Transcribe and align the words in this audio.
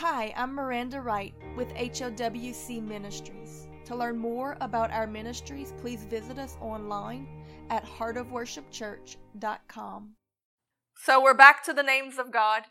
Hi, 0.00 0.34
I'm 0.36 0.52
Miranda 0.54 1.00
Wright 1.00 1.32
with 1.56 1.72
HOWC 1.72 2.86
Ministries. 2.86 3.66
To 3.86 3.96
learn 3.96 4.18
more 4.18 4.58
about 4.60 4.90
our 4.90 5.06
ministries, 5.06 5.72
please 5.80 6.04
visit 6.04 6.38
us 6.38 6.58
online 6.60 7.26
at 7.70 7.82
heartofworshipchurch.com. 7.86 10.10
So 10.96 11.22
we're 11.22 11.32
back 11.32 11.64
to 11.64 11.72
the 11.72 11.82
names 11.82 12.18
of 12.18 12.30
God. 12.30 12.64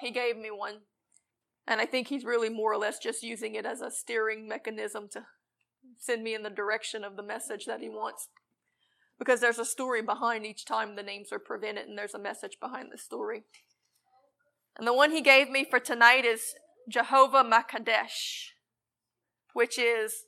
He 0.00 0.10
gave 0.10 0.38
me 0.38 0.50
one. 0.50 0.76
And 1.68 1.82
I 1.82 1.84
think 1.84 2.08
he's 2.08 2.24
really 2.24 2.48
more 2.48 2.72
or 2.72 2.78
less 2.78 2.98
just 2.98 3.22
using 3.22 3.54
it 3.54 3.66
as 3.66 3.82
a 3.82 3.90
steering 3.90 4.48
mechanism 4.48 5.10
to 5.12 5.26
send 5.98 6.22
me 6.22 6.34
in 6.34 6.44
the 6.44 6.48
direction 6.48 7.04
of 7.04 7.16
the 7.16 7.22
message 7.22 7.66
that 7.66 7.82
he 7.82 7.90
wants. 7.90 8.30
Because 9.18 9.40
there's 9.40 9.58
a 9.58 9.66
story 9.66 10.00
behind 10.00 10.46
each 10.46 10.64
time 10.64 10.96
the 10.96 11.02
names 11.02 11.30
are 11.30 11.38
prevented, 11.38 11.88
and 11.88 11.98
there's 11.98 12.14
a 12.14 12.18
message 12.18 12.56
behind 12.58 12.90
the 12.90 12.96
story. 12.96 13.44
And 14.78 14.86
the 14.86 14.94
one 14.94 15.10
he 15.10 15.20
gave 15.20 15.50
me 15.50 15.64
for 15.68 15.78
tonight 15.78 16.24
is 16.24 16.54
Jehovah 16.88 17.44
Makadesh, 17.44 18.50
which 19.52 19.78
is 19.78 20.24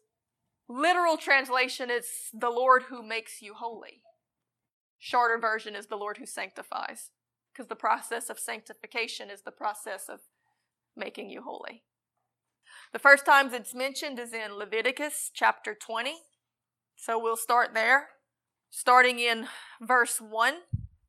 literal 0.68 1.16
translation 1.16 1.90
is 1.90 2.06
the 2.32 2.50
Lord 2.50 2.84
who 2.84 3.02
makes 3.02 3.42
you 3.42 3.54
holy. 3.54 4.02
Shorter 4.98 5.38
version 5.38 5.74
is 5.74 5.86
the 5.86 5.96
Lord 5.96 6.18
who 6.18 6.26
sanctifies, 6.26 7.10
because 7.52 7.68
the 7.68 7.76
process 7.76 8.30
of 8.30 8.38
sanctification 8.38 9.30
is 9.30 9.42
the 9.42 9.50
process 9.50 10.08
of 10.08 10.20
making 10.96 11.30
you 11.30 11.42
holy. 11.42 11.82
The 12.92 12.98
first 12.98 13.26
times 13.26 13.52
it's 13.52 13.74
mentioned 13.74 14.18
is 14.18 14.32
in 14.32 14.56
Leviticus 14.56 15.30
chapter 15.34 15.74
20. 15.74 16.14
So 16.96 17.18
we'll 17.18 17.36
start 17.36 17.74
there. 17.74 18.08
Starting 18.70 19.18
in 19.18 19.48
verse 19.80 20.20
1, 20.20 20.54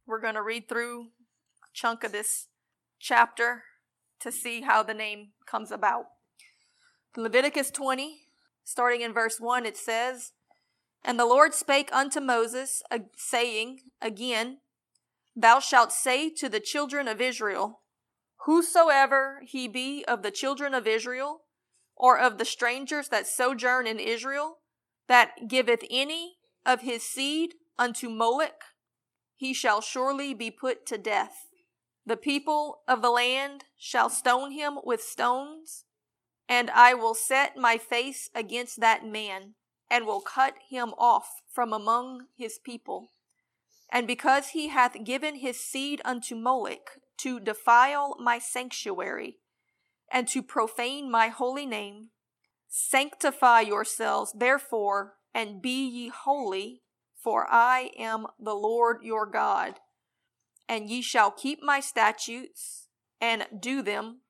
we're 0.06 0.22
going 0.22 0.36
to 0.36 0.42
read 0.42 0.68
through 0.68 1.04
a 1.64 1.70
chunk 1.74 2.04
of 2.04 2.12
this 2.12 2.48
chapter 3.00 3.64
to 4.20 4.32
see 4.32 4.62
how 4.62 4.84
the 4.84 4.94
name 4.94 5.30
comes 5.46 5.72
about. 5.72 6.06
Leviticus 7.18 7.72
20, 7.72 8.18
starting 8.64 9.02
in 9.02 9.14
verse 9.14 9.40
1, 9.40 9.66
it 9.66 9.78
says, 9.78 10.34
And 11.04 11.20
the 11.20 11.26
Lord 11.26 11.54
spake 11.54 11.90
unto 11.94 12.20
Moses, 12.20 12.82
saying, 13.16 13.80
Again, 14.02 14.58
Thou 15.36 15.60
shalt 15.60 15.92
say 15.92 16.30
to 16.30 16.48
the 16.48 16.60
children 16.60 17.08
of 17.08 17.20
Israel, 17.22 17.82
Whosoever 18.46 19.42
he 19.46 19.68
be 19.68 20.06
of 20.08 20.22
the 20.22 20.32
children 20.32 20.74
of 20.74 20.88
Israel, 20.88 21.42
or 21.96 22.20
of 22.20 22.38
the 22.38 22.46
strangers 22.46 23.10
that 23.10 23.28
sojourn 23.28 23.88
in 23.88 24.00
Israel, 24.00 24.60
that 25.08 25.48
giveth 25.48 25.84
any 25.90 26.36
of 26.66 26.82
his 26.82 27.04
seed 27.04 27.56
unto 27.78 28.10
Moloch, 28.10 28.64
he 29.36 29.54
shall 29.54 29.82
surely 29.82 30.34
be 30.34 30.52
put 30.52 30.86
to 30.88 30.98
death. 30.98 31.45
The 32.08 32.18
people 32.18 32.82
of 32.88 33.02
the 33.02 33.10
land 33.10 33.66
shall 33.78 34.10
stone 34.10 34.52
him 34.52 34.78
with 34.84 35.02
stones, 35.02 35.86
and 36.48 36.70
I 36.70 36.94
will 36.94 37.16
set 37.16 37.58
my 37.58 37.80
face 37.80 38.30
against 38.36 38.80
that 38.80 39.04
man, 39.04 39.56
and 39.90 40.06
will 40.06 40.22
cut 40.22 40.54
him 40.70 40.94
off 41.00 41.42
from 41.52 41.74
among 41.74 42.28
his 42.38 42.60
people. 42.60 43.12
And 43.92 44.06
because 44.06 44.50
he 44.50 44.68
hath 44.68 45.04
given 45.04 45.36
his 45.36 45.60
seed 45.60 46.02
unto 46.06 46.36
Moloch 46.36 47.00
to 47.18 47.40
defile 47.40 48.16
my 48.20 48.38
sanctuary, 48.38 49.38
and 50.12 50.28
to 50.28 50.44
profane 50.44 51.10
my 51.10 51.30
holy 51.30 51.66
name, 51.66 52.10
sanctify 52.68 53.62
yourselves 53.62 54.32
therefore, 54.38 55.14
and 55.34 55.62
be 55.62 55.88
ye 55.88 56.10
holy, 56.10 56.84
for 57.16 57.48
I 57.50 57.90
am 57.98 58.28
the 58.40 58.54
Lord 58.54 58.98
your 59.02 59.26
God 59.26 59.80
and 60.68 60.90
ye 60.90 61.02
shall 61.02 61.32
keep 61.32 61.60
my 61.62 61.80
statutes 61.80 62.88
and 63.22 63.46
do 63.60 63.82
them. 63.82 64.22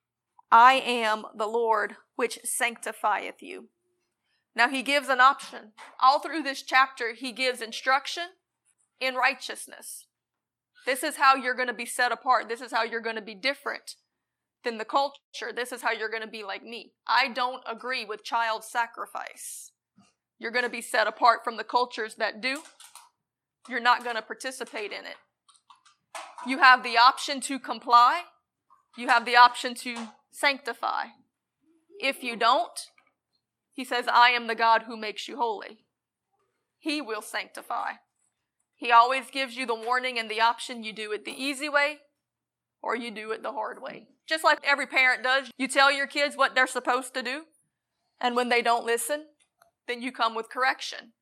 I 0.52 0.73
am 0.73 1.25
the 1.36 1.47
Lord 1.47 1.95
which 2.16 2.39
sanctifieth 2.44 3.41
you. 3.41 3.69
Now 4.56 4.69
he 4.69 4.83
gives 4.83 5.09
an 5.09 5.19
option. 5.19 5.73
All 6.02 6.19
through 6.19 6.44
this 6.44 6.61
chapter, 6.61 7.13
he 7.13 7.31
gives 7.31 7.61
instruction 7.61 8.23
in 9.01 9.16
righteousness. 9.16 10.07
This 10.85 11.03
is 11.03 11.18
how 11.18 11.35
you're 11.35 11.56
going 11.56 11.68
to 11.68 11.73
be 11.73 11.85
set 11.85 12.12
apart. 12.12 12.47
This 12.47 12.62
is 12.62 12.72
how 12.72 12.84
you're 12.84 13.02
going 13.02 13.16
to 13.16 13.22
be 13.22 13.35
different 13.35 13.96
than 14.63 14.78
the 14.78 14.85
culture. 14.85 15.52
This 15.53 15.72
is 15.72 15.81
how 15.81 15.91
you're 15.91 16.09
going 16.09 16.22
to 16.22 16.28
be 16.28 16.44
like 16.44 16.63
me. 16.63 16.94
I 17.07 17.29
don't 17.29 17.63
agree 17.69 18.06
with 18.06 18.23
child 18.23 18.63
sacrifice. 18.63 19.72
You're 20.40 20.52
going 20.52 20.63
to 20.63 20.69
be 20.69 20.81
set 20.81 21.07
apart 21.07 21.44
from 21.44 21.57
the 21.57 21.63
cultures 21.63 22.16
that 22.16 22.41
do. 22.41 22.62
You're 23.67 23.79
not 23.79 24.03
going 24.03 24.16
to 24.16 24.22
participate 24.22 24.91
in 24.91 25.06
it. 25.06 25.16
You 26.47 26.59
have 26.59 26.83
the 26.83 26.97
option 26.97 27.41
to 27.41 27.59
comply. 27.59 28.23
You 28.97 29.07
have 29.07 29.25
the 29.25 29.35
option 29.35 29.73
to 29.75 29.95
sanctify. 30.31 31.06
If 32.00 32.23
you 32.23 32.35
don't, 32.35 32.79
he 33.73 33.83
says, 33.83 34.06
I 34.07 34.29
am 34.29 34.47
the 34.47 34.55
God 34.55 34.84
who 34.84 34.95
makes 34.95 35.28
you 35.28 35.38
holy. 35.38 35.79
He 36.78 37.01
will 37.01 37.22
sanctify. 37.22 37.94
He 38.75 38.91
always 38.91 39.31
gives 39.31 39.55
you 39.55 39.66
the 39.66 39.75
warning 39.75 40.19
and 40.19 40.29
the 40.29 40.41
option 40.41 40.84
you 40.84 40.94
do 40.94 41.11
it 41.11 41.25
the 41.25 41.31
easy 41.31 41.69
way 41.69 42.00
or 42.81 42.95
you 42.95 43.09
do 43.09 43.31
it 43.31 43.41
the 43.41 43.53
hard 43.53 43.81
way. 43.81 44.07
Just 44.28 44.44
like 44.44 44.59
every 44.63 44.85
parent 44.85 45.23
does, 45.23 45.50
you 45.57 45.67
tell 45.67 45.91
your 45.91 46.07
kids 46.07 46.38
what 46.38 46.53
they're 46.53 46.67
supposed 46.67 47.13
to 47.13 47.23
do, 47.23 47.44
and 48.19 48.35
when 48.35 48.50
they 48.50 48.61
don't 48.61 48.85
listen, 48.85 49.25
then 49.88 50.01
you 50.01 50.11
come 50.11 50.35
with 50.35 50.50
correction. 50.50 51.13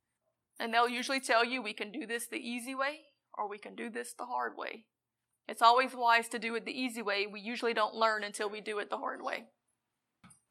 And 0.60 0.74
they'll 0.74 0.90
usually 0.90 1.20
tell 1.20 1.44
you, 1.44 1.62
we 1.62 1.74
can 1.74 1.92
do 1.92 2.06
this 2.06 2.28
the 2.28 2.38
easy 2.38 2.76
way 2.76 3.02
or 3.38 3.50
we 3.50 3.58
can 3.58 3.76
do 3.76 3.90
this 3.90 4.14
the 4.14 4.26
hard 4.26 4.54
way. 4.58 4.86
It's 5.48 5.62
always 5.62 5.94
wise 5.94 6.28
to 6.30 6.40
do 6.40 6.56
it 6.56 6.66
the 6.66 6.80
easy 6.80 7.02
way. 7.02 7.28
We 7.28 7.42
usually 7.42 7.74
don't 7.74 7.96
learn 7.96 8.24
until 8.24 8.50
we 8.50 8.62
do 8.62 8.80
it 8.80 8.90
the 8.90 8.98
hard 8.98 9.22
way. 9.22 9.46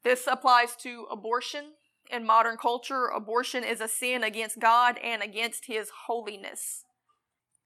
This 0.03 0.27
applies 0.27 0.75
to 0.77 1.07
abortion. 1.09 1.73
In 2.11 2.25
modern 2.25 2.57
culture, 2.57 3.07
abortion 3.07 3.63
is 3.63 3.81
a 3.81 3.87
sin 3.87 4.23
against 4.23 4.59
God 4.59 4.99
and 5.03 5.23
against 5.23 5.65
His 5.65 5.89
holiness. 6.07 6.83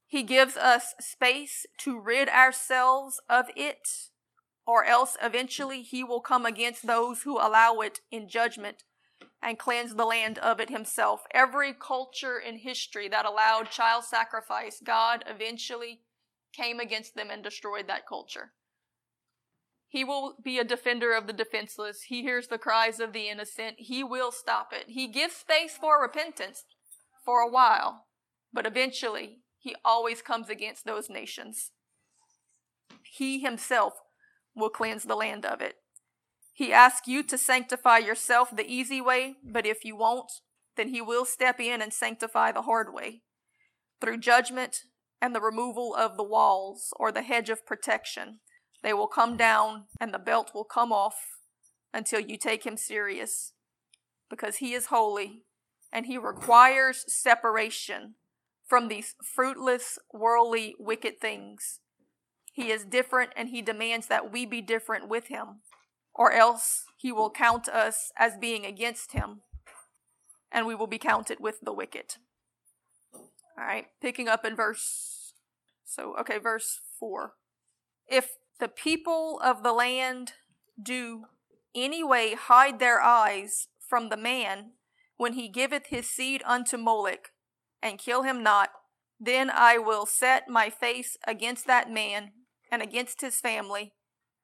He 0.05 0.23
gives 0.23 0.55
us 0.55 0.93
space 1.01 1.65
to 1.79 1.99
rid 1.99 2.29
ourselves 2.29 3.19
of 3.29 3.47
it, 3.55 3.89
or 4.65 4.85
else 4.85 5.17
eventually 5.21 5.81
He 5.81 6.03
will 6.03 6.21
come 6.21 6.45
against 6.45 6.87
those 6.87 7.23
who 7.23 7.37
allow 7.37 7.79
it 7.81 7.99
in 8.09 8.29
judgment 8.29 8.83
and 9.41 9.59
cleanse 9.59 9.95
the 9.95 10.05
land 10.05 10.37
of 10.37 10.59
it 10.59 10.69
Himself. 10.69 11.23
Every 11.33 11.73
culture 11.73 12.37
in 12.37 12.59
history 12.59 13.09
that 13.09 13.25
allowed 13.25 13.71
child 13.71 14.05
sacrifice, 14.05 14.79
God 14.83 15.25
eventually 15.27 16.01
came 16.57 16.79
against 16.79 17.15
them 17.15 17.29
and 17.29 17.43
destroyed 17.43 17.87
that 17.87 18.07
culture. 18.07 18.53
He 19.87 20.03
will 20.03 20.35
be 20.43 20.59
a 20.59 20.65
defender 20.65 21.13
of 21.13 21.27
the 21.27 21.33
defenseless. 21.33 22.03
He 22.07 22.21
hears 22.23 22.47
the 22.47 22.57
cries 22.57 22.99
of 22.99 23.13
the 23.13 23.29
innocent. 23.29 23.75
He 23.77 24.03
will 24.03 24.31
stop 24.31 24.73
it. 24.73 24.85
He 24.89 25.07
gives 25.07 25.35
space 25.35 25.77
for 25.77 26.01
repentance 26.01 26.65
for 27.23 27.39
a 27.39 27.49
while, 27.49 28.05
but 28.51 28.65
eventually 28.65 29.39
he 29.57 29.75
always 29.85 30.21
comes 30.21 30.49
against 30.49 30.85
those 30.85 31.09
nations. 31.09 31.71
He 33.03 33.39
himself 33.39 33.93
will 34.55 34.69
cleanse 34.69 35.03
the 35.03 35.15
land 35.15 35.45
of 35.45 35.61
it. 35.61 35.75
He 36.53 36.73
asks 36.73 37.07
you 37.07 37.23
to 37.23 37.37
sanctify 37.37 37.99
yourself 37.99 38.49
the 38.53 38.67
easy 38.67 38.99
way, 38.99 39.35
but 39.43 39.65
if 39.65 39.85
you 39.85 39.95
won't, 39.95 40.31
then 40.75 40.89
he 40.89 41.01
will 41.01 41.23
step 41.23 41.59
in 41.59 41.81
and 41.81 41.93
sanctify 41.93 42.51
the 42.51 42.63
hard 42.63 42.93
way 42.93 43.21
through 44.01 44.17
judgment 44.17 44.81
and 45.21 45.33
the 45.33 45.41
removal 45.41 45.95
of 45.95 46.17
the 46.17 46.23
walls 46.23 46.93
or 46.97 47.11
the 47.11 47.21
hedge 47.21 47.49
of 47.49 47.65
protection. 47.65 48.39
They 48.83 48.93
will 48.93 49.07
come 49.07 49.37
down 49.37 49.85
and 49.99 50.13
the 50.13 50.19
belt 50.19 50.51
will 50.53 50.63
come 50.63 50.91
off 50.91 51.15
until 51.93 52.19
you 52.19 52.37
take 52.37 52.65
him 52.65 52.77
serious 52.77 53.53
because 54.29 54.57
he 54.57 54.73
is 54.73 54.87
holy 54.87 55.43
and 55.91 56.05
he 56.05 56.17
requires 56.17 57.05
separation 57.07 58.15
from 58.65 58.87
these 58.87 59.15
fruitless, 59.23 59.97
worldly, 60.13 60.75
wicked 60.77 61.19
things. 61.19 61.79
He 62.53 62.71
is 62.71 62.83
different 62.83 63.31
and 63.35 63.49
he 63.49 63.61
demands 63.61 64.07
that 64.07 64.31
we 64.31 64.45
be 64.45 64.61
different 64.61 65.07
with 65.07 65.27
him, 65.27 65.61
or 66.13 66.33
else 66.33 66.83
he 66.97 67.11
will 67.11 67.29
count 67.29 67.69
us 67.69 68.11
as 68.17 68.33
being 68.39 68.65
against 68.65 69.13
him 69.13 69.41
and 70.51 70.65
we 70.65 70.75
will 70.75 70.87
be 70.87 70.97
counted 70.97 71.39
with 71.39 71.61
the 71.61 71.73
wicked. 71.73 72.15
All 73.57 73.65
right, 73.65 73.87
picking 74.01 74.27
up 74.27 74.45
in 74.45 74.55
verse, 74.55 75.33
so, 75.83 76.15
okay, 76.19 76.37
verse 76.37 76.79
4. 76.99 77.33
If 78.07 78.31
the 78.59 78.67
people 78.67 79.39
of 79.43 79.63
the 79.63 79.73
land 79.73 80.33
do 80.81 81.25
anyway 81.73 82.35
hide 82.37 82.79
their 82.79 83.01
eyes 83.01 83.67
from 83.79 84.09
the 84.09 84.17
man 84.17 84.73
when 85.17 85.33
he 85.33 85.47
giveth 85.47 85.87
his 85.87 86.07
seed 86.07 86.43
unto 86.45 86.77
Moloch, 86.77 87.31
and 87.81 87.97
kill 87.97 88.23
him 88.23 88.43
not, 88.43 88.69
then 89.19 89.49
I 89.49 89.79
will 89.79 90.05
set 90.05 90.47
my 90.47 90.69
face 90.69 91.17
against 91.25 91.65
that 91.65 91.89
man 91.89 92.31
and 92.71 92.83
against 92.83 93.21
his 93.21 93.39
family, 93.39 93.93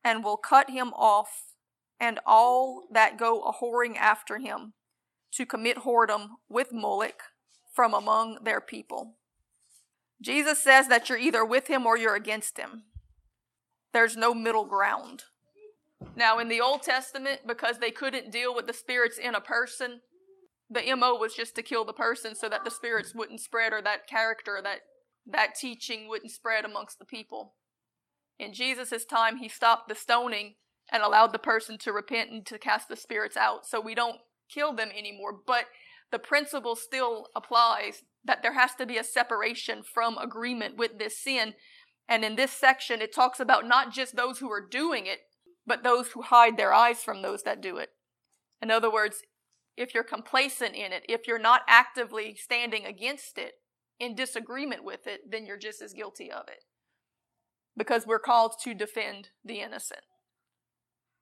and 0.03 0.23
will 0.23 0.37
cut 0.37 0.71
him 0.71 0.91
off, 0.93 1.53
and 1.99 2.19
all 2.25 2.87
that 2.91 3.19
go 3.19 3.43
a 3.43 3.53
whoring 3.53 3.95
after 3.95 4.39
him, 4.39 4.73
to 5.33 5.45
commit 5.45 5.79
whoredom 5.79 6.29
with 6.49 6.71
Moloch 6.71 7.32
from 7.73 7.93
among 7.93 8.43
their 8.43 8.61
people. 8.61 9.15
Jesus 10.21 10.59
says 10.59 10.87
that 10.87 11.09
you're 11.09 11.17
either 11.17 11.43
with 11.43 11.67
him 11.67 11.85
or 11.85 11.97
you're 11.97 12.15
against 12.15 12.57
him. 12.57 12.83
There's 13.91 14.15
no 14.15 14.33
middle 14.33 14.65
ground. 14.65 15.23
Now, 16.15 16.39
in 16.39 16.47
the 16.47 16.61
Old 16.61 16.83
Testament, 16.83 17.41
because 17.45 17.79
they 17.79 17.91
couldn't 17.91 18.31
deal 18.31 18.55
with 18.55 18.67
the 18.67 18.73
spirits 18.73 19.17
in 19.17 19.35
a 19.35 19.41
person, 19.41 20.01
the 20.69 20.95
MO 20.95 21.15
was 21.15 21.33
just 21.33 21.55
to 21.55 21.63
kill 21.63 21.85
the 21.85 21.93
person 21.93 22.35
so 22.35 22.47
that 22.49 22.63
the 22.63 22.71
spirits 22.71 23.13
wouldn't 23.13 23.41
spread 23.41 23.73
or 23.73 23.81
that 23.81 24.07
character, 24.07 24.59
that, 24.63 24.79
that 25.25 25.55
teaching 25.55 26.07
wouldn't 26.07 26.31
spread 26.31 26.65
amongst 26.65 26.99
the 26.99 27.05
people. 27.05 27.55
In 28.39 28.53
Jesus' 28.53 29.05
time, 29.05 29.37
he 29.37 29.49
stopped 29.49 29.87
the 29.89 29.95
stoning 29.95 30.55
and 30.91 31.03
allowed 31.03 31.31
the 31.31 31.39
person 31.39 31.77
to 31.79 31.91
repent 31.91 32.31
and 32.31 32.45
to 32.45 32.57
cast 32.57 32.87
the 32.87 32.95
spirits 32.95 33.37
out. 33.37 33.65
So 33.65 33.79
we 33.79 33.95
don't 33.95 34.19
kill 34.49 34.73
them 34.73 34.89
anymore. 34.95 35.33
But 35.45 35.65
the 36.13 36.19
principle 36.19 36.77
still 36.77 37.27
applies 37.35 38.03
that 38.23 38.41
there 38.41 38.53
has 38.53 38.73
to 38.75 38.85
be 38.85 38.97
a 38.97 39.03
separation 39.03 39.83
from 39.83 40.17
agreement 40.17 40.77
with 40.77 40.97
this 40.97 41.21
sin. 41.21 41.55
And 42.07 42.23
in 42.23 42.37
this 42.37 42.51
section, 42.51 43.01
it 43.01 43.13
talks 43.13 43.41
about 43.41 43.67
not 43.67 43.91
just 43.91 44.15
those 44.15 44.39
who 44.39 44.49
are 44.49 44.65
doing 44.65 45.07
it, 45.07 45.19
but 45.67 45.83
those 45.83 46.09
who 46.09 46.21
hide 46.21 46.55
their 46.55 46.73
eyes 46.73 47.03
from 47.03 47.21
those 47.21 47.43
that 47.43 47.61
do 47.61 47.77
it. 47.77 47.89
In 48.61 48.71
other 48.71 48.91
words, 48.91 49.17
if 49.75 49.93
you're 49.93 50.03
complacent 50.03 50.75
in 50.75 50.93
it, 50.93 51.03
if 51.09 51.27
you're 51.27 51.39
not 51.39 51.63
actively 51.67 52.37
standing 52.39 52.85
against 52.85 53.37
it, 53.37 53.55
in 53.99 54.15
disagreement 54.15 54.83
with 54.83 55.07
it, 55.07 55.21
then 55.29 55.45
you're 55.45 55.57
just 55.57 55.81
as 55.81 55.93
guilty 55.93 56.31
of 56.31 56.43
it. 56.47 56.63
Because 57.75 58.05
we're 58.05 58.19
called 58.19 58.53
to 58.63 58.73
defend 58.73 59.29
the 59.43 59.61
innocent. 59.61 60.01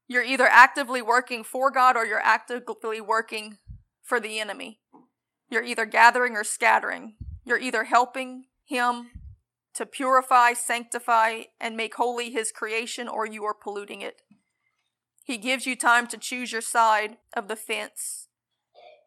You're 0.08 0.24
either 0.24 0.48
actively 0.48 1.02
working 1.02 1.44
for 1.44 1.72
God 1.72 1.96
or 1.96 2.06
you're 2.06 2.20
actively 2.20 3.00
working 3.00 3.58
for 4.04 4.20
the 4.20 4.40
enemy. 4.40 4.81
You're 5.52 5.64
either 5.64 5.86
gathering 5.86 6.38
or 6.38 6.46
scattering. 6.46 7.16
You're 7.44 7.60
either 7.60 7.84
helping 7.84 8.46
Him 8.64 9.12
to 9.76 9.86
purify, 9.86 10.54
sanctify, 10.54 11.44
and 11.60 11.76
make 11.76 11.96
holy 11.96 12.32
His 12.32 12.54
creation, 12.54 13.10
or 13.10 13.26
you 13.26 13.44
are 13.44 13.54
polluting 13.54 14.02
it. 14.02 14.22
He 15.26 15.38
gives 15.38 15.66
you 15.66 15.76
time 15.76 16.08
to 16.08 16.18
choose 16.18 16.54
your 16.54 16.62
side 16.62 17.18
of 17.36 17.50
the 17.50 17.58
fence. 17.58 18.30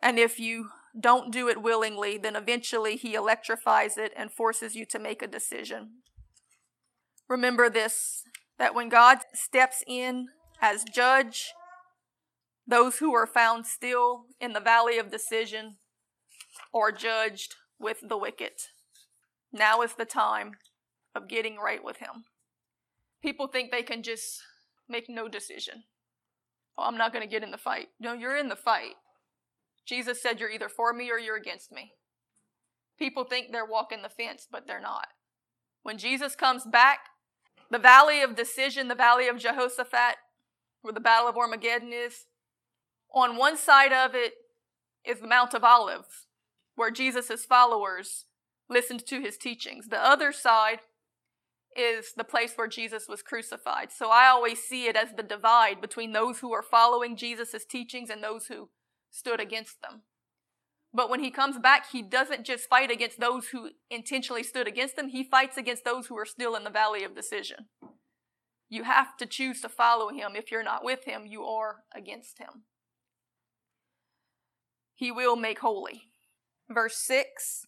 And 0.02 0.18
if 0.18 0.38
you 0.38 0.68
don't 1.00 1.32
do 1.32 1.48
it 1.48 1.62
willingly, 1.62 2.18
then 2.18 2.36
eventually 2.36 2.96
He 2.96 3.14
electrifies 3.14 3.96
it 3.96 4.12
and 4.14 4.30
forces 4.30 4.76
you 4.76 4.84
to 4.84 4.98
make 4.98 5.22
a 5.22 5.26
decision. 5.26 6.02
Remember 7.26 7.70
this 7.70 8.22
that 8.58 8.74
when 8.74 8.90
God 8.90 9.18
steps 9.32 9.82
in 9.86 10.28
as 10.60 10.84
judge, 10.84 11.52
those 12.66 12.98
who 12.98 13.14
are 13.14 13.26
found 13.26 13.66
still 13.66 14.26
in 14.38 14.52
the 14.52 14.60
valley 14.60 14.98
of 14.98 15.10
decision 15.10 15.78
are 16.74 16.92
judged 16.92 17.54
with 17.78 17.98
the 18.06 18.18
wicked. 18.18 18.52
Now 19.52 19.82
is 19.82 19.94
the 19.94 20.04
time 20.04 20.52
of 21.14 21.28
getting 21.28 21.56
right 21.56 21.82
with 21.82 21.98
Him. 21.98 22.24
People 23.22 23.46
think 23.46 23.70
they 23.70 23.82
can 23.82 24.02
just 24.02 24.42
make 24.88 25.08
no 25.08 25.28
decision. 25.28 25.84
Oh, 26.76 26.84
I'm 26.84 26.98
not 26.98 27.12
going 27.12 27.24
to 27.24 27.30
get 27.30 27.44
in 27.44 27.52
the 27.52 27.56
fight. 27.56 27.88
No, 28.00 28.12
you're 28.12 28.36
in 28.36 28.48
the 28.48 28.56
fight. 28.56 28.94
Jesus 29.86 30.20
said 30.20 30.40
you're 30.40 30.50
either 30.50 30.68
for 30.68 30.92
me 30.92 31.10
or 31.10 31.18
you're 31.18 31.36
against 31.36 31.70
me. 31.70 31.92
People 32.98 33.24
think 33.24 33.52
they're 33.52 33.64
walking 33.64 34.02
the 34.02 34.08
fence, 34.08 34.46
but 34.50 34.66
they're 34.66 34.80
not. 34.80 35.08
When 35.82 35.98
Jesus 35.98 36.34
comes 36.34 36.64
back, 36.64 37.00
the 37.70 37.78
valley 37.78 38.22
of 38.22 38.36
decision, 38.36 38.88
the 38.88 38.94
valley 38.94 39.28
of 39.28 39.38
Jehoshaphat, 39.38 40.16
where 40.82 40.94
the 40.94 41.00
battle 41.00 41.28
of 41.28 41.36
Armageddon 41.36 41.92
is, 41.92 42.24
on 43.12 43.36
one 43.36 43.56
side 43.56 43.92
of 43.92 44.14
it 44.14 44.34
is 45.04 45.20
the 45.20 45.28
Mount 45.28 45.54
of 45.54 45.64
Olives, 45.64 46.23
where 46.76 46.90
Jesus' 46.90 47.44
followers 47.44 48.26
listened 48.68 49.06
to 49.06 49.20
his 49.20 49.36
teachings. 49.36 49.88
The 49.88 50.04
other 50.04 50.32
side 50.32 50.80
is 51.76 52.12
the 52.16 52.24
place 52.24 52.52
where 52.56 52.68
Jesus 52.68 53.08
was 53.08 53.22
crucified. 53.22 53.90
So 53.92 54.10
I 54.10 54.28
always 54.28 54.62
see 54.62 54.86
it 54.86 54.96
as 54.96 55.12
the 55.16 55.22
divide 55.22 55.80
between 55.80 56.12
those 56.12 56.38
who 56.38 56.52
are 56.52 56.62
following 56.62 57.16
Jesus' 57.16 57.64
teachings 57.68 58.10
and 58.10 58.22
those 58.22 58.46
who 58.46 58.70
stood 59.10 59.40
against 59.40 59.82
them. 59.82 60.02
But 60.92 61.10
when 61.10 61.18
he 61.18 61.32
comes 61.32 61.58
back, 61.58 61.90
he 61.90 62.02
doesn't 62.02 62.44
just 62.44 62.68
fight 62.68 62.90
against 62.90 63.18
those 63.18 63.48
who 63.48 63.70
intentionally 63.90 64.44
stood 64.44 64.68
against 64.68 64.96
him, 64.96 65.08
he 65.08 65.24
fights 65.24 65.56
against 65.56 65.84
those 65.84 66.06
who 66.06 66.16
are 66.16 66.24
still 66.24 66.54
in 66.54 66.62
the 66.62 66.70
valley 66.70 67.02
of 67.02 67.16
decision. 67.16 67.66
You 68.68 68.84
have 68.84 69.16
to 69.16 69.26
choose 69.26 69.60
to 69.62 69.68
follow 69.68 70.10
him. 70.10 70.32
If 70.36 70.52
you're 70.52 70.62
not 70.62 70.84
with 70.84 71.04
him, 71.04 71.26
you 71.26 71.44
are 71.44 71.82
against 71.94 72.38
him. 72.38 72.62
He 74.94 75.10
will 75.10 75.34
make 75.34 75.58
holy. 75.58 76.13
Verse 76.68 76.96
6 76.96 77.66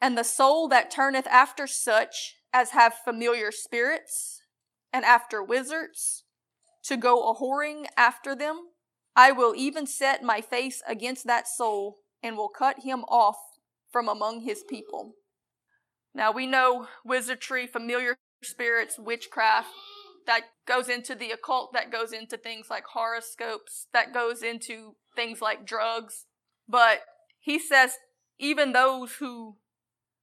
And 0.00 0.16
the 0.16 0.24
soul 0.24 0.68
that 0.68 0.90
turneth 0.90 1.26
after 1.26 1.66
such 1.66 2.36
as 2.52 2.70
have 2.70 2.94
familiar 2.94 3.50
spirits 3.50 4.42
and 4.92 5.04
after 5.04 5.42
wizards, 5.42 6.24
to 6.84 6.96
go 6.96 7.28
a 7.28 7.36
whoring 7.36 7.86
after 7.96 8.34
them, 8.34 8.68
I 9.14 9.32
will 9.32 9.54
even 9.54 9.86
set 9.86 10.22
my 10.22 10.40
face 10.40 10.82
against 10.86 11.26
that 11.26 11.46
soul 11.46 11.98
and 12.22 12.36
will 12.36 12.48
cut 12.48 12.80
him 12.80 13.04
off 13.08 13.36
from 13.90 14.08
among 14.08 14.40
his 14.40 14.64
people. 14.68 15.14
Now 16.14 16.32
we 16.32 16.46
know 16.46 16.88
wizardry, 17.04 17.66
familiar 17.66 18.16
spirits, 18.42 18.98
witchcraft, 18.98 19.68
that 20.26 20.42
goes 20.66 20.88
into 20.88 21.14
the 21.14 21.30
occult, 21.30 21.72
that 21.72 21.90
goes 21.90 22.12
into 22.12 22.36
things 22.36 22.66
like 22.70 22.84
horoscopes, 22.92 23.86
that 23.92 24.12
goes 24.12 24.42
into 24.42 24.94
things 25.16 25.40
like 25.40 25.66
drugs. 25.66 26.26
But 26.68 27.00
he 27.40 27.58
says, 27.58 27.96
even 28.38 28.72
those 28.72 29.14
who 29.14 29.56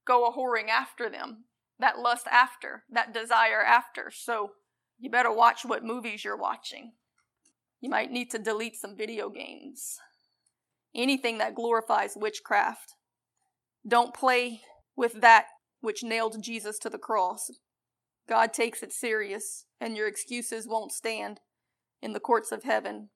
go 0.06 0.26
a 0.26 0.34
whoring 0.34 0.70
after 0.70 1.10
them, 1.10 1.46
that 1.80 2.00
lust 2.00 2.28
after, 2.32 2.84
that 2.90 3.14
desire 3.14 3.64
after. 3.64 4.12
So 4.14 4.52
you 5.00 5.10
better 5.10 5.32
watch 5.32 5.66
what 5.66 5.84
movies 5.84 6.24
you're 6.24 6.38
watching. 6.38 6.94
You 7.82 7.90
might 7.90 8.12
need 8.12 8.32
to 8.32 8.40
delete 8.40 8.78
some 8.78 8.96
video 8.96 9.30
games. 9.30 10.00
Anything 10.96 11.38
that 11.40 11.56
glorifies 11.56 12.14
witchcraft. 12.16 12.94
Don't 13.88 14.14
play 14.14 14.62
with 14.96 15.22
that 15.22 15.48
which 15.82 16.04
nailed 16.04 16.42
Jesus 16.42 16.80
to 16.80 16.90
the 16.90 16.98
cross. 16.98 17.52
God 18.28 18.54
takes 18.54 18.82
it 18.82 18.92
serious, 18.92 19.66
and 19.80 19.96
your 19.96 20.08
excuses 20.08 20.68
won't 20.68 20.92
stand 20.92 21.42
in 22.02 22.14
the 22.14 22.20
courts 22.20 22.52
of 22.52 22.64
heaven. 22.64 23.10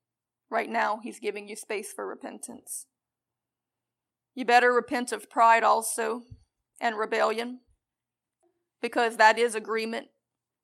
Right 0.51 0.69
now, 0.69 0.99
He's 1.01 1.19
giving 1.19 1.47
you 1.47 1.55
space 1.55 1.91
for 1.91 2.05
repentance. 2.05 2.85
You 4.35 4.45
better 4.45 4.71
repent 4.71 5.11
of 5.11 5.29
pride 5.29 5.63
also 5.63 6.21
and 6.79 6.97
rebellion 6.97 7.59
because 8.81 9.17
that 9.17 9.37
is 9.37 9.55
agreement 9.55 10.07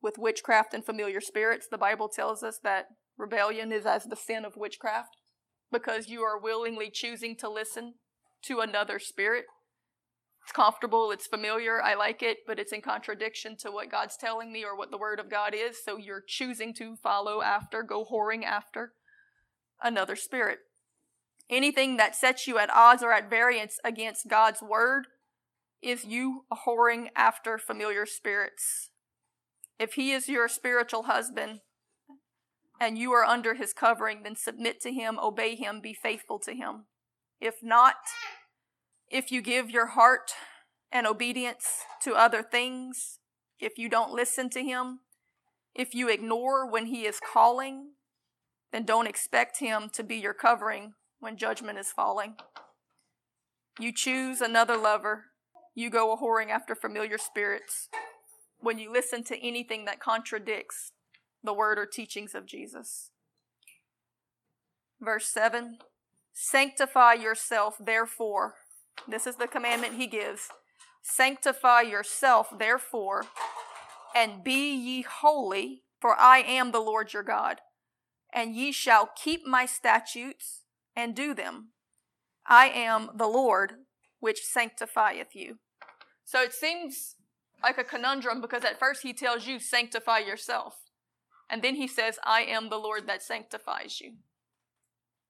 with 0.02 0.18
witchcraft 0.18 0.74
and 0.74 0.86
familiar 0.86 1.20
spirits. 1.20 1.68
The 1.70 1.78
Bible 1.78 2.10
tells 2.10 2.44
us 2.44 2.60
that 2.64 2.86
rebellion 3.18 3.72
is 3.72 3.86
as 3.86 4.06
the 4.06 4.16
sin 4.16 4.46
of 4.46 4.56
witchcraft 4.56 5.18
because 5.72 6.08
you 6.08 6.22
are 6.22 6.40
willingly 6.40 6.90
choosing 6.92 7.36
to 7.38 7.50
listen 7.50 7.96
to 8.44 8.60
another 8.60 9.00
spirit. 9.00 9.46
It's 10.44 10.52
comfortable, 10.52 11.10
it's 11.12 11.26
familiar, 11.26 11.82
I 11.82 11.96
like 11.96 12.22
it, 12.22 12.38
but 12.46 12.60
it's 12.60 12.72
in 12.72 12.82
contradiction 12.82 13.58
to 13.62 13.72
what 13.72 13.90
God's 13.90 14.16
telling 14.16 14.54
me 14.54 14.64
or 14.64 14.78
what 14.78 14.92
the 14.92 14.98
Word 14.98 15.20
of 15.20 15.30
God 15.30 15.56
is, 15.56 15.78
so 15.84 15.98
you're 15.98 16.24
choosing 16.26 16.72
to 16.76 16.96
follow 17.02 17.42
after, 17.42 17.82
go 17.82 18.06
whoring 18.06 18.44
after 18.44 18.94
another 19.82 20.16
spirit. 20.16 20.60
Anything 21.50 21.98
that 21.98 22.16
sets 22.16 22.48
you 22.48 22.58
at 22.58 22.74
odds 22.74 23.04
or 23.04 23.12
at 23.14 23.30
variance 23.30 23.80
against 23.84 24.28
God's 24.28 24.62
Word 24.62 25.08
is 25.82 26.04
you 26.04 26.46
whoring 26.66 27.10
after 27.16 27.58
familiar 27.60 28.06
spirits. 28.06 28.90
If 29.78 29.94
he 29.94 30.12
is 30.12 30.28
your 30.28 30.48
spiritual 30.48 31.04
husband 31.04 31.60
and 32.82 32.98
you 32.98 33.12
are 33.12 33.24
under 33.24 33.54
his 33.54 33.74
covering, 33.74 34.24
then 34.24 34.36
submit 34.36 34.82
to 34.82 34.92
him, 34.92 35.20
obey 35.22 35.56
him, 35.56 35.82
be 35.82 35.94
faithful 35.94 36.40
to 36.40 36.54
him. 36.54 36.86
If 37.40 37.56
not, 37.62 37.96
if 39.10 39.32
you 39.32 39.42
give 39.42 39.70
your 39.70 39.88
heart 39.88 40.32
and 40.92 41.06
obedience 41.06 41.66
to 42.02 42.16
other 42.16 42.42
things, 42.42 43.20
if 43.60 43.78
you 43.78 43.88
don't 43.88 44.12
listen 44.12 44.50
to 44.52 44.64
him, 44.64 45.02
if 45.76 45.94
you 45.94 46.10
ignore 46.10 46.70
when 46.70 46.88
he 46.88 47.06
is 47.06 47.20
calling, 47.20 47.92
then 48.72 48.86
don't 48.86 49.08
expect 49.08 49.60
him 49.60 49.90
to 49.94 50.04
be 50.04 50.16
your 50.16 50.34
covering 50.34 50.94
when 51.20 51.38
judgment 51.38 51.80
is 51.80 51.92
falling. 51.92 52.36
You 53.80 53.92
choose 53.92 54.42
another 54.42 54.78
lover 54.78 55.26
you 55.76 55.90
go 55.90 56.14
a 56.14 56.18
whoring 56.18 56.50
after 56.50 56.74
familiar 56.74 57.18
spirits 57.18 57.90
when 58.60 58.80
you 58.80 58.92
listen 58.92 59.26
to 59.26 59.38
anything 59.46 59.84
that 59.86 60.00
contradicts 60.00 60.94
the 61.44 61.54
word 61.54 61.78
or 61.78 61.86
teachings 61.86 62.34
of 62.34 62.46
Jesus. 62.46 63.12
Verse 65.02 65.28
7 65.28 65.80
Sanctify 66.34 67.14
yourself, 67.14 67.76
therefore. 67.80 68.56
This 69.08 69.28
is 69.28 69.36
the 69.36 69.48
commandment 69.48 69.96
he 69.96 70.08
gives. 70.08 70.50
Sanctify 71.02 71.82
yourself, 71.82 72.48
therefore, 72.58 73.26
and 74.16 74.44
be 74.44 74.74
ye 74.74 75.02
holy, 75.02 75.84
for 76.00 76.16
I 76.18 76.40
am 76.40 76.72
the 76.72 76.80
Lord 76.80 77.14
your 77.14 77.24
God. 77.24 77.60
And 78.34 78.56
ye 78.56 78.72
shall 78.72 79.10
keep 79.22 79.46
my 79.46 79.66
statutes 79.66 80.64
and 80.96 81.16
do 81.16 81.34
them. 81.34 81.70
I 82.48 82.68
am 82.70 83.12
the 83.16 83.28
Lord 83.28 83.74
which 84.20 84.44
sanctifieth 84.44 85.36
you. 85.36 85.58
So 86.24 86.42
it 86.42 86.54
seems 86.54 87.16
like 87.62 87.78
a 87.78 87.84
conundrum 87.84 88.42
because 88.42 88.64
at 88.64 88.80
first 88.80 89.04
he 89.04 89.14
tells 89.14 89.48
you, 89.48 89.60
sanctify 89.60 90.20
yourself. 90.20 90.76
And 91.50 91.62
then 91.62 91.76
he 91.76 91.88
says, 91.88 92.18
I 92.24 92.42
am 92.42 92.70
the 92.70 92.78
Lord 92.78 93.08
that 93.08 93.22
sanctifies 93.22 94.02
you. 94.02 94.14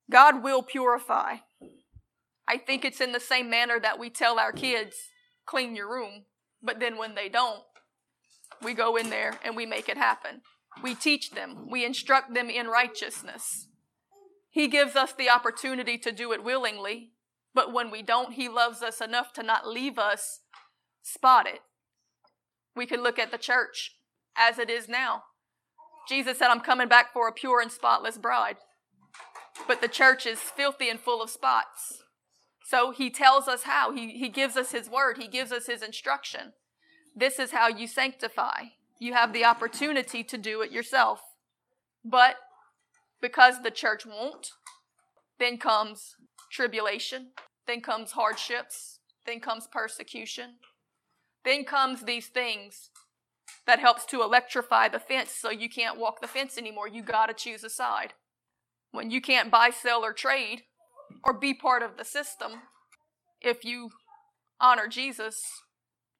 God 0.10 0.44
will 0.44 0.62
purify. 0.62 1.38
I 2.48 2.58
think 2.58 2.86
it's 2.86 3.02
in 3.02 3.12
the 3.12 3.20
same 3.20 3.50
manner 3.50 3.80
that 3.80 4.00
we 4.00 4.10
tell 4.10 4.40
our 4.40 4.52
kids, 4.52 4.96
clean 5.46 5.76
your 5.76 5.90
room, 5.90 6.26
but 6.62 6.80
then 6.80 6.98
when 6.98 7.16
they 7.16 7.28
don't, 7.28 7.62
we 8.62 8.74
go 8.74 8.96
in 8.96 9.10
there 9.10 9.40
and 9.44 9.56
we 9.56 9.66
make 9.66 9.90
it 9.90 9.98
happen. 9.98 10.42
We 10.84 10.94
teach 10.94 11.32
them, 11.32 11.68
we 11.70 11.86
instruct 11.86 12.34
them 12.34 12.50
in 12.50 12.68
righteousness. 12.68 13.68
He 14.56 14.70
gives 14.70 14.96
us 14.96 15.12
the 15.12 15.30
opportunity 15.30 15.98
to 15.98 16.14
do 16.14 16.32
it 16.32 16.42
willingly, 16.42 17.12
but 17.54 17.74
when 17.74 17.92
we 17.92 18.02
don't, 18.02 18.36
He 18.36 18.48
loves 18.48 18.82
us 18.82 19.02
enough 19.02 19.34
to 19.34 19.44
not 19.44 19.68
leave 19.68 20.00
us 20.00 20.40
spotted. 21.04 21.60
We 22.74 22.86
can 22.86 23.04
look 23.04 23.20
at 23.20 23.32
the 23.32 23.38
church 23.38 23.98
as 24.34 24.58
it 24.58 24.70
is 24.70 24.88
now. 24.88 25.24
Jesus 26.08 26.38
said, 26.38 26.48
I'm 26.48 26.62
coming 26.62 26.88
back 26.88 27.12
for 27.12 27.28
a 27.28 27.34
pure 27.34 27.60
and 27.60 27.70
spotless 27.70 28.18
bride. 28.18 28.56
But 29.68 29.82
the 29.82 29.90
church 29.90 30.26
is 30.26 30.40
filthy 30.40 30.88
and 30.88 31.02
full 31.02 31.22
of 31.22 31.30
spots. 31.30 32.04
So 32.64 32.92
he 32.92 33.10
tells 33.10 33.50
us 33.50 33.64
how. 33.64 33.92
He, 33.92 34.18
he 34.18 34.30
gives 34.30 34.56
us 34.56 34.72
his 34.72 34.90
word, 34.90 35.18
he 35.18 35.28
gives 35.28 35.52
us 35.52 35.68
his 35.68 35.84
instruction. 35.84 36.54
This 37.14 37.40
is 37.40 37.52
how 37.52 37.68
you 37.68 37.88
sanctify. 37.88 38.68
You 39.00 39.16
have 39.16 39.34
the 39.34 39.44
opportunity 39.44 40.24
to 40.24 40.38
do 40.38 40.62
it 40.62 40.72
yourself. 40.72 41.20
But 42.06 42.38
because 43.22 43.62
the 43.62 43.72
church 43.72 44.06
won't, 44.06 44.52
then 45.40 45.58
comes 45.58 46.16
tribulation, 46.52 47.32
then 47.68 47.82
comes 47.82 48.12
hardships, 48.12 49.00
then 49.26 49.40
comes 49.40 49.68
persecution, 49.72 50.56
then 51.44 51.64
comes 51.64 52.04
these 52.04 52.28
things 52.28 52.90
that 53.68 53.80
helps 53.80 54.06
to 54.06 54.22
electrify 54.22 54.88
the 54.88 55.00
fence 55.00 55.32
so 55.32 55.50
you 55.50 55.70
can't 55.70 55.98
walk 55.98 56.22
the 56.22 56.28
fence 56.28 56.58
anymore. 56.58 56.88
You 56.88 57.02
got 57.02 57.28
to 57.28 57.34
choose 57.34 57.64
a 57.64 57.70
side. 57.70 58.14
When 58.92 59.12
you 59.12 59.22
can't 59.22 59.52
buy, 59.52 59.72
sell, 59.72 60.04
or 60.04 60.14
trade 60.14 60.64
or 61.24 61.34
be 61.34 61.54
part 61.54 61.84
of 61.84 61.98
the 61.98 62.06
system, 62.06 62.54
if 63.42 63.66
you 63.66 63.90
honor 64.60 64.88
Jesus, 64.88 65.44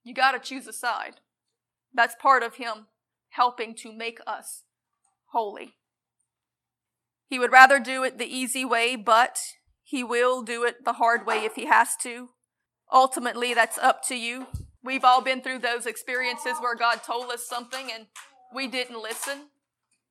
you 0.04 0.14
got 0.14 0.32
to 0.32 0.40
choose 0.40 0.68
a 0.68 0.74
side. 0.74 1.16
That's 1.94 2.16
part 2.16 2.44
of 2.44 2.56
Him 2.56 2.88
helping 3.30 3.76
to 3.76 3.94
make 3.94 4.20
us 4.28 4.64
holy. 5.28 5.76
He 7.28 7.40
would 7.40 7.52
rather 7.52 7.80
do 7.80 8.04
it 8.04 8.18
the 8.18 8.26
easy 8.26 8.64
way, 8.64 8.96
but 8.96 9.40
He 9.84 10.04
will 10.04 10.42
do 10.44 10.64
it 10.64 10.86
the 10.86 10.94
hard 10.94 11.26
way 11.26 11.46
if 11.46 11.56
He 11.56 11.66
has 11.66 11.96
to. 12.04 12.30
Ultimately, 12.92 13.54
that's 13.54 13.78
up 13.78 14.04
to 14.08 14.16
you. 14.16 14.48
We've 14.84 15.04
all 15.04 15.22
been 15.22 15.42
through 15.42 15.60
those 15.60 15.88
experiences 15.88 16.58
where 16.60 16.76
God 16.76 17.02
told 17.04 17.32
us 17.32 17.48
something 17.48 17.90
and 17.92 18.06
we 18.54 18.68
didn't 18.68 19.02
listen, 19.02 19.48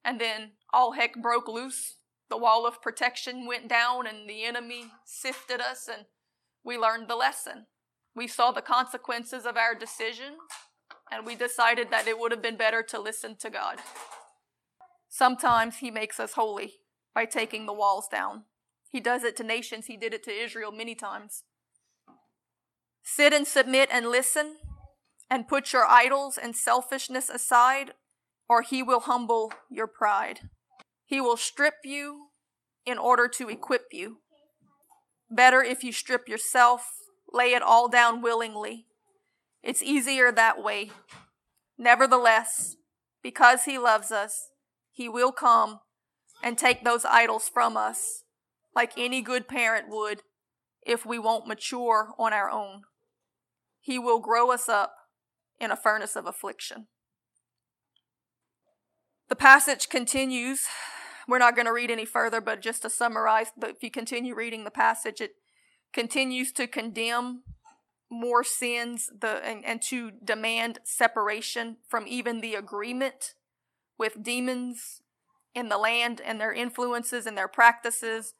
and 0.04 0.20
then 0.20 0.52
all 0.72 0.92
heck 0.92 1.14
broke 1.14 1.48
loose. 1.48 1.96
The 2.28 2.36
wall 2.36 2.66
of 2.66 2.82
protection 2.82 3.46
went 3.46 3.68
down, 3.68 4.06
and 4.06 4.28
the 4.28 4.44
enemy 4.44 4.86
sifted 5.04 5.60
us, 5.60 5.88
and 5.90 6.06
we 6.64 6.76
learned 6.76 7.08
the 7.08 7.16
lesson. 7.16 7.66
We 8.16 8.26
saw 8.26 8.50
the 8.50 8.60
consequences 8.60 9.46
of 9.46 9.56
our 9.56 9.74
decision, 9.74 10.34
and 11.12 11.24
we 11.24 11.36
decided 11.36 11.90
that 11.90 12.08
it 12.08 12.18
would 12.18 12.32
have 12.32 12.42
been 12.42 12.56
better 12.56 12.82
to 12.82 13.00
listen 13.00 13.36
to 13.36 13.50
God. 13.50 13.78
Sometimes 15.08 15.76
He 15.76 15.90
makes 15.90 16.18
us 16.18 16.32
holy 16.32 16.74
by 17.14 17.24
taking 17.24 17.66
the 17.66 17.72
walls 17.72 18.08
down. 18.10 18.44
He 18.90 19.00
does 19.00 19.24
it 19.24 19.36
to 19.36 19.44
nations, 19.44 19.86
He 19.86 19.96
did 19.96 20.12
it 20.12 20.22
to 20.24 20.30
Israel 20.30 20.72
many 20.72 20.94
times. 20.94 21.44
Sit 23.02 23.32
and 23.32 23.46
submit 23.46 23.88
and 23.92 24.08
listen, 24.08 24.56
and 25.30 25.48
put 25.48 25.72
your 25.72 25.86
idols 25.86 26.38
and 26.40 26.56
selfishness 26.56 27.28
aside, 27.28 27.92
or 28.48 28.62
He 28.62 28.82
will 28.82 29.00
humble 29.00 29.52
your 29.70 29.86
pride. 29.86 30.40
He 31.04 31.20
will 31.20 31.36
strip 31.36 31.74
you 31.84 32.28
in 32.86 32.98
order 32.98 33.28
to 33.28 33.48
equip 33.48 33.86
you. 33.92 34.18
Better 35.30 35.62
if 35.62 35.82
you 35.82 35.92
strip 35.92 36.28
yourself, 36.28 36.86
lay 37.32 37.54
it 37.54 37.62
all 37.62 37.88
down 37.88 38.22
willingly. 38.22 38.86
It's 39.62 39.82
easier 39.82 40.30
that 40.30 40.62
way. 40.62 40.90
Nevertheless, 41.78 42.76
because 43.22 43.64
He 43.64 43.78
loves 43.78 44.12
us, 44.12 44.50
He 44.92 45.08
will 45.08 45.32
come 45.32 45.80
and 46.44 46.58
take 46.58 46.84
those 46.84 47.06
idols 47.06 47.48
from 47.48 47.74
us, 47.74 48.22
like 48.76 48.92
any 48.98 49.22
good 49.22 49.48
parent 49.48 49.86
would 49.88 50.22
if 50.86 51.06
we 51.06 51.18
won't 51.18 51.48
mature 51.48 52.10
on 52.18 52.34
our 52.34 52.50
own. 52.50 52.82
He 53.80 53.98
will 53.98 54.20
grow 54.20 54.52
us 54.52 54.68
up 54.68 54.94
in 55.58 55.70
a 55.70 55.76
furnace 55.76 56.14
of 56.14 56.26
affliction. 56.26 56.86
The 59.30 59.36
passage 59.36 59.88
continues. 59.88 60.66
We're 61.26 61.38
not 61.38 61.56
going 61.56 61.64
to 61.64 61.72
read 61.72 61.90
any 61.90 62.04
further, 62.04 62.42
but 62.42 62.60
just 62.60 62.82
to 62.82 62.90
summarize, 62.90 63.46
if 63.62 63.82
you 63.82 63.90
continue 63.90 64.34
reading 64.34 64.64
the 64.64 64.70
passage, 64.70 65.22
it 65.22 65.36
continues 65.94 66.52
to 66.52 66.66
condemn 66.66 67.42
more 68.10 68.44
sins 68.44 69.08
the, 69.18 69.42
and, 69.42 69.64
and 69.64 69.80
to 69.80 70.10
demand 70.22 70.80
separation 70.84 71.78
from 71.88 72.06
even 72.06 72.42
the 72.42 72.54
agreement 72.54 73.32
with 73.96 74.22
demons 74.22 75.00
in 75.54 75.68
the 75.68 75.78
land 75.78 76.20
and 76.24 76.40
their 76.40 76.52
influences 76.52 77.26
and 77.26 77.36
their 77.36 77.48
practices, 77.48 78.34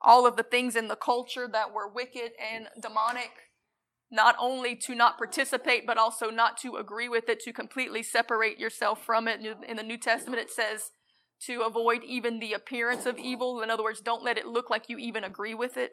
all 0.00 0.26
of 0.26 0.36
the 0.36 0.42
things 0.42 0.76
in 0.76 0.88
the 0.88 0.96
culture 0.96 1.48
that 1.50 1.72
were 1.72 1.88
wicked 1.88 2.32
and 2.38 2.68
demonic 2.80 3.30
not 4.10 4.36
only 4.38 4.74
to 4.74 4.94
not 4.94 5.18
participate, 5.18 5.86
but 5.86 5.98
also 5.98 6.30
not 6.30 6.56
to 6.58 6.76
agree 6.76 7.08
with 7.08 7.28
it, 7.28 7.40
to 7.40 7.52
completely 7.52 8.02
separate 8.02 8.58
yourself 8.58 9.04
from 9.04 9.28
it. 9.28 9.40
In 9.66 9.76
the 9.76 9.82
New 9.82 9.98
Testament, 9.98 10.40
it 10.40 10.50
says 10.50 10.92
to 11.46 11.62
avoid 11.62 12.02
even 12.04 12.38
the 12.38 12.52
appearance 12.52 13.06
of 13.06 13.18
evil. 13.18 13.60
In 13.60 13.70
other 13.70 13.82
words, 13.82 14.00
don't 14.00 14.24
let 14.24 14.38
it 14.38 14.46
look 14.46 14.70
like 14.70 14.88
you 14.88 14.98
even 14.98 15.24
agree 15.24 15.54
with 15.54 15.76
it. 15.76 15.92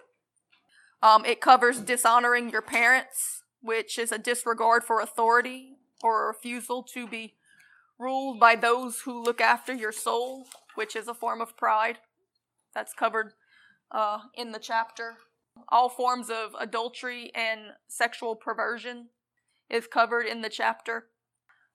Um, 1.03 1.25
it 1.25 1.41
covers 1.41 1.81
dishonoring 1.81 2.49
your 2.49 2.61
parents, 2.61 3.43
which 3.61 3.99
is 3.99 4.11
a 4.11 4.17
disregard 4.17 4.83
for 4.83 5.01
authority 5.01 5.73
or 6.01 6.23
a 6.23 6.27
refusal 6.27 6.83
to 6.93 7.07
be 7.07 7.35
ruled 7.97 8.39
by 8.39 8.55
those 8.55 9.01
who 9.01 9.23
look 9.23 9.41
after 9.41 9.73
your 9.73 9.91
soul, 9.91 10.47
which 10.75 10.95
is 10.95 11.07
a 11.07 11.13
form 11.13 11.41
of 11.41 11.57
pride. 11.57 11.99
That's 12.73 12.93
covered 12.93 13.33
uh, 13.91 14.19
in 14.33 14.51
the 14.51 14.59
chapter. 14.59 15.15
All 15.69 15.89
forms 15.89 16.29
of 16.29 16.51
adultery 16.59 17.31
and 17.33 17.61
sexual 17.87 18.35
perversion 18.35 19.07
is 19.69 19.87
covered 19.87 20.25
in 20.25 20.41
the 20.41 20.49
chapter. 20.49 21.07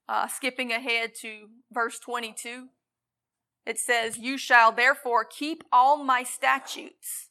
Uh, 0.09 0.27
skipping 0.27 0.73
ahead 0.73 1.13
to 1.21 1.49
verse 1.73 1.99
22, 1.99 2.69
it 3.65 3.79
says, 3.79 4.19
You 4.19 4.37
shall 4.37 4.73
therefore 4.73 5.25
keep 5.25 5.63
all 5.73 6.03
my 6.03 6.25
statutes 6.25 7.31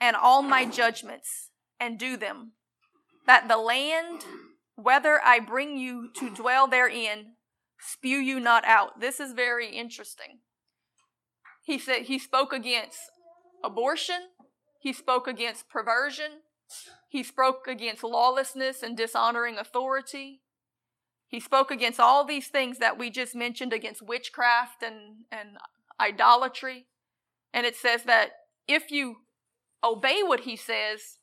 and 0.00 0.16
all 0.16 0.42
my 0.42 0.64
judgments 0.64 1.50
and 1.78 1.98
do 1.98 2.16
them, 2.16 2.52
that 3.26 3.46
the 3.48 3.56
land, 3.56 4.24
whether 4.74 5.20
I 5.24 5.38
bring 5.38 5.76
you 5.76 6.10
to 6.16 6.30
dwell 6.30 6.66
therein, 6.66 7.34
spew 7.82 8.18
you 8.18 8.40
not 8.40 8.64
out. 8.64 9.00
This 9.00 9.20
is 9.20 9.32
very 9.32 9.68
interesting. 9.68 10.38
He 11.64 11.78
said 11.78 12.02
he 12.02 12.18
spoke 12.18 12.52
against 12.52 12.98
abortion, 13.62 14.28
he 14.82 14.92
spoke 14.92 15.28
against 15.28 15.68
perversion. 15.68 16.40
He 17.08 17.22
spoke 17.22 17.68
against 17.68 18.02
lawlessness 18.02 18.82
and 18.82 18.96
dishonoring 18.96 19.58
authority. 19.58 20.40
He 21.28 21.38
spoke 21.38 21.70
against 21.70 22.00
all 22.00 22.24
these 22.24 22.48
things 22.48 22.78
that 22.78 22.98
we 22.98 23.10
just 23.10 23.34
mentioned 23.34 23.72
against 23.72 24.02
witchcraft 24.02 24.82
and, 24.82 25.24
and 25.30 25.50
idolatry. 26.00 26.86
And 27.54 27.64
it 27.64 27.76
says 27.76 28.04
that 28.04 28.30
if 28.66 28.90
you 28.90 29.16
obey 29.84 30.22
what 30.22 30.40
he 30.40 30.56
says, 30.56 31.18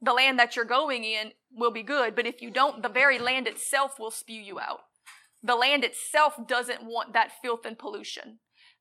the 0.00 0.12
land 0.12 0.38
that 0.38 0.56
you're 0.56 0.64
going 0.64 1.04
in 1.04 1.32
will 1.52 1.70
be 1.70 1.82
good. 1.82 2.14
But 2.14 2.26
if 2.26 2.40
you 2.40 2.50
don't, 2.50 2.82
the 2.82 2.88
very 2.88 3.18
land 3.18 3.46
itself 3.46 3.98
will 3.98 4.10
spew 4.10 4.40
you 4.40 4.58
out. 4.58 4.80
The 5.46 5.54
land 5.54 5.84
itself 5.84 6.34
doesn't 6.48 6.84
want 6.84 7.12
that 7.12 7.30
filth 7.40 7.64
and 7.64 7.78
pollution. 7.78 8.38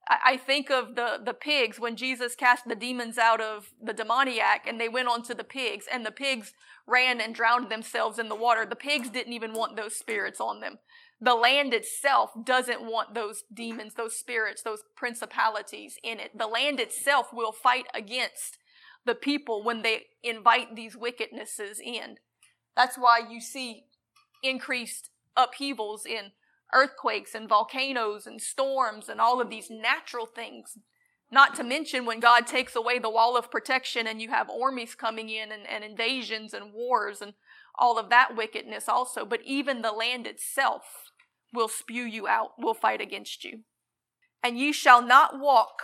I 0.08 0.38
think 0.38 0.70
of 0.70 0.96
the, 0.96 1.20
the 1.24 1.34
pigs 1.34 1.80
when 1.80 1.96
Jesus 1.96 2.36
cast 2.36 2.68
the 2.68 2.76
demons 2.76 3.18
out 3.18 3.42
of 3.42 3.70
the 3.82 3.94
demoniac 3.94 4.68
and 4.68 4.80
they 4.80 4.90
went 4.90 5.08
onto 5.08 5.34
the 5.34 5.44
pigs 5.44 5.86
and 5.92 6.06
the 6.06 6.12
pigs 6.12 6.54
ran 6.88 7.20
and 7.20 7.34
drowned 7.34 7.72
themselves 7.72 8.20
in 8.20 8.30
the 8.30 8.36
water. 8.36 8.66
The 8.66 8.76
pigs 8.76 9.10
didn't 9.10 9.34
even 9.34 9.54
want 9.54 9.76
those 9.76 9.96
spirits 9.96 10.40
on 10.40 10.60
them. 10.60 10.78
The 11.20 11.34
land 11.34 11.74
itself 11.74 12.32
doesn't 12.44 12.84
want 12.84 13.16
those 13.16 13.44
demons, 13.52 13.94
those 13.96 14.16
spirits, 14.16 14.62
those 14.62 14.84
principalities 14.96 15.98
in 16.04 16.20
it. 16.20 16.38
The 16.38 16.48
land 16.48 16.80
itself 16.80 17.28
will 17.34 17.52
fight 17.52 17.86
against 17.94 18.58
the 19.06 19.16
people 19.16 19.64
when 19.64 19.82
they 19.82 20.04
invite 20.24 20.76
these 20.76 20.96
wickednesses 20.96 21.80
in. 21.84 22.18
That's 22.76 22.98
why 22.98 23.22
you 23.30 23.40
see 23.40 23.86
increased 24.44 25.10
upheavals 25.36 26.06
in 26.06 26.32
earthquakes 26.74 27.36
and 27.36 27.48
volcanoes 27.48 28.28
and 28.28 28.42
storms 28.42 29.10
and 29.10 29.22
all 29.22 29.40
of 29.42 29.50
these 29.50 29.70
natural 29.70 30.26
things. 30.26 30.78
Not 31.32 31.56
to 31.56 31.64
mention 31.64 32.06
when 32.06 32.20
God 32.20 32.48
takes 32.48 32.76
away 32.76 33.00
the 33.00 33.10
wall 33.10 33.36
of 33.36 33.52
protection 33.52 34.08
and 34.08 34.22
you 34.22 34.30
have 34.30 34.50
armies 34.50 34.96
coming 34.96 35.30
in 35.30 35.52
and, 35.52 35.68
and 35.68 35.84
invasions 35.84 36.54
and 36.54 36.74
wars 36.74 37.22
and 37.22 37.34
all 37.78 37.98
of 37.98 38.10
that 38.10 38.36
wickedness 38.36 38.88
also. 38.88 39.26
But 39.26 39.42
even 39.44 39.82
the 39.82 39.92
land 39.92 40.28
itself 40.28 41.12
will 41.54 41.68
spew 41.68 42.04
you 42.04 42.28
out, 42.28 42.52
will 42.58 42.74
fight 42.74 43.02
against 43.02 43.44
you. 43.44 43.60
And 44.44 44.60
ye 44.60 44.72
shall 44.72 45.02
not 45.02 45.40
walk 45.40 45.82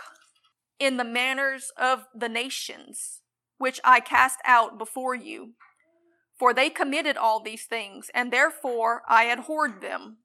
in 0.78 0.96
the 0.96 1.04
manners 1.04 1.72
of 1.76 2.06
the 2.14 2.28
nations, 2.28 3.22
which 3.58 3.80
I 3.84 4.00
cast 4.00 4.38
out 4.44 4.78
before 4.78 5.14
you. 5.14 5.54
For 6.38 6.52
they 6.52 6.70
committed 6.70 7.16
all 7.16 7.40
these 7.40 7.64
things, 7.64 8.10
and 8.14 8.32
therefore 8.32 9.02
I 9.08 9.24
abhorred 9.24 9.80
them. 9.80 10.18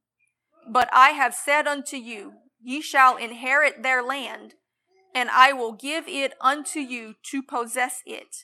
But 0.68 0.90
I 0.92 1.12
have 1.12 1.34
said 1.34 1.66
unto 1.66 1.96
you, 1.96 2.34
Ye 2.62 2.82
shall 2.82 3.16
inherit 3.16 3.84
their 3.84 4.04
land, 4.04 4.56
and 5.16 5.30
I 5.30 5.54
will 5.54 5.72
give 5.72 6.08
it 6.08 6.34
unto 6.42 6.80
you 6.80 7.16
to 7.32 7.42
possess 7.42 8.02
it, 8.06 8.44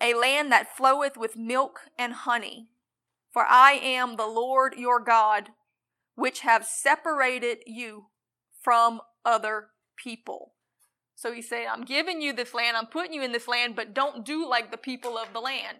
a 0.00 0.14
land 0.14 0.50
that 0.52 0.74
floweth 0.74 1.16
with 1.16 1.36
milk 1.36 1.80
and 1.98 2.14
honey. 2.14 2.68
For 3.32 3.44
I 3.44 3.72
am 3.72 4.16
the 4.16 4.26
Lord 4.26 4.74
your 4.78 4.98
God, 4.98 5.50
which 6.14 6.40
have 6.40 6.64
separated 6.64 7.58
you 7.66 8.06
from 8.62 9.02
other 9.24 9.68
people. 9.96 10.54
So 11.14 11.32
he 11.32 11.42
said, 11.42 11.66
I'm 11.70 11.84
giving 11.84 12.22
you 12.22 12.32
this 12.32 12.54
land, 12.54 12.76
I'm 12.76 12.86
putting 12.86 13.12
you 13.12 13.22
in 13.22 13.32
this 13.32 13.48
land, 13.48 13.76
but 13.76 13.92
don't 13.92 14.24
do 14.24 14.48
like 14.48 14.70
the 14.70 14.78
people 14.78 15.18
of 15.18 15.34
the 15.34 15.40
land. 15.40 15.78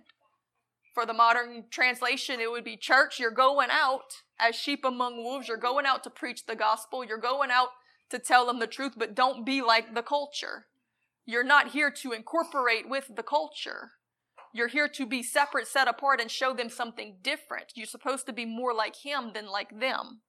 For 0.95 1.07
the 1.07 1.15
modern 1.15 1.65
translation, 1.71 2.41
it 2.41 2.51
would 2.51 2.65
be 2.65 2.77
church, 2.77 3.19
you're 3.19 3.31
going 3.31 3.69
out 3.71 4.23
as 4.39 4.55
sheep 4.55 4.85
among 4.85 5.23
wolves. 5.23 5.49
You're 5.49 5.57
going 5.57 5.87
out 5.87 6.05
to 6.05 6.11
preach 6.11 6.47
the 6.47 6.57
gospel. 6.57 7.05
You're 7.05 7.19
going 7.19 7.51
out 7.51 7.69
to 8.11 8.19
tell 8.19 8.47
them 8.47 8.59
the 8.59 8.67
truth, 8.67 8.93
but 8.97 9.15
don't 9.15 9.45
be 9.45 9.63
like 9.63 9.95
the 9.95 10.03
culture. 10.03 10.67
You're 11.25 11.45
not 11.45 11.73
here 11.73 11.91
to 11.91 12.13
incorporate 12.13 12.89
with 12.89 13.11
the 13.17 13.23
culture. 13.23 13.93
You're 14.53 14.69
here 14.69 14.89
to 14.89 15.07
be 15.07 15.23
separate, 15.23 15.67
set 15.67 15.89
apart, 15.89 16.21
and 16.21 16.31
show 16.31 16.55
them 16.55 16.71
something 16.71 17.17
different. 17.21 17.73
You're 17.75 17.87
supposed 17.87 18.27
to 18.27 18.33
be 18.33 18.47
more 18.47 18.73
like 18.73 18.97
Him 19.05 19.33
than 19.35 19.47
like 19.47 19.81
them. 19.81 20.21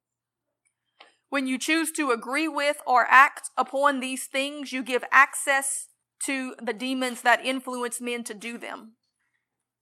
When 1.30 1.46
you 1.46 1.58
choose 1.58 1.92
to 1.94 2.12
agree 2.12 2.48
with 2.48 2.78
or 2.86 3.06
act 3.10 3.50
upon 3.58 4.00
these 4.00 4.26
things, 4.26 4.72
you 4.72 4.82
give 4.82 5.04
access 5.12 5.88
to 6.26 6.56
the 6.62 6.74
demons 6.74 7.22
that 7.22 7.46
influence 7.46 8.02
men 8.02 8.24
to 8.24 8.34
do 8.34 8.58
them. 8.58 8.94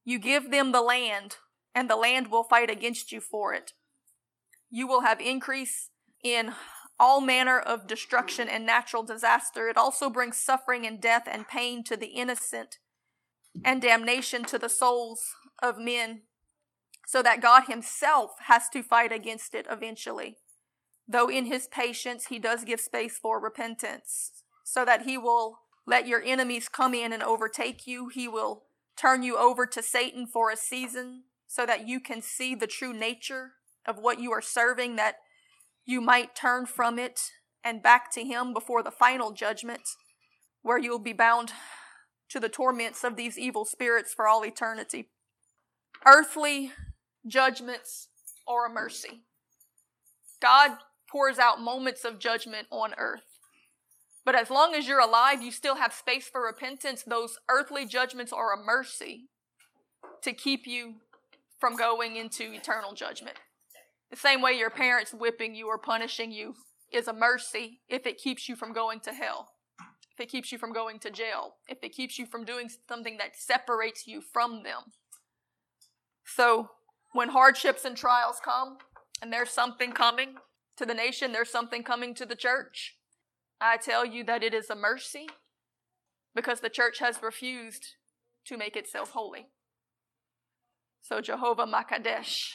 You 0.03 0.19
give 0.19 0.51
them 0.51 0.71
the 0.71 0.81
land, 0.81 1.37
and 1.73 1.89
the 1.89 1.95
land 1.95 2.27
will 2.27 2.43
fight 2.43 2.69
against 2.69 3.11
you 3.11 3.21
for 3.21 3.53
it. 3.53 3.73
You 4.75 4.87
will 4.87 5.03
have 5.03 5.21
increase 5.21 5.89
in 6.21 6.51
all 6.99 7.21
manner 7.21 7.57
of 7.57 7.87
destruction 7.87 8.49
and 8.49 8.65
natural 8.65 9.03
disaster. 9.03 9.69
It 9.69 9.77
also 9.77 10.09
brings 10.09 10.35
suffering 10.35 10.85
and 10.85 10.99
death 10.99 11.29
and 11.31 11.47
pain 11.47 11.81
to 11.85 11.95
the 11.95 12.07
innocent 12.07 12.79
and 13.63 13.81
damnation 13.81 14.43
to 14.43 14.59
the 14.59 14.67
souls 14.67 15.21
of 15.63 15.77
men, 15.77 16.23
so 17.07 17.23
that 17.23 17.41
God 17.41 17.67
Himself 17.69 18.31
has 18.47 18.67
to 18.73 18.83
fight 18.83 19.13
against 19.13 19.55
it 19.55 19.65
eventually. 19.71 20.39
Though 21.07 21.29
in 21.29 21.45
His 21.45 21.67
patience, 21.67 22.25
He 22.25 22.37
does 22.37 22.65
give 22.65 22.81
space 22.81 23.17
for 23.17 23.39
repentance, 23.39 24.43
so 24.65 24.83
that 24.83 25.03
He 25.03 25.17
will 25.17 25.59
let 25.87 26.05
your 26.05 26.21
enemies 26.21 26.67
come 26.67 26.93
in 26.93 27.13
and 27.13 27.23
overtake 27.23 27.87
you. 27.87 28.09
He 28.09 28.27
will 28.27 28.63
turn 28.97 29.23
you 29.23 29.37
over 29.37 29.65
to 29.67 29.81
Satan 29.81 30.27
for 30.27 30.51
a 30.51 30.57
season 30.57 31.23
so 31.47 31.65
that 31.65 31.87
you 31.87 32.01
can 32.01 32.21
see 32.21 32.55
the 32.55 32.67
true 32.67 32.91
nature 32.91 33.53
of 33.87 33.97
what 33.97 34.19
you 34.19 34.31
are 34.31 34.41
serving, 34.41 34.95
that 34.95 35.15
you 35.85 36.01
might 36.01 36.35
turn 36.35 36.65
from 36.65 36.97
it 36.97 37.31
and 37.63 37.83
back 37.83 38.11
to 38.11 38.23
Him 38.23 38.53
before 38.53 38.83
the 38.83 38.91
final 38.91 39.31
judgment, 39.31 39.81
where 40.61 40.77
you'll 40.77 40.99
be 40.99 41.13
bound 41.13 41.51
to 42.29 42.39
the 42.39 42.49
torments 42.49 43.03
of 43.03 43.15
these 43.15 43.37
evil 43.37 43.65
spirits 43.65 44.13
for 44.13 44.27
all 44.27 44.43
eternity. 44.43 45.09
Earthly 46.05 46.71
judgments 47.27 48.09
are 48.47 48.65
a 48.65 48.73
mercy. 48.73 49.21
God 50.41 50.77
pours 51.09 51.39
out 51.39 51.61
moments 51.61 52.03
of 52.03 52.19
judgment 52.19 52.67
on 52.71 52.93
earth. 52.97 53.23
But 54.25 54.35
as 54.35 54.49
long 54.49 54.73
as 54.73 54.87
you're 54.87 54.99
alive, 54.99 55.41
you 55.41 55.51
still 55.51 55.75
have 55.75 55.93
space 55.93 56.27
for 56.27 56.41
repentance. 56.41 57.03
Those 57.03 57.37
earthly 57.47 57.85
judgments 57.85 58.33
are 58.33 58.53
a 58.53 58.63
mercy 58.63 59.29
to 60.23 60.33
keep 60.33 60.65
you 60.65 60.95
from 61.59 61.75
going 61.75 62.15
into 62.15 62.51
eternal 62.51 62.93
judgment. 62.93 63.37
The 64.11 64.17
same 64.17 64.41
way 64.41 64.53
your 64.53 64.69
parents 64.69 65.13
whipping 65.13 65.55
you 65.55 65.67
or 65.67 65.77
punishing 65.77 66.31
you 66.31 66.55
is 66.91 67.07
a 67.07 67.13
mercy 67.13 67.81
if 67.89 68.05
it 68.05 68.17
keeps 68.17 68.47
you 68.47 68.55
from 68.55 68.73
going 68.73 68.99
to 69.01 69.13
hell, 69.13 69.49
if 70.11 70.19
it 70.19 70.29
keeps 70.29 70.51
you 70.51 70.57
from 70.57 70.73
going 70.73 70.99
to 70.99 71.11
jail, 71.11 71.55
if 71.67 71.79
it 71.83 71.93
keeps 71.93 72.17
you 72.17 72.25
from 72.25 72.45
doing 72.45 72.69
something 72.87 73.17
that 73.17 73.35
separates 73.35 74.07
you 74.07 74.21
from 74.21 74.63
them. 74.63 74.93
So, 76.25 76.69
when 77.13 77.29
hardships 77.29 77.85
and 77.85 77.95
trials 77.95 78.37
come, 78.43 78.77
and 79.21 79.31
there's 79.31 79.49
something 79.49 79.91
coming 79.91 80.35
to 80.77 80.85
the 80.85 80.93
nation, 80.93 81.31
there's 81.31 81.49
something 81.49 81.83
coming 81.83 82.13
to 82.15 82.25
the 82.25 82.35
church, 82.35 82.95
I 83.61 83.77
tell 83.77 84.05
you 84.05 84.23
that 84.25 84.43
it 84.43 84.53
is 84.53 84.69
a 84.69 84.75
mercy 84.75 85.27
because 86.35 86.59
the 86.59 86.69
church 86.69 86.99
has 86.99 87.21
refused 87.23 87.95
to 88.45 88.57
make 88.57 88.75
itself 88.75 89.11
holy. 89.11 89.47
So 91.01 91.21
Jehovah 91.21 91.65
Makadesh 91.65 92.49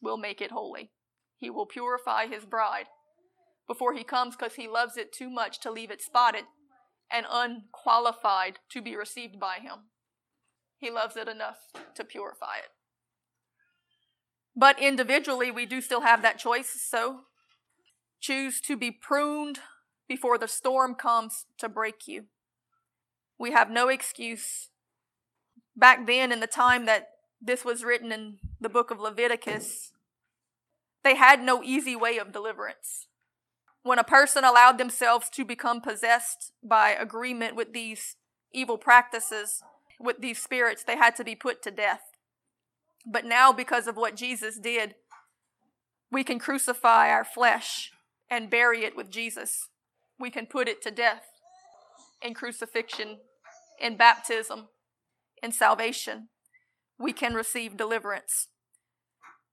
will 0.00 0.16
make 0.16 0.40
it 0.40 0.50
holy. 0.50 0.90
He 1.36 1.50
will 1.50 1.66
purify 1.66 2.26
his 2.26 2.44
bride 2.44 2.86
before 3.66 3.94
he 3.94 4.02
comes 4.02 4.34
because 4.34 4.54
he 4.54 4.66
loves 4.66 4.96
it 4.96 5.12
too 5.12 5.30
much 5.30 5.60
to 5.60 5.70
leave 5.70 5.90
it 5.90 6.02
spotted 6.02 6.44
and 7.12 7.26
unqualified 7.30 8.58
to 8.70 8.82
be 8.82 8.96
received 8.96 9.38
by 9.38 9.58
him. 9.58 9.90
He 10.78 10.90
loves 10.90 11.16
it 11.16 11.28
enough 11.28 11.58
to 11.94 12.04
purify 12.04 12.58
it. 12.58 12.70
But 14.56 14.80
individually, 14.80 15.50
we 15.50 15.66
do 15.66 15.80
still 15.80 16.00
have 16.00 16.22
that 16.22 16.38
choice, 16.38 16.80
so 16.80 17.20
choose 18.20 18.60
to 18.62 18.76
be 18.76 18.90
pruned 18.90 19.60
before 20.08 20.38
the 20.38 20.48
storm 20.48 20.94
comes 20.94 21.44
to 21.58 21.68
break 21.68 22.08
you. 22.08 22.24
We 23.38 23.52
have 23.52 23.70
no 23.70 23.88
excuse. 23.88 24.70
Back 25.76 26.06
then, 26.06 26.32
in 26.32 26.40
the 26.40 26.48
time 26.48 26.86
that 26.86 27.08
this 27.40 27.64
was 27.64 27.84
written 27.84 28.12
in 28.12 28.38
the 28.60 28.68
book 28.68 28.90
of 28.90 29.00
Leviticus, 29.00 29.92
they 31.04 31.16
had 31.16 31.42
no 31.42 31.62
easy 31.62 31.94
way 31.94 32.18
of 32.18 32.32
deliverance. 32.32 33.06
When 33.82 33.98
a 33.98 34.04
person 34.04 34.44
allowed 34.44 34.78
themselves 34.78 35.30
to 35.30 35.44
become 35.44 35.80
possessed 35.80 36.52
by 36.62 36.90
agreement 36.90 37.54
with 37.54 37.72
these 37.72 38.16
evil 38.52 38.76
practices, 38.76 39.62
with 40.00 40.20
these 40.20 40.42
spirits, 40.42 40.82
they 40.82 40.96
had 40.96 41.16
to 41.16 41.24
be 41.24 41.34
put 41.34 41.62
to 41.62 41.70
death. 41.70 42.02
But 43.06 43.24
now, 43.24 43.52
because 43.52 43.86
of 43.86 43.96
what 43.96 44.16
Jesus 44.16 44.58
did, 44.58 44.96
we 46.10 46.24
can 46.24 46.38
crucify 46.38 47.08
our 47.10 47.24
flesh 47.24 47.92
and 48.30 48.50
bury 48.50 48.84
it 48.84 48.96
with 48.96 49.10
Jesus 49.10 49.68
we 50.18 50.30
can 50.30 50.46
put 50.46 50.68
it 50.68 50.82
to 50.82 50.90
death 50.90 51.24
in 52.22 52.34
crucifixion, 52.34 53.18
in 53.80 53.96
baptism, 53.96 54.68
in 55.42 55.52
salvation. 55.52 56.28
We 56.98 57.12
can 57.12 57.34
receive 57.34 57.76
deliverance. 57.76 58.48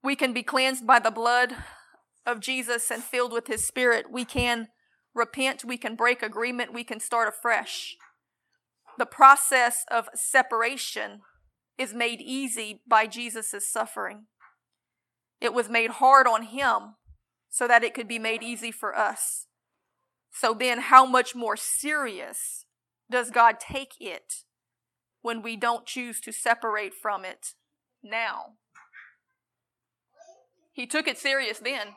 We 0.04 0.16
can 0.16 0.34
be 0.34 0.44
cleansed 0.44 0.86
by 0.86 1.00
the 1.00 1.12
blood 1.12 1.56
of 2.26 2.40
Jesus 2.40 2.90
and 2.92 3.04
filled 3.04 3.32
with 3.32 3.48
His 3.48 3.66
Spirit. 3.66 4.12
We 4.12 4.26
can 4.26 4.68
repent. 5.14 5.64
We 5.64 5.78
can 5.78 5.96
break 5.96 6.24
agreement. 6.24 6.74
We 6.74 6.84
can 6.84 7.00
start 7.00 7.28
afresh. 7.28 7.96
The 8.98 9.06
process 9.06 9.86
of 9.92 10.10
separation 10.16 11.22
is 11.78 11.94
made 11.94 12.22
easy 12.22 12.82
by 12.88 13.08
Jesus' 13.08 13.70
suffering. 13.70 14.26
It 15.42 15.54
was 15.54 15.70
made 15.70 15.92
hard 15.92 16.28
on 16.28 16.44
Him 16.44 16.96
so 17.50 17.68
that 17.68 17.84
it 17.84 17.94
could 17.94 18.08
be 18.08 18.20
made 18.20 18.44
easy 18.44 18.72
for 18.72 18.98
us. 18.98 19.48
So 20.32 20.54
then, 20.54 20.80
how 20.82 21.06
much 21.06 21.36
more 21.36 21.56
serious 21.56 22.66
does 23.10 23.32
God 23.32 23.60
take 23.60 23.94
it 24.00 24.44
when 25.26 25.42
we 25.42 25.56
don't 25.56 25.86
choose 25.86 26.20
to 26.22 26.32
separate 26.32 26.94
from 26.94 27.26
it 27.26 27.54
now? 28.04 28.54
He 30.72 30.86
took 30.86 31.08
it 31.08 31.18
serious 31.18 31.60
then. 31.60 31.96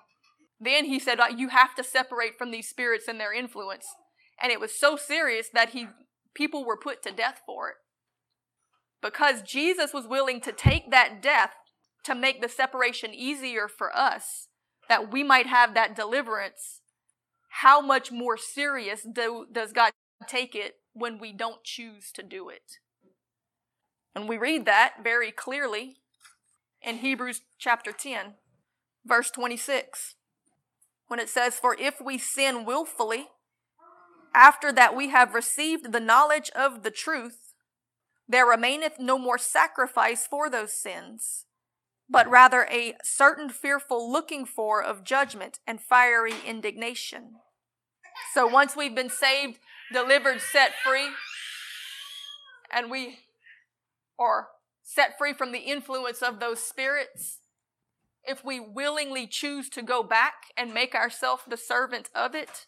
Then 0.59 0.87
he 0.87 0.99
said, 0.99 1.19
You 1.37 1.51
have 1.51 1.75
to 1.75 1.85
separate 1.85 2.39
from 2.39 2.51
these 2.51 2.69
spirits 2.69 3.07
and 3.07 3.21
their 3.21 3.33
influence. 3.33 3.87
And 4.41 4.51
it 4.51 4.61
was 4.61 4.79
so 4.79 4.97
serious 4.97 5.49
that 5.53 5.71
he 5.71 5.89
people 6.35 6.65
were 6.65 6.77
put 6.77 7.03
to 7.03 7.11
death 7.11 7.43
for 7.45 7.69
it. 7.69 7.77
Because 9.03 9.43
Jesus 9.43 9.93
was 9.93 10.07
willing 10.07 10.41
to 10.41 10.53
take 10.53 10.91
that 10.91 11.21
death 11.21 11.53
to 12.05 12.15
make 12.15 12.41
the 12.41 12.49
separation 12.49 13.13
easier 13.13 13.69
for 13.69 13.95
us, 13.95 14.49
that 14.89 15.13
we 15.13 15.23
might 15.23 15.47
have 15.47 15.75
that 15.75 15.95
deliverance 15.95 16.81
how 17.63 17.81
much 17.81 18.13
more 18.13 18.37
serious 18.37 19.07
do, 19.11 19.47
does 19.51 19.73
God 19.73 19.91
take 20.27 20.55
it 20.55 20.75
when 20.93 21.19
we 21.19 21.33
don't 21.33 21.65
choose 21.65 22.13
to 22.13 22.23
do 22.23 22.49
it? 22.49 22.79
And 24.15 24.29
we 24.29 24.37
read 24.37 24.67
that 24.67 24.97
very 25.03 25.31
clearly 25.31 25.97
in 26.83 26.99
Hebrews 26.99 27.43
chapter 27.59 27.93
10, 27.93 28.35
verse 29.05 29.31
26, 29.31 30.15
when 31.09 31.21
it 31.21 31.29
says, 31.29 31.55
For 31.55 31.77
if 31.79 32.01
we 32.01 32.19
sin 32.19 32.65
willfully, 32.65 33.29
after 34.35 34.73
that 34.73 34.97
we 34.97 35.09
have 35.09 35.35
received 35.35 35.93
the 35.93 36.01
knowledge 36.01 36.51
of 36.55 36.83
the 36.83 36.91
truth, 36.91 37.55
there 38.29 38.47
remaineth 38.47 38.99
no 38.99 39.19
more 39.19 39.39
sacrifice 39.39 40.27
for 40.27 40.51
those 40.51 40.73
sins 40.73 41.47
but 42.09 42.29
rather 42.29 42.67
a 42.71 42.95
certain 43.03 43.51
fearful 43.51 44.11
looking 44.11 44.47
for 44.47 44.83
of 44.83 45.05
judgment 45.05 45.59
and 45.67 45.81
fiery 45.81 46.35
indignation, 46.47 47.37
So 48.35 48.47
once 48.47 48.75
we've 48.75 48.95
been 48.95 49.11
saved, 49.11 49.59
delivered, 49.93 50.41
set 50.41 50.73
free, 50.85 51.09
and 52.73 52.91
we 52.91 53.19
are 54.19 54.49
set 54.83 55.19
free 55.19 55.33
from 55.33 55.53
the 55.53 55.59
influence 55.59 56.23
of 56.23 56.41
those 56.41 56.61
spirits, 56.61 57.39
if 58.25 58.45
we 58.45 58.61
willingly 58.61 59.27
choose 59.27 59.69
to 59.71 59.83
go 59.83 60.03
back 60.03 60.35
and 60.57 60.75
make 60.75 60.95
ourselves 60.95 61.43
the 61.49 61.57
servant 61.57 62.11
of 62.15 62.35
it, 62.35 62.67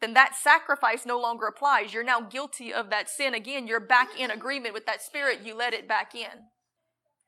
then 0.00 0.14
that 0.14 0.34
sacrifice 0.34 1.06
no 1.06 1.18
longer 1.18 1.46
applies. 1.46 1.94
You're 1.94 2.02
now 2.02 2.20
guilty 2.20 2.72
of 2.72 2.90
that 2.90 3.08
sin 3.08 3.34
again. 3.34 3.66
You're 3.66 3.80
back 3.80 4.08
in 4.18 4.30
agreement 4.30 4.74
with 4.74 4.86
that 4.86 5.02
spirit. 5.02 5.40
You 5.44 5.56
let 5.56 5.74
it 5.74 5.88
back 5.88 6.14
in. 6.14 6.48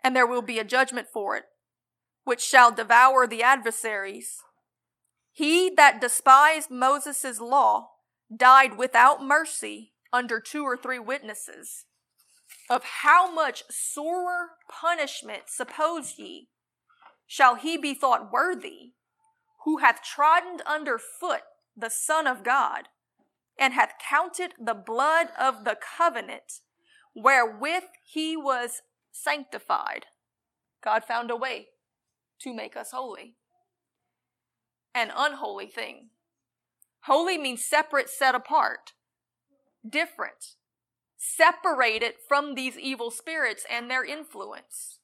And 0.03 0.15
there 0.15 0.27
will 0.27 0.43
be 0.43 0.59
a 0.59 0.65
judgment 0.65 1.07
for 1.13 1.37
it, 1.37 1.45
which 2.25 2.43
shall 2.43 2.73
devour 2.73 3.27
the 3.27 3.43
adversaries. 3.43 4.39
He 5.31 5.71
that 5.77 6.01
despised 6.01 6.71
Moses' 6.71 7.41
law 7.41 7.91
died 8.35 8.77
without 8.77 9.23
mercy 9.23 9.93
under 10.13 10.41
two 10.41 10.65
or 10.65 10.77
three 10.77 10.99
witnesses. 10.99 11.87
Of 12.71 12.85
how 13.03 13.31
much 13.31 13.65
sorer 13.71 14.53
punishment, 14.71 15.45
suppose 15.49 16.15
ye, 16.19 16.49
shall 17.27 17.57
he 17.57 17.77
be 17.77 17.95
thought 17.95 18.33
worthy, 18.33 18.93
who 19.65 19.79
hath 19.79 20.03
trodden 20.03 20.61
under 20.67 20.99
foot 20.99 21.43
the 21.77 21.91
Son 21.91 22.27
of 22.27 22.43
God, 22.43 22.89
and 23.59 23.75
hath 23.75 23.95
counted 23.99 24.55
the 24.59 24.75
blood 24.75 25.29
of 25.39 25.65
the 25.65 25.77
covenant 25.77 26.61
wherewith 27.15 27.85
he 28.05 28.37
was 28.37 28.83
sanctified. 29.13 30.07
God 30.83 31.05
found 31.05 31.31
a 31.31 31.37
way 31.37 31.69
to 32.41 32.55
make 32.55 32.77
us 32.77 32.91
holy. 32.93 33.37
An 34.95 35.11
unholy 35.15 35.67
thing. 35.67 36.11
Holy 37.03 37.39
means 37.39 37.65
separate, 37.65 38.09
set 38.09 38.35
apart, 38.35 38.93
different, 39.89 40.55
separated 41.25 42.15
from 42.29 42.55
these 42.55 42.79
evil 42.79 43.11
spirits 43.11 43.65
and 43.71 43.91
their 43.91 44.05
influence. 44.05 44.99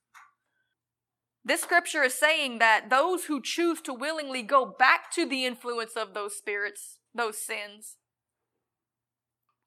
This 1.43 1.63
scripture 1.63 2.03
is 2.03 2.15
saying 2.15 2.59
that 2.59 2.91
those 2.91 3.25
who 3.25 3.41
choose 3.41 3.81
to 3.83 3.95
willingly 3.95 4.43
go 4.43 4.67
back 4.79 5.11
to 5.15 5.27
the 5.27 5.47
influence 5.47 5.93
of 5.97 6.13
those 6.13 6.37
spirits, 6.37 6.99
those 7.15 7.39
sins, 7.39 7.97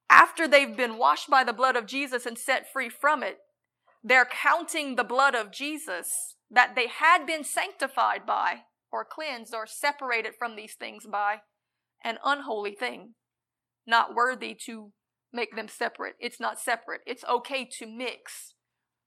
after 0.08 0.46
they've 0.46 0.76
been 0.76 0.96
washed 0.96 1.28
by 1.28 1.42
the 1.42 1.52
blood 1.52 1.74
of 1.74 1.86
Jesus 1.86 2.24
and 2.24 2.38
set 2.38 2.72
free 2.72 2.88
from 2.88 3.24
it, 3.24 3.38
they're 4.04 4.26
counting 4.26 4.94
the 4.94 5.02
blood 5.02 5.34
of 5.34 5.50
Jesus 5.50 6.36
that 6.50 6.76
they 6.76 6.86
had 6.86 7.26
been 7.26 7.42
sanctified 7.42 8.24
by, 8.24 8.58
or 8.92 9.04
cleansed, 9.04 9.54
or 9.54 9.66
separated 9.66 10.34
from 10.38 10.54
these 10.54 10.74
things 10.74 11.04
by, 11.04 11.38
an 12.04 12.18
unholy 12.24 12.72
thing, 12.72 13.14
not 13.86 14.14
worthy 14.14 14.54
to 14.66 14.92
make 15.34 15.56
them 15.56 15.68
separate. 15.68 16.14
It's 16.20 16.40
not 16.40 16.58
separate. 16.58 17.00
It's 17.06 17.24
okay 17.24 17.64
to 17.78 17.86
mix 17.86 18.54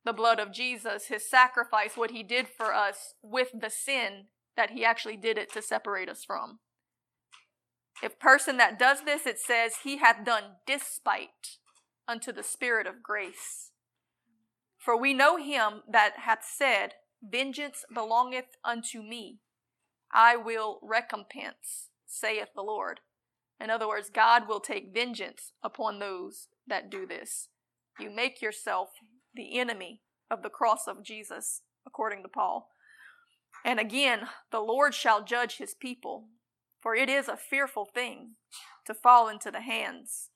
the 0.05 0.13
blood 0.13 0.39
of 0.39 0.53
Jesus, 0.53 1.07
his 1.07 1.29
sacrifice, 1.29 1.97
what 1.97 2.11
he 2.11 2.23
did 2.23 2.47
for 2.47 2.73
us, 2.73 3.13
with 3.21 3.49
the 3.59 3.69
sin 3.69 4.25
that 4.55 4.71
he 4.71 4.85
actually 4.85 5.17
did 5.17 5.37
it 5.37 5.51
to 5.53 5.61
separate 5.61 6.09
us 6.09 6.23
from. 6.25 6.59
If 8.01 8.19
person 8.19 8.57
that 8.57 8.79
does 8.79 9.03
this, 9.03 9.25
it 9.25 9.39
says, 9.39 9.77
he 9.83 9.97
hath 9.97 10.23
done 10.23 10.43
despite 10.65 11.57
unto 12.07 12.31
the 12.31 12.43
Spirit 12.43 12.87
of 12.87 13.03
grace. 13.03 13.71
For 14.77 14.99
we 14.99 15.13
know 15.13 15.37
him 15.37 15.81
that 15.91 16.13
hath 16.23 16.45
said, 16.47 16.93
Vengeance 17.21 17.83
belongeth 17.93 18.55
unto 18.63 19.01
me. 19.01 19.39
I 20.13 20.37
will 20.37 20.79
recompense, 20.81 21.89
saith 22.05 22.49
the 22.55 22.61
Lord. 22.61 23.01
In 23.59 23.69
other 23.69 23.87
words, 23.87 24.09
God 24.09 24.47
will 24.47 24.59
take 24.59 24.93
vengeance 24.93 25.53
upon 25.63 25.99
those 25.99 26.47
that 26.67 26.91
do 26.91 27.07
this. 27.07 27.49
You 27.99 28.09
make 28.09 28.41
yourself 28.41 28.89
the 29.33 29.59
enemy 29.59 30.01
of 30.29 30.43
the 30.43 30.49
cross 30.49 30.87
of 30.87 31.03
Jesus, 31.03 31.61
according 31.85 32.21
to 32.23 32.29
Paul. 32.29 32.69
And 33.65 33.79
again, 33.79 34.27
the 34.51 34.59
Lord 34.59 34.93
shall 34.93 35.23
judge 35.23 35.57
his 35.57 35.73
people, 35.73 36.27
for 36.81 36.95
it 36.95 37.09
is 37.09 37.27
a 37.27 37.37
fearful 37.37 37.85
thing 37.85 38.35
to 38.85 38.93
fall 38.93 39.27
into 39.27 39.49
the 39.49 39.61
hands 39.61 40.29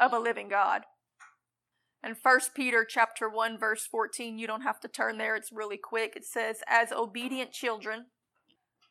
of 0.00 0.12
a 0.12 0.18
living 0.18 0.48
God. 0.48 0.82
And 2.02 2.16
1 2.22 2.40
Peter 2.54 2.84
chapter 2.88 3.28
1 3.28 3.58
verse 3.58 3.86
14, 3.86 4.38
you 4.38 4.46
don't 4.46 4.60
have 4.60 4.78
to 4.80 4.88
turn 4.88 5.18
there, 5.18 5.34
it's 5.34 5.50
really 5.50 5.78
quick. 5.78 6.14
It 6.14 6.24
says, 6.24 6.62
"As 6.68 6.92
obedient 6.92 7.52
children, 7.52 8.06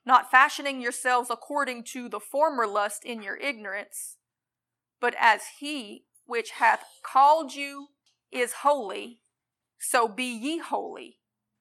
not 0.06 0.30
fashioning 0.30 0.82
yourselves 0.82 1.30
according 1.30 1.84
to 1.84 2.08
the 2.08 2.20
former 2.20 2.68
lust 2.68 3.04
in 3.04 3.22
your 3.22 3.38
ignorance, 3.38 4.18
but 5.02 5.16
as 5.20 5.42
he 5.60 6.06
which 6.26 6.52
hath 6.52 6.84
called 7.04 7.54
you 7.54 7.88
is 8.32 8.54
holy, 8.62 9.22
so 9.80 10.08
be 10.08 10.26
ye 10.26 10.60
holy 10.60 11.18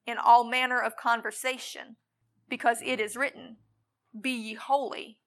in 0.07 0.19
all 0.19 0.45
manner 0.45 0.81
of 0.81 0.97
conversation, 0.97 1.97
because 2.49 2.79
it 2.85 3.01
is 3.01 3.17
written, 3.17 3.57
Be 4.19 4.31
ye 4.31 4.55
holy, 4.55 5.19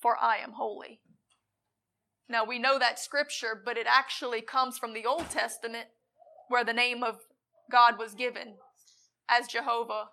for 0.00 0.16
I 0.20 0.38
am 0.38 0.52
holy. 0.52 1.00
Now 2.28 2.44
we 2.44 2.58
know 2.58 2.78
that 2.78 2.98
scripture, 2.98 3.60
but 3.62 3.76
it 3.76 3.86
actually 3.88 4.40
comes 4.40 4.78
from 4.78 4.94
the 4.94 5.06
Old 5.06 5.30
Testament 5.30 5.88
where 6.48 6.64
the 6.64 6.72
name 6.72 7.02
of 7.02 7.20
God 7.70 7.98
was 7.98 8.14
given 8.14 8.54
as 9.28 9.46
Jehovah 9.46 10.10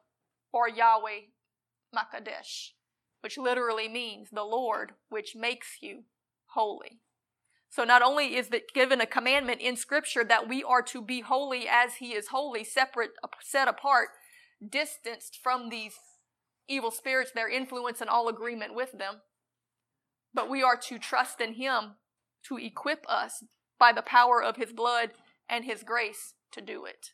or 0.54 0.70
Yahweh 0.70 1.31
Makadesh, 1.96 2.72
which 3.22 3.38
literally 3.38 3.88
means 3.88 4.30
the 4.32 4.44
Lord 4.44 4.94
which 5.10 5.36
makes 5.36 5.78
you 5.82 6.04
holy. 6.54 7.00
So 7.70 7.84
not 7.84 8.02
only 8.02 8.36
is 8.36 8.50
it 8.52 8.74
given 8.74 9.00
a 9.00 9.06
commandment 9.06 9.62
in 9.62 9.78
scripture 9.78 10.26
that 10.26 10.50
we 10.50 10.62
are 10.64 10.82
to 10.84 11.02
be 11.02 11.22
holy 11.22 11.68
as 11.70 11.96
he 11.96 12.14
is 12.14 12.28
holy, 12.28 12.66
separate, 12.66 13.12
set 13.42 13.68
apart, 13.68 14.10
distanced 14.68 15.40
from 15.42 15.70
these 15.70 15.94
evil 16.68 16.92
spirits, 16.92 17.32
their 17.32 17.50
influence 17.50 18.02
and 18.02 18.10
all 18.10 18.28
agreement 18.28 18.76
with 18.76 18.92
them, 18.92 19.22
but 20.34 20.50
we 20.50 20.62
are 20.62 20.78
to 20.78 21.00
trust 21.00 21.40
in 21.42 21.54
him 21.54 21.96
to 22.48 22.58
equip 22.58 23.06
us 23.10 23.44
by 23.80 23.92
the 23.92 24.02
power 24.02 24.42
of 24.44 24.58
his 24.58 24.72
blood 24.72 25.12
and 25.50 25.66
his 25.66 25.84
grace 25.84 26.34
to 26.52 26.62
do 26.62 26.86
it. 26.86 27.12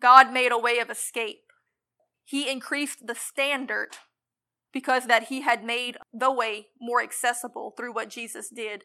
God 0.00 0.32
made 0.32 0.52
a 0.52 0.58
way 0.58 0.78
of 0.78 0.90
escape. 0.90 1.43
He 2.24 2.50
increased 2.50 3.06
the 3.06 3.14
standard 3.14 3.96
because 4.72 5.06
that 5.06 5.24
he 5.24 5.42
had 5.42 5.64
made 5.64 5.96
the 6.12 6.32
way 6.32 6.68
more 6.80 7.02
accessible 7.02 7.72
through 7.76 7.92
what 7.92 8.08
Jesus 8.08 8.48
did. 8.48 8.84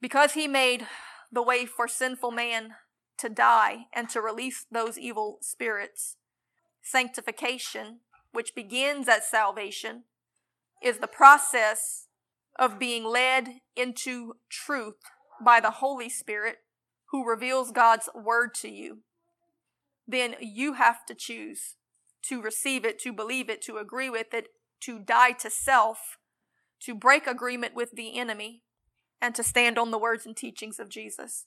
Because 0.00 0.32
he 0.32 0.46
made 0.46 0.86
the 1.32 1.42
way 1.42 1.64
for 1.64 1.88
sinful 1.88 2.32
man 2.32 2.74
to 3.18 3.28
die 3.28 3.86
and 3.92 4.08
to 4.10 4.20
release 4.20 4.66
those 4.70 4.98
evil 4.98 5.38
spirits, 5.40 6.16
sanctification, 6.82 8.00
which 8.32 8.54
begins 8.54 9.08
at 9.08 9.24
salvation, 9.24 10.04
is 10.82 10.98
the 10.98 11.06
process 11.06 12.08
of 12.58 12.78
being 12.78 13.04
led 13.04 13.60
into 13.74 14.34
truth 14.50 14.96
by 15.42 15.60
the 15.60 15.70
Holy 15.70 16.10
Spirit 16.10 16.58
who 17.10 17.26
reveals 17.26 17.70
God's 17.70 18.08
word 18.14 18.54
to 18.54 18.68
you. 18.68 18.98
Then 20.06 20.34
you 20.40 20.74
have 20.74 21.06
to 21.06 21.14
choose 21.14 21.76
to 22.28 22.40
receive 22.42 22.84
it, 22.84 22.98
to 23.00 23.12
believe 23.12 23.48
it, 23.48 23.62
to 23.62 23.76
agree 23.76 24.10
with 24.10 24.32
it, 24.32 24.48
to 24.80 24.98
die 24.98 25.32
to 25.32 25.50
self, 25.50 26.18
to 26.80 26.94
break 26.94 27.26
agreement 27.26 27.74
with 27.74 27.92
the 27.92 28.18
enemy, 28.18 28.62
and 29.20 29.34
to 29.34 29.42
stand 29.42 29.78
on 29.78 29.90
the 29.90 29.98
words 29.98 30.26
and 30.26 30.36
teachings 30.36 30.78
of 30.78 30.88
Jesus. 30.88 31.46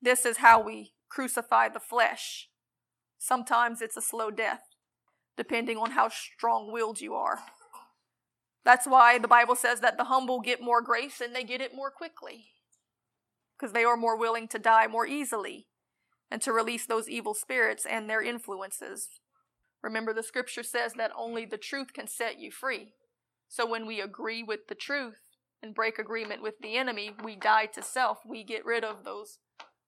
This 0.00 0.24
is 0.24 0.38
how 0.38 0.60
we 0.62 0.92
crucify 1.10 1.68
the 1.68 1.80
flesh. 1.80 2.48
Sometimes 3.18 3.82
it's 3.82 3.96
a 3.96 4.02
slow 4.02 4.30
death, 4.30 4.62
depending 5.36 5.76
on 5.76 5.90
how 5.90 6.08
strong 6.08 6.72
willed 6.72 7.00
you 7.00 7.14
are. 7.14 7.40
That's 8.64 8.86
why 8.86 9.18
the 9.18 9.28
Bible 9.28 9.56
says 9.56 9.80
that 9.80 9.98
the 9.98 10.04
humble 10.04 10.40
get 10.40 10.62
more 10.62 10.80
grace 10.80 11.20
and 11.20 11.34
they 11.34 11.44
get 11.44 11.60
it 11.60 11.74
more 11.74 11.90
quickly, 11.90 12.46
because 13.58 13.72
they 13.72 13.84
are 13.84 13.96
more 13.96 14.16
willing 14.16 14.48
to 14.48 14.58
die 14.58 14.86
more 14.86 15.06
easily 15.06 15.66
and 16.30 16.40
to 16.42 16.52
release 16.52 16.86
those 16.86 17.08
evil 17.08 17.34
spirits 17.34 17.84
and 17.84 18.08
their 18.08 18.22
influences. 18.22 19.19
Remember, 19.82 20.12
the 20.12 20.22
scripture 20.22 20.62
says 20.62 20.94
that 20.94 21.12
only 21.16 21.44
the 21.44 21.56
truth 21.56 21.92
can 21.92 22.06
set 22.06 22.38
you 22.38 22.50
free. 22.50 22.94
So 23.48 23.66
when 23.66 23.86
we 23.86 24.00
agree 24.00 24.42
with 24.42 24.68
the 24.68 24.74
truth, 24.74 25.30
and 25.62 25.74
break 25.74 25.98
agreement 25.98 26.42
with 26.42 26.58
the 26.60 26.76
enemy, 26.76 27.14
we 27.22 27.36
die 27.36 27.66
to 27.66 27.82
self. 27.82 28.18
We 28.26 28.44
get 28.44 28.64
rid 28.64 28.84
of 28.84 29.04
those 29.04 29.38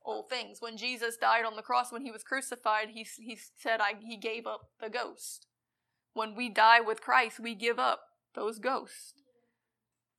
old 0.05 0.29
things. 0.29 0.61
When 0.61 0.77
Jesus 0.77 1.17
died 1.17 1.45
on 1.45 1.57
the 1.57 1.63
cross, 1.63 1.93
when 1.93 2.05
he 2.05 2.11
was 2.11 2.23
crucified, 2.23 2.91
he, 2.91 3.07
he 3.19 3.39
said, 3.57 3.81
I, 3.81 3.95
He 4.01 4.17
gave 4.17 4.47
up 4.47 4.69
the 4.81 4.91
ghost. 4.91 5.47
When 6.15 6.35
we 6.35 6.51
die 6.51 6.81
with 6.81 7.01
Christ, 7.01 7.41
we 7.41 7.55
give 7.55 7.79
up 7.79 8.01
those 8.35 8.59
ghosts. 8.59 9.15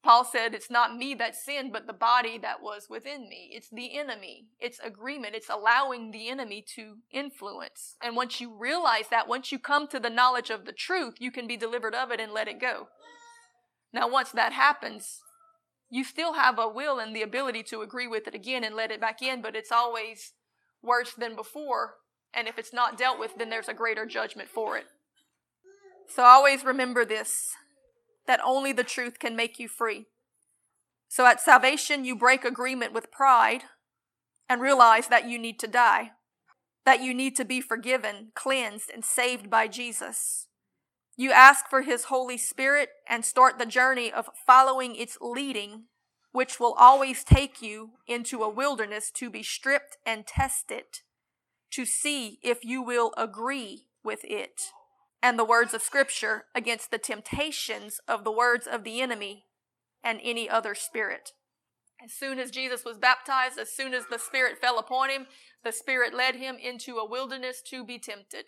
Paul 0.04 0.26
said, 0.26 0.54
It's 0.54 0.70
not 0.70 0.98
me 0.98 1.14
that 1.16 1.36
sinned, 1.36 1.72
but 1.72 1.88
the 1.88 1.94
body 1.94 2.38
that 2.38 2.62
was 2.62 2.88
within 2.90 3.30
me. 3.30 3.50
It's 3.54 3.70
the 3.70 3.98
enemy. 3.98 4.48
It's 4.60 4.80
agreement. 4.80 5.34
It's 5.34 5.50
allowing 5.50 6.12
the 6.12 6.28
enemy 6.28 6.64
to 6.76 6.98
influence. 7.10 7.96
And 8.04 8.16
once 8.16 8.42
you 8.42 8.54
realize 8.54 9.06
that, 9.10 9.30
once 9.30 9.52
you 9.52 9.60
come 9.60 9.88
to 9.88 10.02
the 10.02 10.10
knowledge 10.10 10.50
of 10.50 10.66
the 10.66 10.74
truth, 10.74 11.16
you 11.20 11.32
can 11.32 11.48
be 11.48 11.56
delivered 11.56 11.96
of 11.96 12.12
it 12.12 12.20
and 12.20 12.34
let 12.34 12.50
it 12.50 12.60
go. 12.60 12.90
Now, 13.94 14.10
once 14.10 14.32
that 14.32 14.52
happens, 14.52 15.22
you 15.90 16.04
still 16.04 16.34
have 16.34 16.60
a 16.60 16.68
will 16.68 17.00
and 17.00 17.16
the 17.16 17.22
ability 17.22 17.64
to 17.64 17.82
agree 17.82 18.08
with 18.08 18.28
it 18.28 18.36
again 18.36 18.64
and 18.64 18.76
let 18.76 18.92
it 18.92 19.00
back 19.00 19.22
in, 19.22 19.42
but 19.42 19.56
it's 19.56 19.72
always 19.72 20.34
worse 20.82 21.14
than 21.14 21.36
before. 21.36 21.96
And 22.34 22.48
if 22.48 22.58
it's 22.58 22.74
not 22.74 22.98
dealt 22.98 23.20
with, 23.20 23.36
then 23.38 23.50
there's 23.50 23.70
a 23.70 23.74
greater 23.74 24.06
judgment 24.06 24.50
for 24.50 24.76
it. 24.76 24.86
So 26.10 26.24
always 26.24 26.66
remember 26.66 27.06
this 27.06 27.54
that 28.28 28.40
only 28.44 28.72
the 28.72 28.84
truth 28.84 29.20
can 29.20 29.36
make 29.36 29.60
you 29.60 29.68
free. 29.68 30.08
So 31.08 31.26
at 31.26 31.42
salvation, 31.42 32.06
you 32.06 32.16
break 32.16 32.44
agreement 32.44 32.94
with 32.94 33.12
pride 33.12 33.64
and 34.50 34.62
realize 34.62 35.08
that 35.08 35.30
you 35.30 35.38
need 35.38 35.60
to 35.60 35.68
die, 35.68 36.12
that 36.86 37.02
you 37.02 37.14
need 37.14 37.36
to 37.38 37.46
be 37.46 37.62
forgiven, 37.62 38.32
cleansed, 38.36 38.90
and 38.94 39.06
saved 39.06 39.50
by 39.50 39.68
Jesus. 39.68 40.48
You 41.16 41.32
ask 41.32 41.70
for 41.70 41.84
His 41.84 42.06
Holy 42.06 42.38
Spirit 42.38 42.90
and 43.08 43.24
start 43.24 43.60
the 43.60 43.66
journey 43.66 44.12
of 44.12 44.30
following 44.48 44.96
its 44.96 45.18
leading, 45.22 45.84
which 46.32 46.60
will 46.60 46.74
always 46.74 47.24
take 47.24 47.62
you 47.62 47.92
into 48.08 48.42
a 48.42 48.50
wilderness 48.50 49.12
to 49.12 49.30
be 49.30 49.44
stripped 49.44 49.98
and 50.06 50.26
tested, 50.26 50.86
to 51.72 51.86
see 51.86 52.40
if 52.42 52.66
you 52.66 52.82
will 52.82 53.14
agree 53.16 53.86
with 54.04 54.22
it 54.24 54.72
and 55.24 55.40
the 55.40 55.46
words 55.46 55.74
of 55.74 55.82
Scripture 55.82 56.44
against 56.54 56.92
the 56.92 56.98
temptations 56.98 58.02
of 58.10 58.26
the 58.26 58.32
words 58.32 58.68
of 58.68 58.84
the 58.84 59.00
enemy 59.00 59.46
and 60.04 60.20
any 60.22 60.50
other 60.50 60.76
spirit. 60.76 61.32
As 62.04 62.12
soon 62.12 62.38
as 62.38 62.52
Jesus 62.52 62.84
was 62.84 62.98
baptized, 62.98 63.58
as 63.58 63.72
soon 63.72 63.94
as 63.94 64.04
the 64.12 64.20
Spirit 64.20 64.58
fell 64.60 64.78
upon 64.78 65.10
him, 65.10 65.28
the 65.64 65.72
Spirit 65.72 66.14
led 66.14 66.36
him 66.36 66.58
into 66.62 66.98
a 66.98 67.10
wilderness 67.10 67.62
to 67.70 67.86
be 67.86 67.98
tempted. 67.98 68.48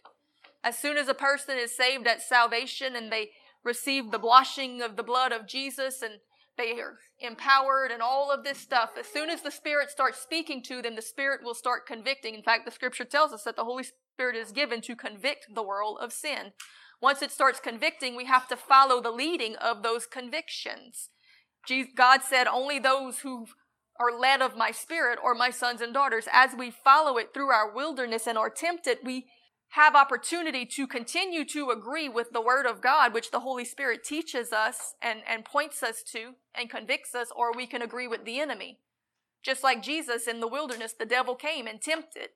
As 0.65 0.77
soon 0.77 0.97
as 0.97 1.07
a 1.07 1.13
person 1.13 1.57
is 1.57 1.75
saved 1.75 2.05
at 2.07 2.21
salvation 2.21 2.93
and 2.97 3.09
they 3.09 3.29
receive 3.63 4.11
the 4.11 4.19
washing 4.19 4.81
of 4.81 4.97
the 4.97 5.03
blood 5.03 5.31
of 5.31 5.47
Jesus 5.47 6.01
and 6.01 6.15
they 6.57 6.73
are 6.81 6.97
empowered 7.19 7.91
and 7.91 8.01
all 8.01 8.29
of 8.29 8.43
this 8.43 8.57
stuff, 8.57 8.91
as 8.99 9.05
soon 9.05 9.29
as 9.29 9.41
the 9.41 9.51
Spirit 9.51 9.89
starts 9.89 10.19
speaking 10.19 10.61
to 10.63 10.81
them, 10.81 10.97
the 10.97 11.01
Spirit 11.01 11.39
will 11.41 11.55
start 11.55 11.87
convicting. 11.87 12.35
In 12.35 12.43
fact, 12.43 12.65
the 12.65 12.71
scripture 12.71 13.05
tells 13.05 13.31
us 13.31 13.43
that 13.43 13.55
the 13.55 13.63
Holy 13.63 13.83
Spirit 13.83 14.04
is 14.19 14.51
given 14.51 14.81
to 14.81 14.95
convict 14.95 15.47
the 15.53 15.63
world 15.63 15.97
of 16.01 16.13
sin. 16.13 16.53
Once 17.01 17.21
it 17.21 17.31
starts 17.31 17.59
convicting, 17.59 18.15
we 18.15 18.25
have 18.25 18.47
to 18.47 18.55
follow 18.55 19.01
the 19.01 19.11
leading 19.11 19.55
of 19.57 19.83
those 19.83 20.05
convictions. 20.05 21.09
God 21.95 22.21
said, 22.23 22.47
Only 22.47 22.79
those 22.79 23.19
who 23.19 23.47
are 23.99 24.17
led 24.17 24.41
of 24.41 24.57
my 24.57 24.71
spirit 24.71 25.19
or 25.23 25.33
my 25.33 25.49
sons 25.49 25.81
and 25.81 25.93
daughters. 25.93 26.27
As 26.31 26.51
we 26.57 26.71
follow 26.71 27.17
it 27.17 27.33
through 27.33 27.49
our 27.49 27.73
wilderness 27.73 28.27
and 28.27 28.37
are 28.37 28.49
tempted, 28.49 28.99
we 29.03 29.25
have 29.69 29.95
opportunity 29.95 30.65
to 30.65 30.87
continue 30.87 31.43
to 31.45 31.69
agree 31.69 32.07
with 32.07 32.31
the 32.31 32.41
word 32.41 32.65
of 32.65 32.81
God, 32.81 33.13
which 33.13 33.31
the 33.31 33.39
Holy 33.41 33.65
Spirit 33.65 34.03
teaches 34.03 34.53
us 34.53 34.95
and, 35.01 35.19
and 35.27 35.43
points 35.43 35.83
us 35.83 36.03
to 36.13 36.35
and 36.53 36.69
convicts 36.69 37.15
us, 37.15 37.29
or 37.35 37.53
we 37.53 37.67
can 37.67 37.81
agree 37.81 38.07
with 38.07 38.25
the 38.25 38.39
enemy. 38.39 38.79
Just 39.43 39.63
like 39.63 39.83
Jesus 39.83 40.27
in 40.27 40.39
the 40.39 40.47
wilderness, 40.47 40.93
the 40.97 41.05
devil 41.05 41.35
came 41.35 41.67
and 41.67 41.81
tempted 41.81 42.29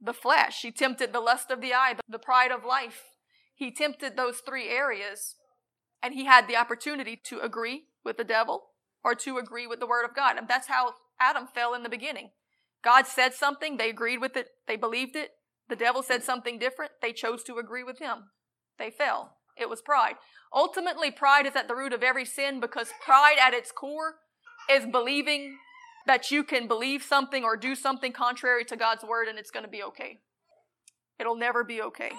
the 0.00 0.12
flesh. 0.12 0.62
He 0.62 0.70
tempted 0.70 1.12
the 1.12 1.20
lust 1.20 1.50
of 1.50 1.60
the 1.60 1.74
eye, 1.74 1.94
the 2.08 2.18
pride 2.18 2.50
of 2.50 2.64
life. 2.64 3.02
He 3.54 3.70
tempted 3.70 4.16
those 4.16 4.38
three 4.38 4.68
areas, 4.68 5.34
and 6.02 6.14
he 6.14 6.26
had 6.26 6.46
the 6.46 6.56
opportunity 6.56 7.18
to 7.24 7.40
agree 7.40 7.84
with 8.04 8.16
the 8.16 8.24
devil 8.24 8.64
or 9.02 9.14
to 9.14 9.38
agree 9.38 9.66
with 9.66 9.80
the 9.80 9.86
word 9.86 10.04
of 10.04 10.14
God. 10.14 10.36
And 10.36 10.46
that's 10.48 10.68
how 10.68 10.94
Adam 11.20 11.46
fell 11.46 11.74
in 11.74 11.82
the 11.82 11.88
beginning. 11.88 12.30
God 12.84 13.06
said 13.06 13.34
something, 13.34 13.76
they 13.76 13.90
agreed 13.90 14.18
with 14.18 14.36
it, 14.36 14.48
they 14.68 14.76
believed 14.76 15.16
it. 15.16 15.30
The 15.68 15.76
devil 15.76 16.02
said 16.02 16.22
something 16.22 16.58
different, 16.58 16.92
they 17.02 17.12
chose 17.12 17.42
to 17.44 17.58
agree 17.58 17.82
with 17.82 17.98
him. 17.98 18.30
They 18.78 18.90
fell. 18.90 19.38
It 19.56 19.70
was 19.70 19.80
pride. 19.80 20.16
Ultimately, 20.52 21.10
pride 21.10 21.46
is 21.46 21.56
at 21.56 21.66
the 21.66 21.74
root 21.74 21.92
of 21.92 22.02
every 22.02 22.24
sin 22.24 22.60
because 22.60 22.90
pride 23.04 23.36
at 23.40 23.54
its 23.54 23.72
core 23.72 24.16
is 24.70 24.86
believing 24.86 25.56
that 26.06 26.30
you 26.30 26.44
can 26.44 26.68
believe 26.68 27.02
something 27.02 27.44
or 27.44 27.56
do 27.56 27.74
something 27.74 28.12
contrary 28.12 28.64
to 28.64 28.76
God's 28.76 29.04
word 29.04 29.28
and 29.28 29.38
it's 29.38 29.50
going 29.50 29.64
to 29.64 29.70
be 29.70 29.82
okay. 29.82 30.18
It'll 31.18 31.36
never 31.36 31.64
be 31.64 31.82
okay. 31.82 32.12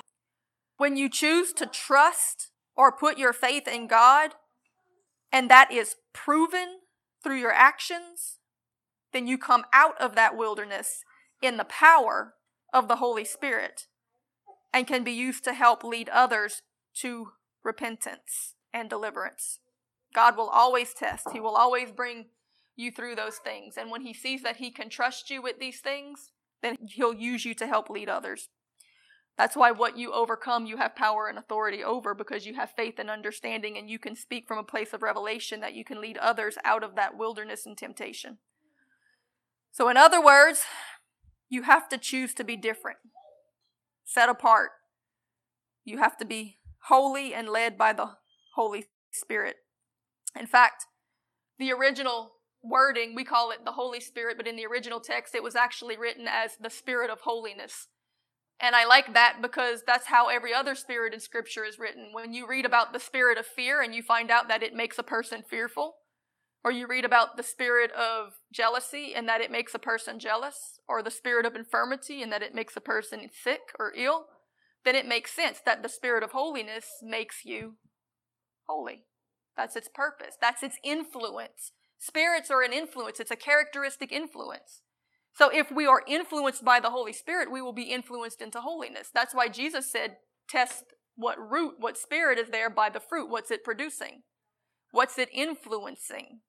When 0.78 0.98
you 0.98 1.10
choose 1.10 1.54
to 1.54 1.66
trust 1.66 2.52
or 2.76 2.92
put 2.92 3.18
your 3.18 3.34
faith 3.34 3.68
in 3.68 3.88
God, 3.88 4.32
and 5.32 5.50
that 5.50 5.72
is 5.72 5.96
proven 6.14 6.80
through 7.24 7.40
your 7.40 7.52
actions, 7.52 8.38
then 9.14 9.28
you 9.28 9.38
come 9.38 9.66
out 9.74 10.00
of 10.00 10.16
that 10.16 10.38
wilderness 10.38 11.04
in 11.42 11.58
the 11.58 11.64
power 11.64 12.36
of 12.74 12.88
the 12.88 12.98
Holy 12.98 13.26
Spirit 13.26 13.88
and 14.74 14.88
can 14.88 15.04
be 15.04 15.12
used 15.12 15.44
to 15.46 15.54
help 15.54 15.84
lead 15.84 16.10
others 16.10 16.62
to 17.02 17.30
repentance 17.64 18.56
and 18.74 18.90
deliverance. 18.90 19.60
God 20.14 20.38
will 20.38 20.50
always 20.50 20.94
test, 20.94 21.28
He 21.34 21.40
will 21.40 21.56
always 21.56 21.92
bring 21.92 22.28
you 22.78 22.92
through 22.92 23.16
those 23.16 23.38
things. 23.38 23.76
And 23.78 23.92
when 23.92 24.02
He 24.02 24.14
sees 24.14 24.44
that 24.44 24.58
He 24.58 24.72
can 24.72 24.90
trust 24.90 25.30
you 25.30 25.42
with 25.42 25.60
these 25.60 25.82
things, 25.82 26.32
then 26.62 26.78
He'll 26.90 27.14
use 27.14 27.44
you 27.44 27.54
to 27.56 27.68
help 27.68 27.90
lead 27.90 28.08
others. 28.08 28.50
That's 29.38 29.56
why 29.56 29.72
what 29.72 29.98
you 29.98 30.14
overcome, 30.14 30.66
you 30.66 30.78
have 30.78 30.96
power 30.96 31.28
and 31.28 31.38
authority 31.38 31.84
over 31.84 32.16
because 32.16 32.48
you 32.48 32.56
have 32.56 32.72
faith 32.72 32.96
and 32.98 33.10
understanding, 33.10 33.78
and 33.78 33.90
you 33.90 34.00
can 34.00 34.16
speak 34.16 34.48
from 34.48 34.58
a 34.58 34.64
place 34.64 34.94
of 34.94 35.04
revelation 35.04 35.60
that 35.60 35.76
you 35.76 35.86
can 35.86 36.02
lead 36.02 36.18
others 36.18 36.58
out 36.64 36.84
of 36.84 36.96
that 36.96 37.18
wilderness 37.18 37.66
and 37.66 37.78
temptation. 37.78 38.40
So, 39.72 39.90
in 39.90 39.98
other 39.98 40.24
words, 40.24 40.64
you 41.50 41.64
have 41.64 41.88
to 41.90 42.00
choose 42.00 42.34
to 42.34 42.44
be 42.44 42.58
different, 42.58 42.98
set 44.04 44.28
apart. 44.28 44.72
You 45.86 46.00
have 46.00 46.18
to 46.18 46.26
be 46.26 46.58
holy 46.86 47.34
and 47.34 47.48
led 47.48 47.78
by 47.78 47.94
the 47.94 48.14
Holy 48.56 48.88
Spirit. 49.12 49.58
In 50.38 50.48
fact, 50.48 50.86
the 51.60 51.72
original 51.72 52.37
wording, 52.64 53.16
we 53.16 53.24
call 53.24 53.52
it 53.52 53.66
the 53.66 53.74
Holy 53.74 54.00
Spirit, 54.00 54.38
but 54.38 54.48
in 54.48 54.56
the 54.56 54.66
original 54.66 55.00
text, 55.00 55.36
it 55.36 55.44
was 55.44 55.56
actually 55.56 55.98
written 55.98 56.28
as 56.28 56.58
the 56.62 56.70
Spirit 56.70 57.10
of 57.10 57.22
holiness. 57.22 57.88
And 58.60 58.76
I 58.76 58.86
like 58.86 59.14
that 59.14 59.38
because 59.42 59.84
that's 59.86 60.08
how 60.08 60.30
every 60.30 60.54
other 60.54 60.74
spirit 60.74 61.14
in 61.14 61.20
scripture 61.20 61.64
is 61.64 61.78
written. 61.78 62.10
When 62.12 62.34
you 62.34 62.48
read 62.48 62.66
about 62.66 62.92
the 62.92 63.00
spirit 63.00 63.38
of 63.38 63.46
fear 63.46 63.82
and 63.82 63.94
you 63.94 64.02
find 64.02 64.32
out 64.32 64.48
that 64.48 64.64
it 64.64 64.74
makes 64.74 64.98
a 64.98 65.04
person 65.04 65.44
fearful, 65.48 65.98
or 66.64 66.72
you 66.72 66.88
read 66.88 67.06
about 67.06 67.38
the 67.38 67.44
spirit 67.44 67.92
of 67.92 68.34
jealousy 68.52 69.14
and 69.16 69.28
that 69.30 69.42
it 69.42 69.52
makes 69.52 69.76
a 69.76 69.80
person 69.80 70.18
jealous, 70.18 70.80
or 70.90 71.04
the 71.04 71.12
spirit 71.12 71.46
of 71.46 71.56
infirmity 71.56 72.24
and 72.24 72.32
that 72.32 72.42
it 72.42 72.56
makes 72.56 72.76
a 72.76 72.82
person 72.82 73.30
sick 73.32 73.62
or 73.78 73.94
ill, 73.96 74.26
then 74.84 74.96
it 74.96 75.06
makes 75.06 75.32
sense 75.32 75.60
that 75.64 75.84
the 75.84 75.90
spirit 75.90 76.24
of 76.24 76.32
holiness 76.32 76.86
makes 77.04 77.46
you 77.46 77.76
holy. 78.68 79.04
That's 79.56 79.76
its 79.76 79.90
purpose. 79.94 80.36
That's 80.42 80.64
its 80.64 80.78
influence. 80.84 81.74
Spirits 82.00 82.52
are 82.52 82.62
an 82.62 82.74
influence. 82.74 83.20
It's 83.20 83.32
a 83.32 83.36
characteristic 83.36 84.12
influence. 84.12 84.82
So 85.34 85.50
if 85.54 85.72
we 85.72 85.86
are 85.86 86.04
influenced 86.08 86.66
by 86.66 86.80
the 86.80 86.90
Holy 86.90 87.14
Spirit, 87.14 87.52
we 87.52 87.62
will 87.62 87.74
be 87.74 87.84
influenced 87.84 88.42
into 88.42 88.62
holiness. 88.62 89.10
That's 89.14 89.36
why 89.36 89.50
Jesus 89.50 89.92
said, 89.92 90.18
test 90.50 90.84
what 91.16 91.38
root, 91.40 91.76
what 91.80 91.98
spirit 91.98 92.40
is 92.40 92.50
there 92.50 92.70
by 92.70 92.90
the 92.90 93.00
fruit. 93.00 93.30
What's 93.30 93.52
it 93.52 93.64
producing? 93.64 94.24
What's 94.92 95.18
it 95.18 95.30
influencing? 95.34 96.40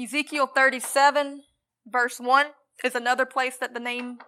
Ezekiel 0.00 0.46
37, 0.46 1.42
verse 1.86 2.20
1 2.20 2.46
is 2.84 2.94
another 2.94 3.26
place 3.26 3.56
that 3.56 3.74
the 3.74 3.80
name 3.80 4.18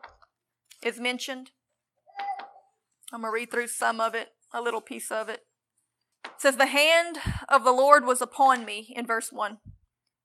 is 0.82 0.98
mentioned. 0.98 1.50
I'm 3.12 3.20
going 3.20 3.30
to 3.30 3.34
read 3.34 3.50
through 3.50 3.68
some 3.68 4.00
of 4.00 4.14
it, 4.14 4.30
a 4.52 4.60
little 4.60 4.80
piece 4.80 5.10
of 5.10 5.28
it. 5.28 5.42
It 6.24 6.32
says, 6.38 6.56
The 6.56 6.66
hand 6.66 7.18
of 7.48 7.64
the 7.64 7.72
Lord 7.72 8.04
was 8.04 8.20
upon 8.20 8.64
me, 8.64 8.92
in 8.96 9.06
verse 9.06 9.32
1 9.32 9.58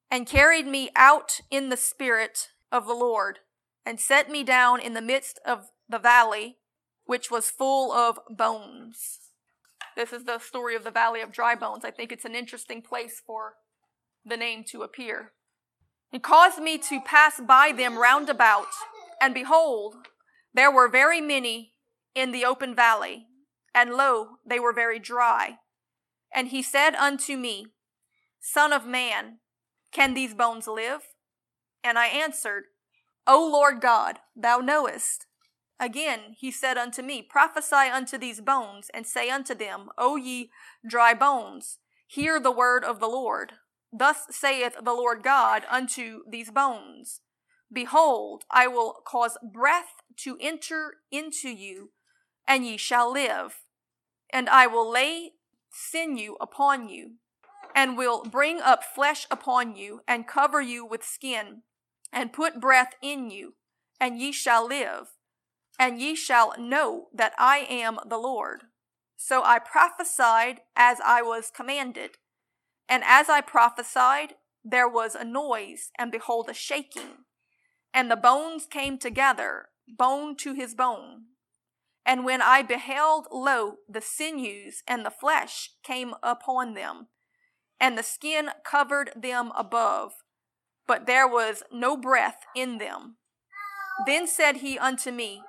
and 0.10 0.28
carried 0.28 0.68
me 0.68 0.90
out 0.96 1.42
in 1.52 1.70
the 1.70 1.78
spirit 1.78 2.50
of 2.72 2.86
the 2.86 2.94
Lord, 2.94 3.40
and 3.86 4.00
set 4.00 4.30
me 4.30 4.44
down 4.44 4.80
in 4.80 4.94
the 4.94 5.02
midst 5.02 5.40
of 5.46 5.70
the 5.90 6.00
valley, 6.00 6.58
which 7.06 7.32
was 7.32 7.50
full 7.50 7.92
of 7.92 8.20
bones. 8.30 9.20
This 9.96 10.14
is 10.14 10.26
the 10.26 10.40
story 10.40 10.76
of 10.76 10.84
the 10.84 10.92
valley 10.92 11.22
of 11.22 11.32
dry 11.32 11.56
bones. 11.56 11.84
I 11.84 11.92
think 11.92 12.12
it's 12.12 12.26
an 12.26 12.36
interesting 12.36 12.82
place 12.82 13.22
for 13.26 13.56
the 14.26 14.38
name 14.38 14.64
to 14.66 14.84
appear. 14.84 15.32
It 16.12 16.24
caused 16.24 16.60
me 16.60 16.78
to 16.78 17.02
pass 17.02 17.40
by 17.40 17.72
them 17.76 17.98
round 17.98 18.30
about, 18.30 18.68
and 19.22 19.34
behold, 19.34 19.96
there 20.54 20.72
were 20.72 20.88
very 20.88 21.22
many 21.22 21.74
in 22.16 22.32
the 22.32 22.46
open 22.46 22.76
valley, 22.76 23.28
and 23.74 23.94
lo, 23.94 24.38
they 24.46 24.60
were 24.60 24.74
very 24.74 25.00
dry. 25.00 25.58
And 26.34 26.50
he 26.50 26.62
said 26.62 26.96
unto 26.96 27.38
me, 27.38 27.68
Son 28.40 28.72
of 28.72 28.86
man, 28.86 29.40
can 29.92 30.14
these 30.14 30.34
bones 30.34 30.68
live? 30.68 31.02
And 31.84 31.98
I 31.98 32.08
answered, 32.08 32.66
O 33.26 33.46
Lord 33.46 33.82
God, 33.82 34.20
thou 34.36 34.60
knowest. 34.60 35.26
Again 35.80 36.36
he 36.38 36.52
said 36.52 36.78
unto 36.78 37.02
me, 37.02 37.22
Prophesy 37.22 37.90
unto 37.92 38.18
these 38.18 38.42
bones, 38.42 38.90
and 38.94 39.06
say 39.06 39.30
unto 39.30 39.54
them, 39.54 39.90
O 39.98 40.16
ye 40.16 40.50
dry 40.88 41.14
bones, 41.14 41.80
hear 42.08 42.40
the 42.40 42.52
word 42.52 42.84
of 42.84 43.00
the 43.00 43.08
Lord. 43.08 43.54
Thus 43.92 44.26
saith 44.32 44.76
the 44.84 44.94
Lord 44.94 45.24
God 45.24 45.64
unto 45.70 46.22
these 46.30 46.52
bones 46.52 47.22
Behold, 47.72 48.46
I 48.50 48.68
will 48.68 49.02
cause 49.06 49.38
breath 49.44 50.02
to 50.18 50.38
enter 50.40 50.96
into 51.12 51.50
you, 51.50 51.92
and 52.48 52.66
ye 52.66 52.78
shall 52.78 53.12
live. 53.12 53.60
And 54.32 54.50
I 54.50 54.68
will 54.68 54.90
lay 54.90 55.34
sinew 55.78 56.36
upon 56.42 56.90
you, 56.90 57.12
and 57.76 57.98
will 57.98 58.24
bring 58.24 58.60
up 58.60 58.84
flesh 58.84 59.28
upon 59.30 59.76
you, 59.76 60.02
and 60.08 60.28
cover 60.28 60.60
you 60.60 60.86
with 60.86 61.04
skin, 61.04 61.62
and 62.12 62.34
put 62.34 62.60
breath 62.60 62.94
in 63.02 63.30
you, 63.30 63.54
and 64.00 64.20
ye 64.20 64.32
shall 64.32 64.68
live, 64.68 65.10
and 65.80 66.02
ye 66.02 66.16
shall 66.16 66.54
know 66.58 67.08
that 67.14 67.34
I 67.38 67.60
am 67.70 68.00
the 68.08 68.18
Lord. 68.18 68.64
So 69.16 69.44
I 69.44 69.60
prophesied 69.60 70.62
as 70.76 71.00
I 71.04 71.22
was 71.22 71.52
commanded. 71.56 72.18
And 72.88 73.04
as 73.06 73.30
I 73.30 73.42
prophesied, 73.42 74.34
there 74.64 74.88
was 74.88 75.16
a 75.16 75.26
noise, 75.26 75.92
and 75.98 76.12
behold, 76.12 76.48
a 76.50 76.54
shaking. 76.54 77.26
And 77.94 78.12
the 78.12 78.16
bones 78.16 78.66
came 78.66 78.98
together, 78.98 79.70
bone 79.88 80.36
to 80.38 80.54
his 80.54 80.76
bone. 80.76 81.24
And 82.08 82.24
when 82.24 82.42
I 82.42 82.62
beheld, 82.62 83.28
lo, 83.34 83.80
the 83.90 84.00
sinews 84.00 84.82
and 84.88 85.06
the 85.06 85.12
flesh 85.12 85.72
came 85.84 86.14
upon 86.24 86.74
them, 86.74 87.08
and 87.82 87.98
the 87.98 88.04
skin 88.04 88.50
covered 88.64 89.12
them 89.14 89.52
above, 89.58 90.14
but 90.88 91.06
there 91.06 91.28
was 91.28 91.64
no 91.70 91.98
breath 91.98 92.46
in 92.56 92.78
them. 92.78 93.18
Then 94.06 94.26
said 94.26 94.58
he 94.58 94.80
unto 94.80 95.12
me, 95.12 95.42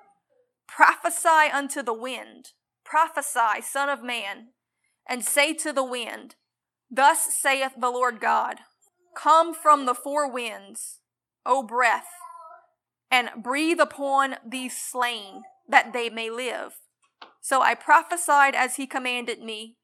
Prophesy 0.66 1.48
unto 1.52 1.80
the 1.80 1.94
wind, 1.94 2.50
prophesy, 2.84 3.62
Son 3.62 3.88
of 3.88 4.02
Man, 4.02 4.48
and 5.08 5.24
say 5.24 5.54
to 5.54 5.72
the 5.72 5.84
wind, 5.84 6.34
Thus 6.90 7.32
saith 7.32 7.74
the 7.78 7.90
Lord 7.90 8.20
God, 8.20 8.56
Come 9.16 9.54
from 9.54 9.86
the 9.86 9.94
four 9.94 10.28
winds, 10.28 10.98
O 11.46 11.62
breath, 11.62 12.08
and 13.12 13.30
breathe 13.42 13.78
upon 13.78 14.36
these 14.44 14.76
slain, 14.76 15.42
that 15.68 15.92
they 15.92 16.08
may 16.08 16.30
live. 16.30 16.80
So 17.40 17.62
I 17.62 17.74
prophesied 17.74 18.54
as 18.54 18.76
he 18.76 18.86
commanded 18.86 19.40
me, 19.40 19.76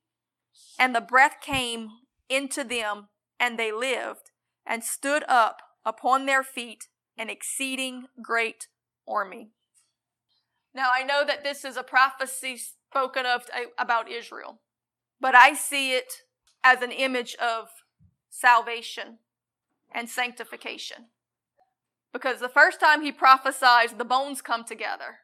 and 0.78 0.94
the 0.94 1.00
breath 1.00 1.36
came 1.40 1.90
into 2.28 2.64
them, 2.64 3.08
and 3.38 3.58
they 3.58 3.70
lived, 3.70 4.30
and 4.66 4.82
stood 4.82 5.24
up 5.28 5.62
upon 5.84 6.26
their 6.26 6.42
feet, 6.42 6.88
an 7.18 7.28
exceeding 7.28 8.06
great 8.22 8.68
army. 9.06 9.50
Now 10.74 10.88
I 10.92 11.04
know 11.04 11.24
that 11.26 11.44
this 11.44 11.64
is 11.64 11.76
a 11.76 11.82
prophecy 11.82 12.56
spoken 12.56 13.26
of 13.26 13.42
uh, 13.54 13.66
about 13.78 14.10
Israel, 14.10 14.60
but 15.20 15.34
I 15.34 15.54
see 15.54 15.92
it 15.92 16.22
as 16.64 16.82
an 16.82 16.90
image 16.90 17.36
of 17.36 17.68
salvation 18.30 19.18
and 19.92 20.08
sanctification. 20.08 21.06
Because 22.12 22.40
the 22.40 22.48
first 22.48 22.80
time 22.80 23.02
he 23.02 23.12
prophesies, 23.12 23.92
the 23.92 24.04
bones 24.04 24.40
come 24.40 24.64
together 24.64 25.18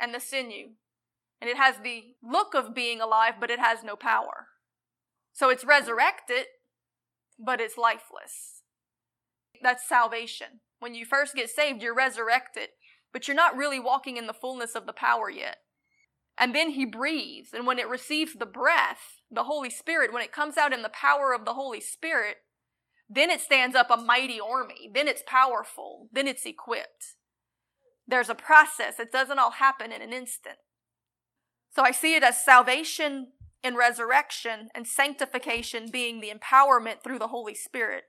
and 0.00 0.14
the 0.14 0.20
sinew. 0.20 0.70
And 1.40 1.48
it 1.48 1.56
has 1.56 1.76
the 1.82 2.14
look 2.22 2.54
of 2.54 2.74
being 2.74 3.00
alive, 3.00 3.34
but 3.40 3.50
it 3.50 3.58
has 3.58 3.82
no 3.82 3.96
power. 3.96 4.48
So 5.32 5.48
it's 5.48 5.64
resurrected, 5.64 6.46
but 7.38 7.60
it's 7.60 7.78
lifeless. 7.78 8.62
That's 9.62 9.88
salvation. 9.88 10.60
When 10.80 10.94
you 10.94 11.04
first 11.04 11.34
get 11.34 11.50
saved, 11.50 11.82
you're 11.82 11.94
resurrected, 11.94 12.70
but 13.12 13.28
you're 13.28 13.34
not 13.34 13.56
really 13.56 13.80
walking 13.80 14.16
in 14.16 14.26
the 14.26 14.34
fullness 14.34 14.74
of 14.74 14.86
the 14.86 14.92
power 14.92 15.30
yet. 15.30 15.58
And 16.38 16.54
then 16.54 16.70
he 16.70 16.86
breathes, 16.86 17.50
and 17.52 17.66
when 17.66 17.78
it 17.78 17.88
receives 17.88 18.34
the 18.34 18.46
breath, 18.46 19.20
the 19.30 19.44
Holy 19.44 19.68
Spirit, 19.68 20.12
when 20.12 20.22
it 20.22 20.32
comes 20.32 20.56
out 20.56 20.72
in 20.72 20.82
the 20.82 20.88
power 20.88 21.34
of 21.34 21.44
the 21.44 21.52
Holy 21.52 21.80
Spirit, 21.80 22.36
then 23.08 23.28
it 23.28 23.40
stands 23.40 23.76
up 23.76 23.90
a 23.90 23.96
mighty 23.96 24.40
army. 24.40 24.90
Then 24.94 25.08
it's 25.08 25.22
powerful. 25.26 26.08
Then 26.12 26.28
it's 26.28 26.46
equipped. 26.46 27.16
There's 28.10 28.28
a 28.28 28.34
process. 28.34 28.98
It 28.98 29.12
doesn't 29.12 29.38
all 29.38 29.52
happen 29.52 29.92
in 29.92 30.02
an 30.02 30.12
instant. 30.12 30.56
So 31.74 31.82
I 31.82 31.92
see 31.92 32.16
it 32.16 32.24
as 32.24 32.44
salvation 32.44 33.28
and 33.62 33.76
resurrection 33.76 34.68
and 34.74 34.86
sanctification 34.86 35.90
being 35.90 36.20
the 36.20 36.32
empowerment 36.32 37.02
through 37.04 37.20
the 37.20 37.28
Holy 37.28 37.54
Spirit. 37.54 38.04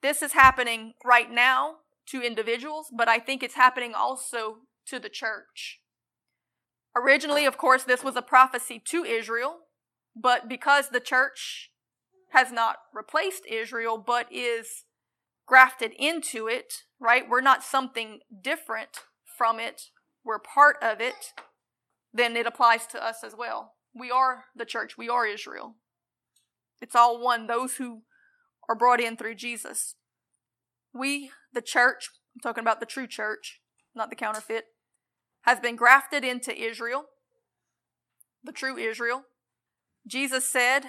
This 0.00 0.22
is 0.22 0.32
happening 0.32 0.94
right 1.04 1.30
now 1.30 1.76
to 2.06 2.22
individuals, 2.22 2.86
but 2.96 3.08
I 3.08 3.18
think 3.18 3.42
it's 3.42 3.54
happening 3.54 3.92
also 3.94 4.58
to 4.86 4.98
the 4.98 5.08
church. 5.08 5.80
Originally, 6.96 7.44
of 7.44 7.58
course, 7.58 7.82
this 7.84 8.04
was 8.04 8.16
a 8.16 8.22
prophecy 8.22 8.80
to 8.86 9.04
Israel, 9.04 9.56
but 10.16 10.48
because 10.48 10.88
the 10.88 11.00
church 11.00 11.70
has 12.32 12.52
not 12.52 12.76
replaced 12.92 13.44
Israel, 13.50 13.98
but 13.98 14.26
is 14.32 14.84
grafted 15.46 15.92
into 15.98 16.46
it, 16.48 16.84
right? 16.98 17.28
We're 17.28 17.40
not 17.40 17.62
something 17.62 18.20
different 18.42 19.00
from 19.36 19.58
it, 19.58 19.90
we're 20.24 20.38
part 20.38 20.76
of 20.82 21.00
it, 21.00 21.32
then 22.12 22.36
it 22.36 22.46
applies 22.46 22.86
to 22.88 23.04
us 23.04 23.24
as 23.24 23.34
well. 23.36 23.72
We 23.94 24.10
are 24.10 24.44
the 24.56 24.64
church, 24.64 24.96
we 24.96 25.08
are 25.08 25.26
Israel. 25.26 25.74
It's 26.80 26.94
all 26.94 27.20
one, 27.20 27.46
those 27.46 27.76
who 27.76 28.02
are 28.68 28.76
brought 28.76 29.00
in 29.00 29.16
through 29.16 29.34
Jesus. 29.36 29.96
We, 30.92 31.30
the 31.52 31.62
church, 31.62 32.10
I'm 32.34 32.40
talking 32.40 32.62
about 32.62 32.80
the 32.80 32.86
true 32.86 33.06
church, 33.06 33.60
not 33.94 34.10
the 34.10 34.16
counterfeit, 34.16 34.64
has 35.42 35.60
been 35.60 35.76
grafted 35.76 36.24
into 36.24 36.56
Israel, 36.56 37.06
the 38.42 38.52
true 38.52 38.78
Israel. 38.78 39.24
Jesus 40.06 40.48
said 40.48 40.84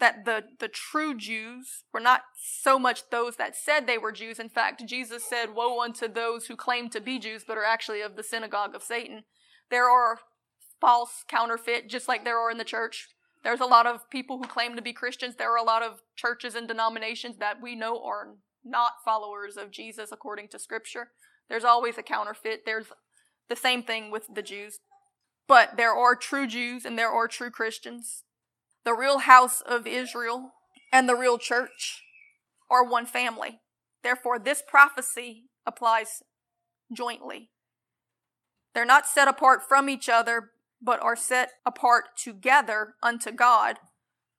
that 0.00 0.24
the, 0.24 0.44
the 0.58 0.68
true 0.68 1.16
Jews 1.16 1.84
were 1.92 2.00
not 2.00 2.22
so 2.36 2.78
much 2.78 3.08
those 3.10 3.36
that 3.36 3.54
said 3.54 3.86
they 3.86 3.98
were 3.98 4.12
Jews. 4.12 4.38
In 4.38 4.48
fact, 4.48 4.84
Jesus 4.86 5.24
said, 5.24 5.54
Woe 5.54 5.80
unto 5.80 6.08
those 6.08 6.46
who 6.46 6.56
claim 6.56 6.88
to 6.90 7.00
be 7.00 7.18
Jews 7.18 7.44
but 7.46 7.58
are 7.58 7.64
actually 7.64 8.00
of 8.00 8.16
the 8.16 8.22
synagogue 8.22 8.74
of 8.74 8.82
Satan. 8.82 9.24
There 9.70 9.88
are 9.88 10.20
false 10.80 11.24
counterfeit, 11.28 11.88
just 11.88 12.08
like 12.08 12.24
there 12.24 12.38
are 12.38 12.50
in 12.50 12.58
the 12.58 12.64
church. 12.64 13.08
There's 13.44 13.60
a 13.60 13.66
lot 13.66 13.86
of 13.86 14.08
people 14.10 14.38
who 14.38 14.46
claim 14.46 14.76
to 14.76 14.82
be 14.82 14.92
Christians. 14.92 15.36
There 15.36 15.52
are 15.52 15.58
a 15.58 15.62
lot 15.62 15.82
of 15.82 16.02
churches 16.16 16.54
and 16.54 16.66
denominations 16.66 17.36
that 17.36 17.62
we 17.62 17.74
know 17.74 18.02
are 18.04 18.34
not 18.64 19.04
followers 19.04 19.56
of 19.56 19.70
Jesus 19.70 20.10
according 20.12 20.48
to 20.48 20.58
Scripture. 20.58 21.10
There's 21.48 21.64
always 21.64 21.96
a 21.98 22.02
counterfeit. 22.02 22.62
There's 22.66 22.86
the 23.48 23.56
same 23.56 23.82
thing 23.82 24.10
with 24.10 24.34
the 24.34 24.42
Jews. 24.42 24.80
But 25.46 25.76
there 25.76 25.92
are 25.92 26.14
true 26.14 26.46
Jews 26.46 26.84
and 26.84 26.98
there 26.98 27.10
are 27.10 27.26
true 27.26 27.50
Christians. 27.50 28.24
The 28.84 28.94
real 28.94 29.18
house 29.18 29.60
of 29.60 29.86
Israel 29.86 30.52
and 30.92 31.08
the 31.08 31.16
real 31.16 31.38
church 31.38 32.02
are 32.70 32.84
one 32.84 33.06
family. 33.06 33.60
Therefore, 34.02 34.38
this 34.38 34.62
prophecy 34.66 35.44
applies 35.66 36.22
jointly. 36.92 37.50
They're 38.74 38.84
not 38.84 39.06
set 39.06 39.28
apart 39.28 39.60
from 39.68 39.88
each 39.88 40.08
other, 40.08 40.50
but 40.80 41.02
are 41.02 41.16
set 41.16 41.50
apart 41.66 42.16
together 42.16 42.94
unto 43.02 43.30
God, 43.30 43.76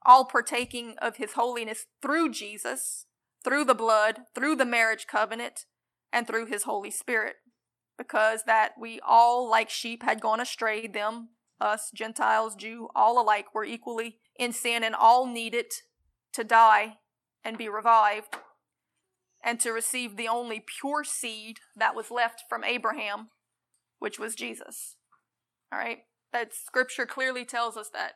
all 0.03 0.25
partaking 0.25 0.95
of 0.99 1.17
his 1.17 1.33
holiness 1.33 1.85
through 2.01 2.31
Jesus, 2.31 3.05
through 3.43 3.65
the 3.65 3.75
blood, 3.75 4.21
through 4.33 4.55
the 4.55 4.65
marriage 4.65 5.05
covenant, 5.07 5.65
and 6.11 6.25
through 6.25 6.47
his 6.47 6.63
Holy 6.63 6.91
Spirit. 6.91 7.35
Because 7.97 8.43
that 8.47 8.71
we 8.79 8.99
all, 9.05 9.47
like 9.47 9.69
sheep, 9.69 10.01
had 10.01 10.21
gone 10.21 10.39
astray, 10.39 10.87
them, 10.87 11.29
us, 11.61 11.91
Gentiles, 11.93 12.55
Jew, 12.55 12.89
all 12.95 13.21
alike, 13.21 13.53
were 13.53 13.65
equally 13.65 14.17
in 14.37 14.51
sin 14.51 14.83
and 14.83 14.95
all 14.95 15.25
needed 15.25 15.67
to 16.33 16.43
die 16.43 16.97
and 17.43 17.57
be 17.57 17.69
revived 17.69 18.35
and 19.43 19.59
to 19.59 19.71
receive 19.71 20.17
the 20.17 20.27
only 20.27 20.63
pure 20.79 21.03
seed 21.03 21.57
that 21.75 21.95
was 21.95 22.11
left 22.11 22.43
from 22.47 22.63
Abraham, 22.63 23.29
which 23.99 24.19
was 24.19 24.35
Jesus. 24.35 24.97
All 25.71 25.79
right? 25.79 25.99
That 26.33 26.53
scripture 26.53 27.05
clearly 27.05 27.45
tells 27.45 27.77
us 27.77 27.89
that. 27.93 28.13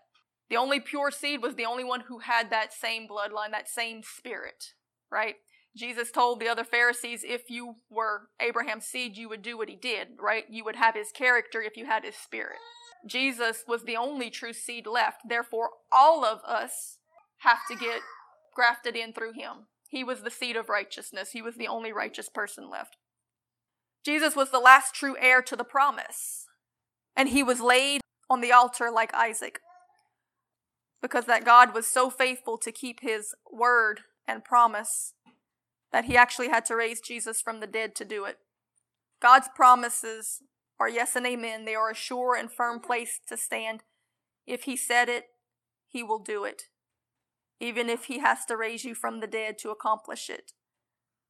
The 0.49 0.58
only 0.58 0.79
pure 0.79 1.12
seed 1.12 1.41
was 1.41 1.55
the 1.55 1.65
only 1.65 1.84
one 1.84 2.01
who 2.01 2.19
had 2.19 2.51
that 2.51 2.73
same 2.73 3.08
bloodline, 3.08 3.51
that 3.51 3.67
same 3.67 4.01
spirit, 4.03 4.73
right? 5.12 5.36
Jesus 5.75 6.12
told 6.12 6.39
the 6.39 6.47
other 6.47 6.63
Pharisees, 6.63 7.23
if 7.27 7.49
you 7.49 7.75
were 7.89 8.29
Abraham's 8.39 8.86
seed, 8.86 9.17
you 9.17 9.27
would 9.27 9.41
do 9.41 9.58
what 9.58 9.69
he 9.69 9.75
did, 9.75 10.10
right? 10.19 10.45
You 10.49 10.63
would 10.63 10.77
have 10.77 10.95
his 10.95 11.12
character 11.12 11.62
if 11.62 11.75
you 11.75 11.86
had 11.86 12.05
his 12.05 12.15
spirit. 12.15 12.60
Jesus 13.08 13.63
was 13.67 13.84
the 13.84 13.95
only 13.95 14.29
true 14.29 14.53
seed 14.53 14.88
left. 14.88 15.21
Therefore, 15.27 15.69
all 15.91 16.25
of 16.25 16.39
us 16.46 16.98
have 17.39 17.60
to 17.69 17.75
get 17.75 18.02
grafted 18.54 18.96
in 18.96 19.13
through 19.13 19.33
him. 19.33 19.67
He 19.87 20.04
was 20.04 20.21
the 20.21 20.31
seed 20.31 20.56
of 20.56 20.69
righteousness, 20.69 21.31
he 21.31 21.41
was 21.41 21.56
the 21.56 21.67
only 21.67 21.91
righteous 21.91 22.29
person 22.29 22.69
left. 22.69 22.98
Jesus 24.04 24.35
was 24.35 24.52
the 24.52 24.60
last 24.60 24.93
true 24.93 25.15
heir 25.19 25.41
to 25.41 25.56
the 25.56 25.63
promise, 25.63 26.46
and 27.15 27.29
he 27.29 27.43
was 27.43 27.60
laid 27.60 28.02
on 28.29 28.41
the 28.41 28.52
altar 28.52 28.91
like 28.91 29.13
Isaac 29.13 29.60
because 31.02 31.25
that 31.25 31.46
God 31.46 31.73
was 31.73 31.85
so 31.85 32.10
faithful 32.10 32.58
to 32.58 32.71
keep 32.71 33.02
his 33.02 33.35
word 33.52 34.02
and 34.27 34.43
promise 34.43 35.13
that 35.91 36.06
he 36.06 36.17
actually 36.17 36.50
had 36.50 36.65
to 36.65 36.75
raise 36.75 37.00
Jesus 37.00 37.41
from 37.41 37.60
the 37.60 37.67
dead 37.67 37.96
to 37.96 38.06
do 38.06 38.25
it. 38.25 38.37
God's 39.21 39.48
promises 39.56 40.41
are 40.80 40.90
yes 40.90 41.15
and 41.15 41.26
amen. 41.26 41.65
They 41.65 41.76
are 41.76 41.92
a 41.92 41.96
sure 41.96 42.36
and 42.36 42.52
firm 42.52 42.80
place 42.80 43.19
to 43.28 43.38
stand. 43.38 43.84
If 44.46 44.63
He 44.63 44.76
said 44.76 45.10
it, 45.10 45.26
He 45.88 46.04
will 46.04 46.19
do 46.19 46.44
it, 46.44 46.63
even 47.60 47.90
if 47.90 48.06
He 48.06 48.19
has 48.19 48.46
to 48.46 48.58
raise 48.58 48.84
you 48.84 48.96
from 48.96 49.19
the 49.19 49.28
dead 49.28 49.58
to 49.60 49.69
accomplish 49.69 50.30
it. 50.30 50.54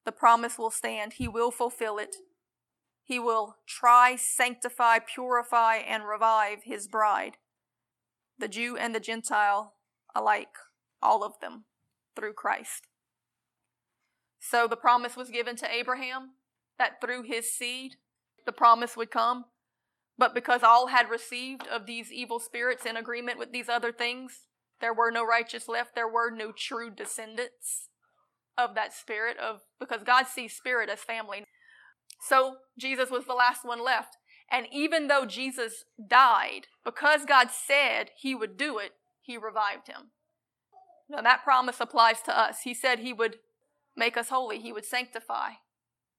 The 0.04 0.12
promise 0.12 0.58
will 0.58 0.70
stand. 0.70 1.14
He 1.14 1.28
will 1.28 1.50
fulfill 1.50 1.98
it. 1.98 2.16
He 3.04 3.18
will 3.18 3.56
try, 3.66 4.16
sanctify, 4.16 4.98
purify, 5.00 5.76
and 5.76 6.06
revive 6.06 6.64
His 6.64 6.88
bride, 6.88 7.36
the 8.38 8.48
Jew 8.48 8.76
and 8.76 8.94
the 8.94 9.00
Gentile 9.00 9.74
alike, 10.14 10.56
all 11.02 11.22
of 11.22 11.34
them. 11.40 11.64
through 12.16 12.32
Christ. 12.32 12.88
So 14.40 14.66
the 14.66 14.76
promise 14.76 15.16
was 15.16 15.30
given 15.30 15.54
to 15.56 15.70
Abraham 15.70 16.30
that 16.78 17.00
through 17.00 17.22
his 17.24 17.52
seed 17.52 17.96
the 18.46 18.52
promise 18.52 18.96
would 18.96 19.10
come. 19.10 19.46
But 20.18 20.34
because 20.34 20.62
all 20.62 20.86
had 20.86 21.10
received 21.10 21.66
of 21.66 21.84
these 21.84 22.10
evil 22.10 22.40
spirits 22.40 22.86
in 22.86 22.96
agreement 22.96 23.38
with 23.38 23.52
these 23.52 23.68
other 23.68 23.92
things, 23.92 24.46
there 24.80 24.94
were 24.94 25.10
no 25.10 25.24
righteous 25.24 25.68
left, 25.68 25.94
there 25.94 26.08
were 26.08 26.30
no 26.30 26.52
true 26.52 26.90
descendants 26.90 27.88
of 28.56 28.74
that 28.74 28.94
spirit 28.94 29.36
of 29.38 29.60
because 29.78 30.02
God 30.02 30.26
sees 30.26 30.54
spirit 30.54 30.88
as 30.88 31.00
family. 31.00 31.44
So 32.20 32.56
Jesus 32.78 33.10
was 33.10 33.26
the 33.26 33.34
last 33.34 33.64
one 33.64 33.84
left. 33.84 34.16
And 34.50 34.66
even 34.72 35.08
though 35.08 35.26
Jesus 35.26 35.84
died, 36.08 36.68
because 36.84 37.24
God 37.26 37.48
said 37.50 38.10
he 38.16 38.34
would 38.34 38.56
do 38.56 38.78
it, 38.78 38.92
he 39.20 39.36
revived 39.36 39.88
him. 39.88 40.12
Now 41.10 41.20
that 41.20 41.44
promise 41.44 41.80
applies 41.80 42.22
to 42.22 42.38
us. 42.38 42.60
He 42.64 42.72
said 42.72 43.00
he 43.00 43.12
would 43.12 43.36
make 43.96 44.16
us 44.16 44.28
holy, 44.28 44.60
he 44.60 44.72
would 44.72 44.84
sanctify. 44.84 45.50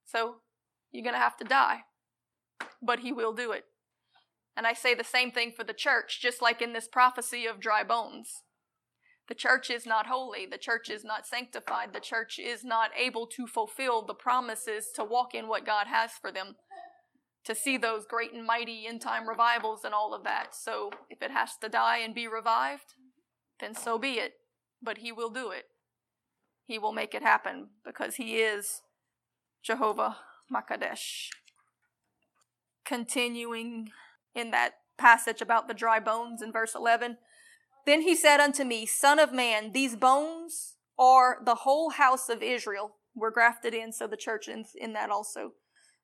So 0.06 0.38
you're 0.92 1.04
going 1.04 1.16
to 1.16 1.20
have 1.20 1.38
to 1.38 1.44
die, 1.44 1.82
but 2.82 3.00
he 3.00 3.12
will 3.12 3.34
do 3.34 3.52
it. 3.52 3.66
And 4.56 4.66
I 4.66 4.74
say 4.74 4.96
the 4.96 5.04
same 5.04 5.32
thing 5.32 5.52
for 5.56 5.64
the 5.64 5.74
church, 5.74 6.20
just 6.22 6.42
like 6.42 6.62
in 6.62 6.74
this 6.74 6.88
prophecy 6.88 7.46
of 7.46 7.60
dry 7.60 7.84
bones. 7.84 8.42
The 9.28 9.36
church 9.36 9.70
is 9.70 9.86
not 9.86 10.08
holy. 10.08 10.46
The 10.46 10.58
church 10.58 10.90
is 10.90 11.04
not 11.04 11.28
sanctified. 11.28 11.94
The 11.94 12.00
church 12.00 12.40
is 12.40 12.64
not 12.64 12.92
able 12.98 13.28
to 13.28 13.46
fulfill 13.46 14.02
the 14.02 14.14
promises 14.14 14.88
to 14.96 15.04
walk 15.04 15.36
in 15.36 15.48
what 15.48 15.66
God 15.66 15.88
has 15.88 16.12
for 16.20 16.32
them, 16.32 16.56
to 17.44 17.54
see 17.54 17.78
those 17.78 18.06
great 18.06 18.34
and 18.34 18.46
mighty 18.46 18.88
end 18.88 19.02
time 19.02 19.28
revivals 19.28 19.84
and 19.84 19.94
all 19.94 20.14
of 20.14 20.24
that. 20.24 20.56
So 20.56 20.92
if 21.10 21.22
it 21.22 21.32
has 21.32 21.52
to 21.62 21.70
die 21.70 21.98
and 21.98 22.16
be 22.16 22.28
revived, 22.28 22.94
then 23.60 23.76
so 23.76 23.98
be 24.00 24.14
it. 24.14 24.34
But 24.82 25.00
He 25.00 25.12
will 25.12 25.30
do 25.30 25.52
it. 25.52 25.66
He 26.66 26.80
will 26.80 26.94
make 26.94 27.14
it 27.14 27.22
happen 27.22 27.68
because 27.86 28.16
He 28.16 28.38
is 28.38 28.82
Jehovah 29.62 30.18
Makadesh. 30.52 31.30
Continuing 32.88 33.92
in 34.34 34.52
that 34.52 34.76
passage 34.98 35.42
about 35.42 35.68
the 35.68 35.74
dry 35.74 36.00
bones 36.00 36.42
in 36.42 36.52
verse 36.52 36.74
11. 36.74 37.18
Then 37.86 38.02
he 38.02 38.16
said 38.16 38.40
unto 38.40 38.64
me, 38.64 38.86
Son 38.86 39.20
of 39.20 39.34
man, 39.34 39.72
these 39.74 39.96
bones 39.96 40.76
are 40.98 41.40
the 41.44 41.56
whole 41.56 41.92
house 41.92 42.30
of 42.30 42.42
Israel. 42.42 42.96
We're 43.16 43.32
grafted 43.32 43.74
in, 43.74 43.92
so 43.92 44.08
the 44.08 44.18
church 44.18 44.48
in 44.48 44.94
that 44.94 45.10
also. 45.10 45.54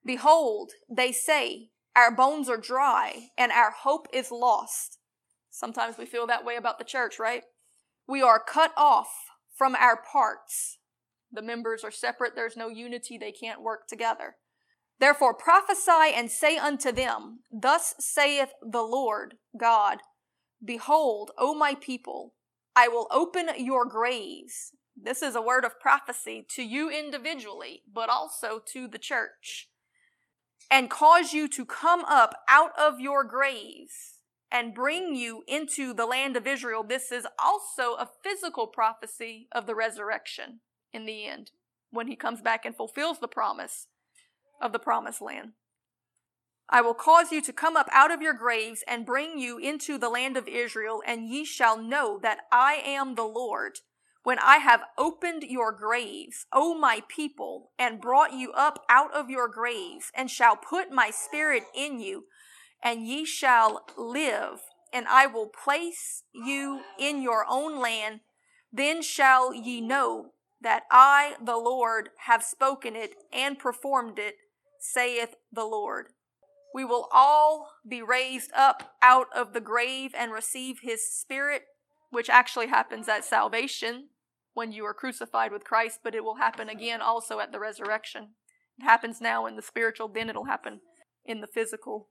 Behold, 0.05 0.71
they 0.89 1.11
say, 1.11 1.69
Our 1.95 2.11
bones 2.11 2.49
are 2.49 2.57
dry, 2.57 3.29
and 3.37 3.51
our 3.51 3.71
hope 3.71 4.07
is 4.11 4.31
lost. 4.31 4.99
Sometimes 5.49 5.97
we 5.97 6.05
feel 6.05 6.27
that 6.27 6.45
way 6.45 6.55
about 6.55 6.79
the 6.79 6.85
church, 6.85 7.19
right? 7.19 7.43
We 8.07 8.21
are 8.21 8.39
cut 8.39 8.73
off 8.75 9.09
from 9.55 9.75
our 9.75 10.01
parts. 10.01 10.79
The 11.31 11.41
members 11.41 11.83
are 11.83 11.91
separate, 11.91 12.33
there's 12.35 12.57
no 12.57 12.69
unity, 12.69 13.17
they 13.17 13.31
can't 13.31 13.61
work 13.61 13.87
together. 13.87 14.35
Therefore 15.03 15.33
prophesy 15.33 16.13
and 16.15 16.31
say 16.31 16.55
unto 16.55 16.89
them, 16.89 17.39
Thus 17.51 17.93
saith 17.99 18.53
the 18.61 18.83
Lord 18.83 19.35
God, 19.59 19.97
Behold, 20.63 21.31
O 21.37 21.53
my 21.53 21.75
people, 21.75 22.35
I 22.73 22.87
will 22.87 23.09
open 23.11 23.49
your 23.57 23.83
graves. 23.83 24.71
This 24.95 25.21
is 25.21 25.35
a 25.35 25.41
word 25.41 25.65
of 25.65 25.77
prophecy 25.77 26.45
to 26.51 26.63
you 26.63 26.89
individually, 26.89 27.81
but 27.93 28.07
also 28.07 28.61
to 28.67 28.87
the 28.87 28.97
church. 28.97 29.67
And 30.71 30.89
cause 30.89 31.33
you 31.33 31.49
to 31.49 31.65
come 31.65 32.05
up 32.05 32.35
out 32.47 32.71
of 32.79 33.01
your 33.01 33.25
graves 33.25 34.21
and 34.49 34.73
bring 34.73 35.15
you 35.15 35.43
into 35.49 35.93
the 35.93 36.05
land 36.05 36.37
of 36.37 36.47
Israel. 36.47 36.81
This 36.81 37.11
is 37.11 37.27
also 37.43 37.95
a 37.95 38.09
physical 38.23 38.67
prophecy 38.67 39.49
of 39.51 39.65
the 39.65 39.75
resurrection 39.75 40.61
in 40.93 41.05
the 41.05 41.25
end, 41.25 41.51
when 41.91 42.07
he 42.07 42.15
comes 42.15 42.39
back 42.39 42.63
and 42.63 42.73
fulfills 42.73 43.19
the 43.19 43.27
promise 43.27 43.87
of 44.63 44.71
the 44.71 44.79
promised 44.79 45.21
land. 45.21 45.51
I 46.69 46.81
will 46.81 46.93
cause 46.93 47.31
you 47.31 47.41
to 47.41 47.53
come 47.53 47.75
up 47.75 47.89
out 47.91 48.11
of 48.11 48.21
your 48.21 48.33
graves 48.33 48.83
and 48.87 49.05
bring 49.05 49.37
you 49.37 49.57
into 49.57 49.97
the 49.97 50.09
land 50.09 50.37
of 50.37 50.47
Israel, 50.47 51.03
and 51.05 51.27
ye 51.27 51.45
shall 51.45 51.77
know 51.77 52.17
that 52.23 52.39
I 52.51 52.81
am 52.83 53.13
the 53.13 53.25
Lord 53.25 53.79
when 54.23 54.39
I 54.39 54.57
have 54.57 54.83
opened 54.97 55.43
your 55.43 55.73
graves, 55.73 56.45
O 56.53 56.73
my 56.73 57.03
people, 57.09 57.71
and 57.77 57.99
brought 57.99 58.33
you 58.33 58.53
up 58.53 58.85
out 58.89 59.13
of 59.13 59.29
your 59.29 59.49
graves, 59.49 60.11
and 60.15 60.31
shall 60.31 60.55
put 60.55 60.91
my 60.91 61.11
spirit 61.11 61.63
in 61.75 61.99
you, 61.99 62.23
and 62.81 63.05
ye 63.05 63.25
shall 63.25 63.85
live, 63.97 64.61
and 64.93 65.05
I 65.09 65.27
will 65.27 65.47
place 65.47 66.23
you 66.33 66.81
in 66.97 67.21
your 67.21 67.45
own 67.49 67.81
land. 67.81 68.21
Then 68.71 69.01
shall 69.01 69.53
ye 69.53 69.81
know 69.81 70.31
that 70.61 70.83
I, 70.89 71.35
the 71.43 71.57
Lord, 71.57 72.09
have 72.25 72.43
spoken 72.43 72.95
it 72.95 73.15
and 73.33 73.59
performed 73.59 74.17
it, 74.17 74.35
saith 74.83 75.35
the 75.51 75.63
Lord. 75.63 76.07
We 76.73 76.83
will 76.83 77.07
all 77.11 77.69
be 77.87 78.01
raised 78.01 78.51
up 78.53 78.95
out 79.01 79.27
of 79.33 79.53
the 79.53 79.61
grave 79.61 80.11
and 80.17 80.31
receive 80.31 80.79
his 80.81 81.09
spirit, 81.09 81.63
which 82.09 82.29
actually 82.29 82.67
happens 82.67 83.07
at 83.07 83.23
salvation 83.23 84.09
when 84.53 84.71
you 84.71 84.83
are 84.85 84.93
crucified 84.93 85.51
with 85.51 85.63
Christ, 85.63 85.99
but 86.03 86.13
it 86.13 86.23
will 86.23 86.35
happen 86.35 86.69
again 86.69 87.01
also 87.01 87.39
at 87.39 87.51
the 87.51 87.59
resurrection. 87.59 88.29
It 88.77 88.83
happens 88.83 89.21
now 89.21 89.45
in 89.45 89.55
the 89.55 89.61
spiritual, 89.61 90.07
then 90.09 90.29
it'll 90.29 90.45
happen 90.45 90.81
in 91.25 91.41
the 91.41 91.47
physical. 91.47 92.09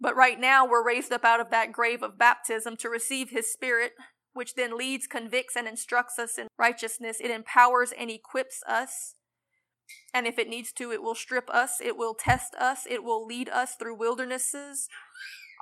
But 0.00 0.16
right 0.16 0.40
now, 0.40 0.66
we're 0.66 0.84
raised 0.84 1.12
up 1.12 1.24
out 1.24 1.40
of 1.40 1.50
that 1.50 1.72
grave 1.72 2.02
of 2.02 2.18
baptism 2.18 2.76
to 2.78 2.88
receive 2.88 3.30
his 3.30 3.52
spirit, 3.52 3.92
which 4.32 4.54
then 4.54 4.76
leads, 4.76 5.06
convicts, 5.06 5.56
and 5.56 5.68
instructs 5.68 6.18
us 6.18 6.38
in 6.38 6.48
righteousness. 6.58 7.18
It 7.20 7.30
empowers 7.30 7.92
and 7.96 8.10
equips 8.10 8.62
us 8.66 9.14
and 10.12 10.26
if 10.26 10.38
it 10.38 10.48
needs 10.48 10.72
to, 10.72 10.92
it 10.92 11.02
will 11.02 11.14
strip 11.14 11.50
us, 11.50 11.80
it 11.80 11.96
will 11.96 12.14
test 12.14 12.54
us, 12.54 12.86
it 12.88 13.02
will 13.02 13.26
lead 13.26 13.48
us 13.48 13.74
through 13.74 13.96
wildernesses, 13.96 14.88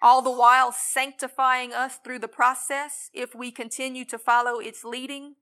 all 0.03 0.20
the 0.20 0.31
while 0.31 0.73
sanctifying 0.73 1.73
us 1.73 1.99
through 2.03 2.18
the 2.18 2.29
process 2.29 3.09
if 3.14 3.35
we 3.35 3.51
continue 3.51 4.05
to 4.05 4.18
follow 4.18 4.59
its 4.59 4.85
leading 4.85 5.37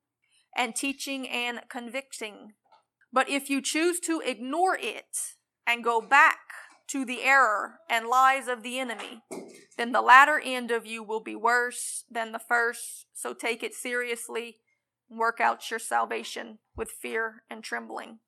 and 0.57 0.77
teaching 0.77 1.29
and 1.29 1.61
convicting. 1.69 2.53
But 3.13 3.29
if 3.29 3.51
you 3.51 3.61
choose 3.61 3.99
to 4.01 4.21
ignore 4.25 4.77
it 4.81 5.35
and 5.67 5.83
go 5.83 6.01
back 6.01 6.39
to 6.89 7.05
the 7.05 7.23
error 7.23 7.79
and 7.89 8.07
lies 8.07 8.49
of 8.49 8.63
the 8.63 8.79
enemy, 8.79 9.23
then 9.79 9.93
the 9.93 10.03
latter 10.03 10.41
end 10.45 10.71
of 10.71 10.87
you 10.87 11.03
will 11.03 11.21
be 11.21 11.37
worse 11.37 12.05
than 12.11 12.33
the 12.33 12.39
first. 12.39 13.07
So 13.15 13.33
take 13.33 13.63
it 13.63 13.75
seriously 13.75 14.57
work 15.09 15.41
out 15.41 15.71
your 15.71 15.81
salvation 15.81 16.59
with 16.77 16.91
fear 16.91 17.43
and 17.51 17.65
trembling. 17.65 18.19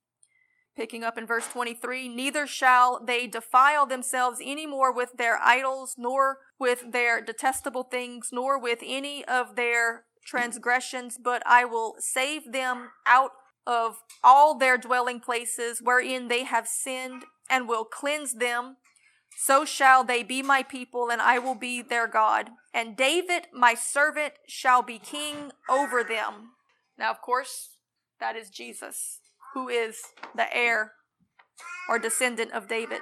Picking 0.74 1.04
up 1.04 1.18
in 1.18 1.26
verse 1.26 1.46
23, 1.48 2.08
neither 2.08 2.46
shall 2.46 3.04
they 3.04 3.26
defile 3.26 3.84
themselves 3.84 4.38
any 4.42 4.66
more 4.66 4.90
with 4.90 5.10
their 5.18 5.38
idols, 5.38 5.96
nor 5.98 6.38
with 6.58 6.92
their 6.92 7.20
detestable 7.20 7.82
things, 7.82 8.30
nor 8.32 8.58
with 8.58 8.78
any 8.82 9.22
of 9.26 9.54
their 9.54 10.04
transgressions, 10.24 11.18
but 11.22 11.42
I 11.44 11.66
will 11.66 11.96
save 11.98 12.52
them 12.52 12.90
out 13.06 13.32
of 13.66 13.98
all 14.24 14.56
their 14.56 14.78
dwelling 14.78 15.20
places 15.20 15.80
wherein 15.82 16.28
they 16.28 16.44
have 16.44 16.66
sinned, 16.66 17.24
and 17.50 17.68
will 17.68 17.84
cleanse 17.84 18.34
them. 18.34 18.76
So 19.36 19.66
shall 19.66 20.04
they 20.04 20.22
be 20.22 20.42
my 20.42 20.62
people, 20.62 21.10
and 21.10 21.20
I 21.20 21.38
will 21.38 21.54
be 21.54 21.82
their 21.82 22.06
God. 22.06 22.50
And 22.72 22.96
David, 22.96 23.48
my 23.52 23.74
servant, 23.74 24.34
shall 24.48 24.82
be 24.82 24.98
king 24.98 25.52
over 25.68 26.02
them. 26.02 26.52
Now, 26.98 27.10
of 27.10 27.20
course, 27.20 27.76
that 28.20 28.36
is 28.36 28.48
Jesus 28.48 29.21
who 29.54 29.68
is 29.68 29.98
the 30.34 30.54
heir 30.54 30.92
or 31.88 31.98
descendant 31.98 32.52
of 32.52 32.68
David. 32.68 33.00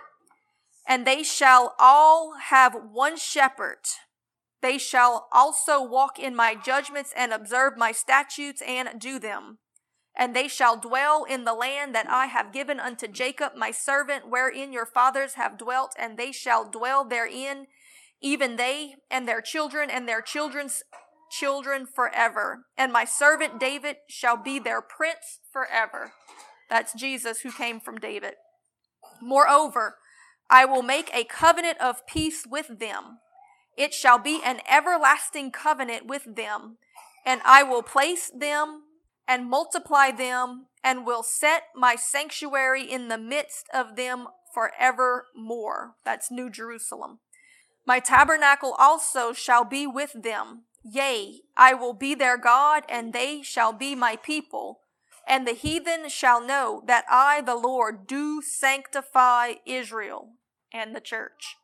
And 0.89 1.07
they 1.07 1.23
shall 1.23 1.75
all 1.79 2.35
have 2.49 2.75
one 2.93 3.17
shepherd. 3.17 3.79
They 4.63 4.79
shall 4.79 5.29
also 5.33 5.83
walk 5.83 6.19
in 6.19 6.35
my 6.35 6.55
judgments 6.55 7.13
and 7.17 7.33
observe 7.33 7.77
my 7.77 7.93
statutes 7.93 8.63
and 8.67 9.01
do 9.01 9.19
them. 9.19 9.59
And 10.17 10.35
they 10.35 10.49
shall 10.49 10.77
dwell 10.79 11.25
in 11.25 11.45
the 11.45 11.55
land 11.55 11.95
that 11.95 12.11
I 12.11 12.27
have 12.27 12.53
given 12.53 12.81
unto 12.81 13.07
Jacob 13.07 13.53
my 13.57 13.71
servant, 13.71 14.29
wherein 14.29 14.73
your 14.73 14.85
fathers 14.85 15.35
have 15.35 15.57
dwelt, 15.57 15.95
and 15.99 16.19
they 16.19 16.33
shall 16.33 16.69
dwell 16.69 17.05
therein, 17.05 17.69
even 18.21 18.57
they 18.57 18.97
and 19.11 19.27
their 19.27 19.41
children 19.41 19.89
and 19.89 20.09
their 20.09 20.21
children's 20.21 20.83
children 21.31 21.87
forever. 21.87 22.65
And 22.77 22.93
my 22.93 23.05
servant 23.05 23.61
David 23.61 23.97
shall 24.09 24.37
be 24.37 24.59
their 24.59 24.83
prince 24.83 25.39
forever. 25.53 26.13
That's 26.71 26.95
Jesus 26.95 27.41
who 27.41 27.53
came 27.53 27.81
from 27.81 27.99
David. 27.99 28.35
Moreover, 29.21 29.97
I 30.49 30.65
will 30.65 30.83
make 30.83 31.11
a 31.13 31.25
covenant 31.25 31.79
of 31.81 32.07
peace 32.07 32.47
with 32.49 32.79
them. 32.79 33.19
It 33.77 33.93
shall 33.93 34.19
be 34.19 34.41
an 34.45 34.61
everlasting 34.71 35.51
covenant 35.51 36.07
with 36.07 36.37
them, 36.37 36.79
and 37.27 37.41
I 37.45 37.63
will 37.63 37.83
place 37.83 38.31
them 38.35 38.85
and 39.29 39.49
multiply 39.49 40.11
them, 40.11 40.67
and 40.83 41.07
will 41.07 41.23
set 41.23 41.65
my 41.77 41.95
sanctuary 41.95 42.83
in 42.83 43.07
the 43.07 43.19
midst 43.19 43.67
of 43.73 43.95
them 43.95 44.27
forevermore. 44.53 45.95
That's 46.05 46.33
New 46.33 46.51
Jerusalem. 46.51 47.21
My 47.87 48.01
tabernacle 48.01 48.75
also 48.77 49.33
shall 49.33 49.65
be 49.65 49.87
with 49.87 50.13
them, 50.23 50.65
Yea, 50.83 51.43
I 51.57 51.75
will 51.75 51.93
be 51.93 52.15
their 52.15 52.39
God, 52.39 52.83
and 52.89 53.13
they 53.13 53.43
shall 53.43 53.73
be 53.73 53.95
my 53.95 54.17
people. 54.17 54.81
And 55.31 55.47
the 55.47 55.53
heathen 55.53 56.09
shall 56.09 56.45
know 56.45 56.83
that 56.89 57.05
I, 57.09 57.41
the 57.41 57.55
Lord, 57.55 58.09
do 58.09 58.43
sanctify 58.43 59.55
Israel 59.65 60.31
and 60.73 60.93
the 60.93 61.01
church. 61.01 61.55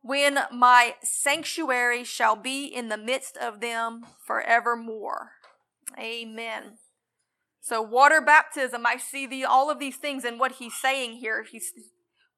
When 0.00 0.38
my 0.50 0.94
sanctuary 1.02 2.02
shall 2.02 2.34
be 2.34 2.64
in 2.64 2.88
the 2.88 2.96
midst 2.96 3.36
of 3.36 3.60
them 3.60 4.06
forevermore. 4.26 5.32
Amen. 5.98 6.78
So 7.60 7.82
water 7.82 8.22
baptism, 8.22 8.86
I 8.86 8.96
see 8.96 9.26
the 9.26 9.44
all 9.44 9.70
of 9.70 9.78
these 9.78 9.96
things 9.96 10.24
and 10.24 10.40
what 10.40 10.52
he's 10.52 10.74
saying 10.74 11.18
here. 11.18 11.44
He's 11.44 11.74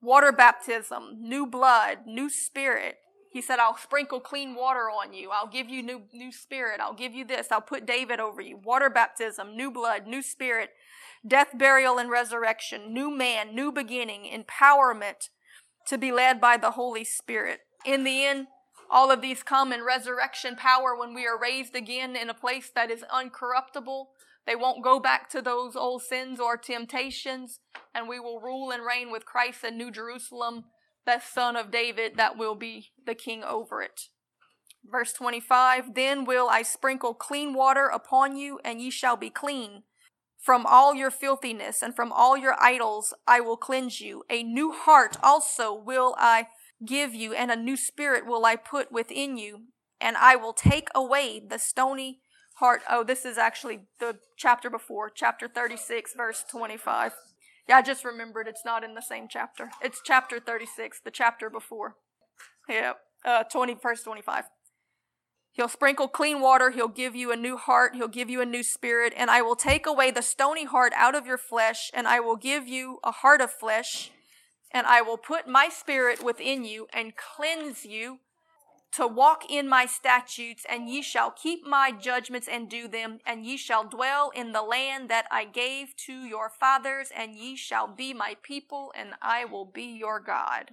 water 0.03 0.32
baptism, 0.32 1.16
new 1.20 1.47
blood, 1.47 1.99
new 2.07 2.28
spirit, 2.28 2.97
he 3.35 3.43
said, 3.43 3.59
I'll 3.59 3.76
sprinkle 3.76 4.20
clean 4.20 4.55
water 4.55 4.82
on 4.82 5.12
you. 5.12 5.30
I'll 5.32 5.49
give 5.49 5.68
you 5.68 5.82
new, 5.82 6.03
new 6.12 6.30
spirit. 6.30 6.78
I'll 6.80 6.95
give 6.95 7.14
you 7.14 7.24
this. 7.24 7.49
I'll 7.51 7.61
put 7.61 7.85
David 7.85 8.20
over 8.20 8.41
you. 8.41 8.59
Water 8.59 8.89
baptism, 8.89 9.57
new 9.57 9.72
blood, 9.72 10.07
new 10.07 10.22
spirit, 10.22 10.70
death, 11.26 11.49
burial, 11.53 11.99
and 11.99 12.09
resurrection, 12.09 12.95
new 12.95 13.11
man, 13.11 13.53
new 13.53 13.72
beginning, 13.72 14.30
empowerment 14.32 15.30
to 15.89 15.99
be 15.99 16.12
led 16.12 16.41
by 16.41 16.57
the 16.57 16.70
Holy 16.70 17.03
Spirit. 17.03 17.62
In 17.85 18.05
the 18.05 18.24
end, 18.24 18.47
all 18.89 19.11
of 19.11 19.20
these 19.20 19.43
come 19.43 19.72
in 19.72 19.82
resurrection 19.82 20.55
power 20.55 20.97
when 20.97 21.12
we 21.12 21.26
are 21.26 21.37
raised 21.37 21.74
again 21.74 22.14
in 22.14 22.30
a 22.30 22.35
place 22.35 22.70
that 22.72 22.89
is 22.89 23.03
uncorruptible. 23.12 24.05
They 24.47 24.55
won't 24.55 24.85
go 24.85 25.01
back 25.01 25.28
to 25.30 25.43
those 25.43 25.74
old 25.74 26.03
sins 26.03 26.39
or 26.39 26.57
temptations, 26.57 27.59
and 27.93 28.09
we 28.09 28.20
will 28.20 28.39
rule 28.39 28.70
and 28.70 28.87
reign 28.87 29.11
with 29.11 29.24
Christ 29.24 29.64
in 29.64 29.76
New 29.76 29.91
Jerusalem 29.91 30.66
the 31.07 31.21
son 31.21 31.57
of 31.57 31.71
David 31.71 32.17
that 32.17 32.37
will 32.37 32.55
be 32.55 32.93
the 33.07 33.15
king 33.15 33.43
over 33.45 33.83
it. 33.83 34.09
Verse 34.85 35.13
25 35.13 35.95
Then 35.95 36.25
will 36.25 36.49
I 36.49 36.63
sprinkle 36.63 37.15
clean 37.15 37.55
water 37.55 37.87
upon 37.87 38.37
you, 38.37 38.61
and 38.65 38.81
ye 38.81 38.91
shall 38.91 39.17
be 39.17 39.31
clean. 39.31 39.83
From 40.39 40.67
all 40.67 40.95
your 40.95 41.11
filthiness 41.11 41.83
and 41.83 41.97
from 41.97 42.13
all 42.13 42.37
your 42.37 42.55
idols 42.61 43.15
I 43.27 43.41
will 43.41 43.57
cleanse 43.57 44.01
you. 44.01 44.25
A 44.29 44.43
new 44.43 44.73
heart 44.73 45.17
also 45.23 45.73
will 45.75 46.15
I 46.19 46.49
give 46.85 47.15
you, 47.15 47.33
and 47.33 47.51
a 47.51 47.57
new 47.57 47.77
spirit 47.77 48.27
will 48.27 48.45
I 48.45 48.57
put 48.57 48.93
within 48.93 49.39
you. 49.39 49.63
And 50.01 50.19
I 50.19 50.37
will 50.37 50.53
take 50.53 50.89
away 50.95 51.41
the 51.41 51.59
stony 51.59 52.21
heart. 52.57 52.83
Oh, 52.91 53.05
this 53.05 53.25
is 53.25 53.39
actually 53.39 53.87
the 54.01 54.19
chapter 54.37 54.69
before, 54.69 55.09
chapter 55.09 55.49
36, 55.49 56.13
verse 56.15 56.45
25. 56.51 57.13
Yeah, 57.69 57.79
I 57.79 57.83
just 57.83 58.05
remembered 58.05 58.47
it's 58.47 58.65
not 58.65 58.85
in 58.85 58.95
the 58.95 59.01
same 59.03 59.27
chapter. 59.29 59.71
It's 59.83 60.01
chapter 60.05 60.39
36, 60.39 61.01
the 61.05 61.11
chapter 61.11 61.49
before. 61.49 61.97
Yeah, 62.69 62.95
uh, 63.25 63.45
20, 63.45 63.77
verse 63.83 64.03
25. 64.03 64.45
He'll 65.53 65.69
sprinkle 65.69 66.09
clean 66.09 66.41
water. 66.41 66.71
He'll 66.71 66.89
give 66.89 67.15
you 67.15 67.31
a 67.31 67.37
new 67.37 67.57
heart. 67.57 67.95
He'll 67.95 68.09
give 68.09 68.29
you 68.29 68.41
a 68.41 68.47
new 68.47 68.65
spirit. 68.65 69.15
And 69.17 69.31
I 69.31 69.41
will 69.41 69.55
take 69.55 69.87
away 69.87 70.11
the 70.11 70.21
stony 70.21 70.65
heart 70.65 70.93
out 70.97 71.15
of 71.15 71.27
your 71.27 71.39
flesh, 71.39 71.91
and 71.95 72.09
I 72.09 72.21
will 72.21 72.37
give 72.37 72.67
you 72.67 72.99
a 73.05 73.12
heart 73.12 73.41
of 73.41 73.53
flesh. 73.53 74.11
And 74.73 74.87
I 74.87 75.01
will 75.01 75.17
put 75.17 75.47
my 75.47 75.69
spirit 75.69 76.25
within 76.25 76.65
you 76.65 76.89
and 76.93 77.12
cleanse 77.17 77.85
you 77.85 78.19
to 78.97 79.07
walk 79.07 79.51
in 79.51 79.68
my 79.68 79.86
statutes, 79.86 80.64
and 80.68 80.88
ye 80.88 81.03
shall 81.03 81.30
keep 81.30 81.66
my 81.66 81.90
judgments 81.90 82.47
and 82.47 82.68
do 82.68 82.86
them, 82.86 83.18
and 83.26 83.45
ye 83.45 83.57
shall 83.57 83.82
dwell 83.82 84.30
in 84.34 84.53
the 84.53 84.62
land 84.62 85.09
that 85.09 85.26
I 85.30 85.45
gave 85.45 85.97
to 86.07 86.12
your 86.12 86.49
fathers, 86.49 87.09
and 87.14 87.34
ye 87.34 87.57
shall 87.57 87.88
be 87.88 88.14
my 88.14 88.36
people, 88.42 88.92
and 88.97 89.14
I 89.20 89.45
will 89.47 89.64
be 89.64 89.82
your 89.82 90.20
God. 90.20 90.72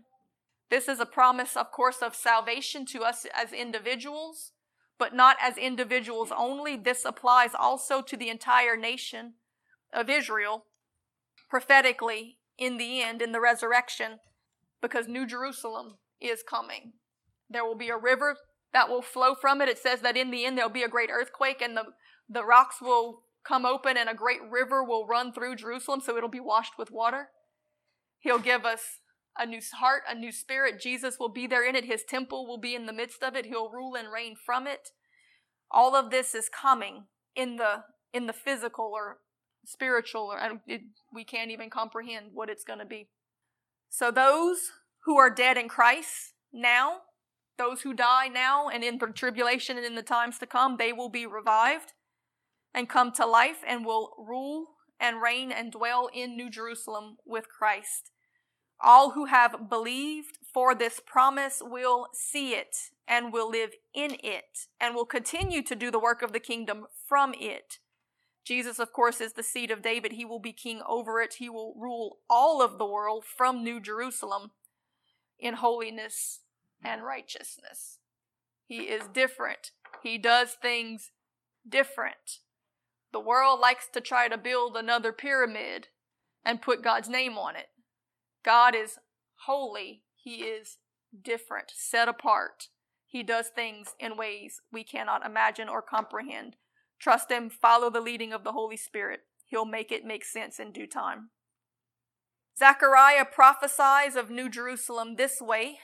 This 0.70 0.88
is 0.88 1.00
a 1.00 1.06
promise, 1.06 1.58
of 1.58 1.72
course, 1.72 1.98
of 2.02 2.16
salvation 2.16 2.86
to 2.88 3.02
us 3.02 3.26
as 3.34 3.54
individuals, 3.54 4.52
but 5.00 5.16
not 5.16 5.38
as 5.42 5.58
individuals 5.58 6.32
only. 6.36 6.78
This 6.78 7.04
applies 7.04 7.52
also 7.58 8.02
to 8.04 8.16
the 8.16 8.30
entire 8.30 8.78
nation 8.78 9.34
of 9.92 10.10
Israel, 10.10 10.66
prophetically, 11.50 12.38
in 12.58 12.78
the 12.78 13.02
end, 13.02 13.22
in 13.22 13.32
the 13.32 13.42
resurrection, 13.42 14.20
because 14.80 15.08
New 15.08 15.26
Jerusalem 15.26 15.98
is 16.22 16.44
coming. 16.48 16.94
There 17.52 17.66
will 17.66 17.76
be 17.76 17.90
a 17.90 17.98
river 17.98 18.38
that 18.74 18.90
will 18.90 19.02
flow 19.02 19.36
from 19.36 19.62
it. 19.62 19.70
It 19.70 19.78
says 19.78 20.02
that 20.02 20.18
in 20.18 20.32
the 20.32 20.46
end 20.46 20.58
there'll 20.58 20.72
be 20.72 20.84
a 20.84 20.90
great 20.90 21.10
earthquake 21.12 21.62
and 21.62 21.76
the, 21.76 21.84
the 22.30 22.46
rocks 22.46 22.78
will 22.82 23.24
come 23.46 23.66
open 23.66 23.98
and 23.98 24.10
a 24.10 24.14
great 24.14 24.40
river 24.50 24.84
will 24.84 25.08
run 25.08 25.34
through 25.34 25.56
Jerusalem, 25.56 26.02
so 26.02 26.16
it'll 26.16 26.30
be 26.30 26.40
washed 26.40 26.78
with 26.78 26.92
water. 26.92 27.30
He'll 28.20 28.40
give 28.40 28.66
us 28.66 28.82
a 29.38 29.46
new 29.46 29.62
heart, 29.74 30.04
a 30.08 30.16
new 30.16 30.32
spirit. 30.32 30.80
Jesus 30.80 31.18
will 31.20 31.30
be 31.30 31.48
there 31.48 31.68
in 31.68 31.76
it. 31.76 31.86
His 31.86 32.04
temple 32.04 32.48
will 32.48 32.60
be 32.60 32.76
in 32.76 32.86
the 32.86 32.94
midst 32.94 33.24
of 33.24 33.36
it. 33.36 33.46
He'll 33.46 33.72
rule 33.72 33.96
and 33.96 34.12
reign 34.12 34.36
from 34.46 34.68
it. 34.68 34.90
All 35.72 35.96
of 35.96 36.12
this 36.12 36.36
is 36.36 36.50
coming 36.50 37.06
in 37.36 37.56
the 37.56 37.84
in 38.14 38.28
the 38.28 38.34
physical 38.34 38.92
or 38.94 39.20
spiritual, 39.66 40.34
or 40.34 40.62
it, 40.68 40.82
we 41.14 41.24
can't 41.24 41.50
even 41.50 41.70
comprehend 41.70 42.32
what 42.34 42.50
it's 42.50 42.66
going 42.66 42.80
to 42.80 42.86
be. 42.86 43.08
So 43.90 44.12
those 44.12 44.72
who 45.06 45.18
are 45.18 45.30
dead 45.30 45.58
in 45.58 45.70
Christ 45.70 46.34
now 46.52 46.98
those 47.62 47.82
who 47.82 47.94
die 47.94 48.28
now 48.28 48.70
and 48.70 48.84
in 48.84 48.98
the 48.98 49.08
tribulation 49.08 49.78
and 49.78 49.86
in 49.86 49.94
the 49.94 50.02
times 50.02 50.40
to 50.40 50.48
come, 50.48 50.78
they 50.78 50.92
will 50.92 51.10
be 51.10 51.28
revived 51.28 51.94
and 52.74 52.90
come 52.90 53.12
to 53.12 53.26
life 53.26 53.60
and 53.68 53.86
will 53.86 54.14
rule 54.18 54.66
and 55.00 55.22
reign 55.22 55.52
and 55.52 55.72
dwell 55.72 56.10
in 56.12 56.36
New 56.36 56.50
Jerusalem 56.50 57.18
with 57.26 57.46
Christ. 57.50 58.12
All 58.84 59.12
who 59.12 59.26
have 59.26 59.70
believed 59.70 60.40
for 60.52 60.74
this 60.74 61.00
promise 61.06 61.62
will 61.64 62.08
see 62.14 62.54
it 62.54 62.76
and 63.08 63.32
will 63.32 63.50
live 63.50 63.72
in 63.94 64.18
it 64.24 64.68
and 64.80 64.96
will 64.96 65.06
continue 65.06 65.62
to 65.62 65.76
do 65.76 65.92
the 65.92 66.00
work 66.00 66.24
of 66.24 66.34
the 66.34 66.40
kingdom 66.40 66.88
from 67.08 67.36
it. 67.40 67.78
Jesus, 68.44 68.80
of 68.80 68.92
course, 68.92 69.22
is 69.22 69.34
the 69.34 69.44
seed 69.44 69.70
of 69.70 69.84
David. 69.84 70.14
He 70.14 70.26
will 70.26 70.40
be 70.40 70.52
king 70.52 70.82
over 70.88 71.22
it. 71.22 71.36
He 71.36 71.48
will 71.48 71.76
rule 71.78 72.18
all 72.28 72.60
of 72.60 72.80
the 72.80 72.88
world 72.88 73.24
from 73.24 73.64
New 73.64 73.80
Jerusalem 73.80 74.50
in 75.40 75.56
holiness 75.56 76.41
and 76.84 77.04
righteousness. 77.04 78.00
He 78.66 78.84
is 78.84 79.04
different. 79.14 79.72
He 80.02 80.18
does 80.18 80.54
things 80.62 81.12
different. 81.68 82.40
The 83.12 83.20
world 83.20 83.60
likes 83.60 83.88
to 83.94 84.02
try 84.02 84.28
to 84.28 84.38
build 84.38 84.76
another 84.76 85.12
pyramid 85.12 85.88
and 86.46 86.62
put 86.62 86.84
God's 86.84 87.10
name 87.10 87.38
on 87.38 87.56
it. 87.56 87.68
God 88.44 88.76
is 88.76 88.98
holy. 89.46 90.04
He 90.16 90.44
is 90.44 90.78
different, 91.24 91.72
set 91.76 92.08
apart. 92.08 92.70
He 93.06 93.24
does 93.24 93.48
things 93.54 93.90
in 94.00 94.16
ways 94.16 94.62
we 94.72 94.84
cannot 94.84 95.26
imagine 95.26 95.68
or 95.68 95.82
comprehend. 95.82 96.56
Trust 97.00 97.30
Him, 97.30 97.50
follow 97.50 97.90
the 97.90 98.00
leading 98.00 98.32
of 98.32 98.44
the 98.44 98.54
Holy 98.54 98.78
Spirit. 98.78 99.22
He'll 99.46 99.66
make 99.66 99.92
it 99.92 100.06
make 100.06 100.24
sense 100.24 100.60
in 100.60 100.72
due 100.72 100.88
time. 100.88 101.32
Zechariah 102.58 103.26
prophesies 103.26 104.16
of 104.16 104.30
New 104.30 104.50
Jerusalem 104.50 105.16
this 105.16 105.42
way 105.42 105.80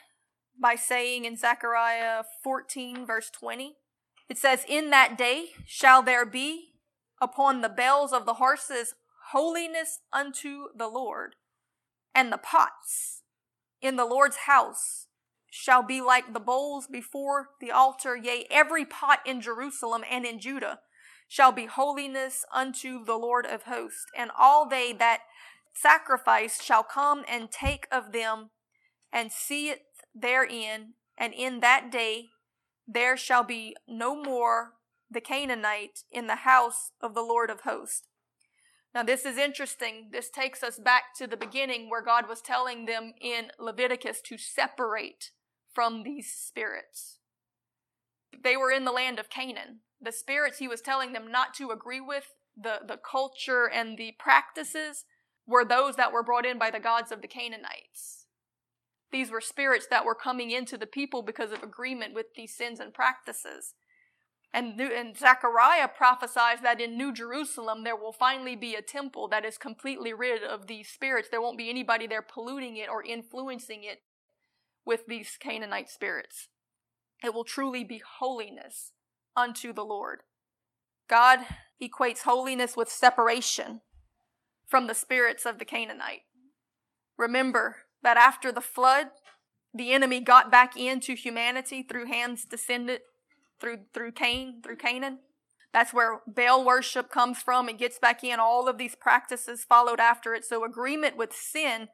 by 0.59 0.75
saying 0.75 1.25
in 1.25 1.37
Zechariah 1.37 2.23
14, 2.43 3.05
verse 3.05 3.29
20, 3.29 3.75
it 4.29 4.37
says, 4.37 4.63
In 4.67 4.89
that 4.89 5.17
day 5.17 5.49
shall 5.65 6.01
there 6.01 6.25
be 6.25 6.73
upon 7.21 7.61
the 7.61 7.69
bells 7.69 8.11
of 8.13 8.25
the 8.25 8.35
horses 8.35 8.95
holiness 9.31 9.99
unto 10.11 10.67
the 10.75 10.87
Lord, 10.87 11.35
and 12.15 12.31
the 12.31 12.37
pots 12.37 13.23
in 13.81 13.95
the 13.95 14.05
Lord's 14.05 14.37
house 14.47 15.07
shall 15.49 15.83
be 15.83 16.01
like 16.01 16.33
the 16.33 16.39
bowls 16.39 16.87
before 16.87 17.49
the 17.59 17.71
altar, 17.71 18.15
yea, 18.15 18.45
every 18.49 18.85
pot 18.85 19.19
in 19.25 19.41
Jerusalem 19.41 20.03
and 20.09 20.25
in 20.25 20.39
Judah 20.39 20.79
shall 21.27 21.51
be 21.51 21.65
holiness 21.65 22.45
unto 22.53 23.03
the 23.03 23.17
Lord 23.17 23.45
of 23.45 23.63
hosts, 23.63 24.05
and 24.17 24.31
all 24.37 24.67
they 24.67 24.93
that 24.93 25.21
sacrifice 25.73 26.61
shall 26.61 26.83
come 26.83 27.23
and 27.29 27.51
take 27.51 27.87
of 27.91 28.11
them 28.11 28.49
and 29.11 29.31
see 29.31 29.69
it 29.69 29.81
therein, 30.21 30.93
and 31.17 31.33
in 31.33 31.59
that 31.61 31.91
day 31.91 32.29
there 32.87 33.17
shall 33.17 33.43
be 33.43 33.75
no 33.87 34.15
more 34.15 34.73
the 35.09 35.21
Canaanite 35.21 36.03
in 36.11 36.27
the 36.27 36.37
house 36.37 36.91
of 37.01 37.13
the 37.13 37.21
Lord 37.21 37.49
of 37.49 37.61
hosts. 37.61 38.07
Now, 38.93 39.03
this 39.03 39.25
is 39.25 39.37
interesting. 39.37 40.09
This 40.11 40.29
takes 40.29 40.63
us 40.63 40.79
back 40.79 41.13
to 41.17 41.27
the 41.27 41.37
beginning 41.37 41.89
where 41.89 42.01
God 42.01 42.27
was 42.27 42.41
telling 42.41 42.85
them 42.85 43.13
in 43.21 43.51
Leviticus 43.59 44.21
to 44.21 44.37
separate 44.37 45.31
from 45.73 46.03
these 46.03 46.31
spirits. 46.31 47.19
They 48.43 48.57
were 48.57 48.71
in 48.71 48.85
the 48.85 48.91
land 48.91 49.19
of 49.19 49.29
Canaan. 49.29 49.81
The 50.01 50.11
spirits 50.11 50.59
he 50.59 50.67
was 50.67 50.81
telling 50.81 51.13
them 51.13 51.31
not 51.31 51.53
to 51.55 51.69
agree 51.69 52.01
with, 52.01 52.25
the, 52.55 52.79
the 52.87 52.97
culture 52.97 53.69
and 53.69 53.97
the 53.97 54.15
practices, 54.17 55.05
were 55.45 55.63
those 55.63 55.95
that 55.95 56.11
were 56.11 56.23
brought 56.23 56.45
in 56.45 56.57
by 56.57 56.71
the 56.71 56.79
gods 56.79 57.11
of 57.11 57.21
the 57.21 57.27
Canaanites. 57.27 58.26
These 59.11 59.31
were 59.31 59.41
spirits 59.41 59.87
that 59.89 60.05
were 60.05 60.15
coming 60.15 60.51
into 60.51 60.77
the 60.77 60.85
people 60.85 61.21
because 61.21 61.51
of 61.51 61.63
agreement 61.63 62.13
with 62.13 62.27
these 62.35 62.55
sins 62.55 62.79
and 62.79 62.93
practices. 62.93 63.73
And, 64.53 64.79
and 64.79 65.17
Zechariah 65.17 65.89
prophesies 65.89 66.61
that 66.61 66.81
in 66.81 66.97
New 66.97 67.13
Jerusalem 67.13 67.83
there 67.83 67.95
will 67.95 68.13
finally 68.13 68.55
be 68.55 68.75
a 68.75 68.81
temple 68.81 69.27
that 69.29 69.45
is 69.45 69.57
completely 69.57 70.13
rid 70.13 70.43
of 70.43 70.67
these 70.67 70.89
spirits. 70.89 71.29
There 71.29 71.41
won't 71.41 71.57
be 71.57 71.69
anybody 71.69 72.07
there 72.07 72.21
polluting 72.21 72.77
it 72.77 72.89
or 72.89 73.03
influencing 73.03 73.83
it 73.83 73.99
with 74.85 75.05
these 75.07 75.37
Canaanite 75.39 75.89
spirits. 75.89 76.47
It 77.23 77.33
will 77.33 77.43
truly 77.43 77.83
be 77.83 78.01
holiness 78.19 78.93
unto 79.35 79.73
the 79.73 79.85
Lord. 79.85 80.21
God 81.09 81.39
equates 81.81 82.23
holiness 82.23 82.75
with 82.75 82.89
separation 82.89 83.81
from 84.65 84.87
the 84.87 84.93
spirits 84.93 85.45
of 85.45 85.59
the 85.59 85.65
Canaanite. 85.65 86.21
Remember 87.17 87.77
that 88.07 88.15
after 88.15 88.53
the 88.53 88.61
flood, 88.61 89.07
the 89.73 89.91
enemy 89.91 90.21
got 90.21 90.49
back 90.49 90.77
into 90.77 91.13
humanity 91.13 91.83
through 91.83 92.05
Ham's 92.05 92.45
descendant, 92.45 93.01
through 93.59 93.79
through 93.93 94.13
Cain, 94.13 94.61
through 94.63 94.77
Canaan. 94.77 95.19
That's 95.73 95.93
where 95.93 96.21
Baal 96.25 96.63
worship 96.63 97.11
comes 97.11 97.41
from. 97.41 97.67
It 97.67 97.77
gets 97.77 97.99
back 97.99 98.23
in. 98.23 98.39
All 98.39 98.69
of 98.69 98.77
these 98.77 98.95
practices 98.95 99.65
followed 99.65 99.99
after 99.99 100.33
it. 100.33 100.45
So 100.45 100.63
agreement 100.63 101.17
with 101.17 101.33
sin, 101.33 101.89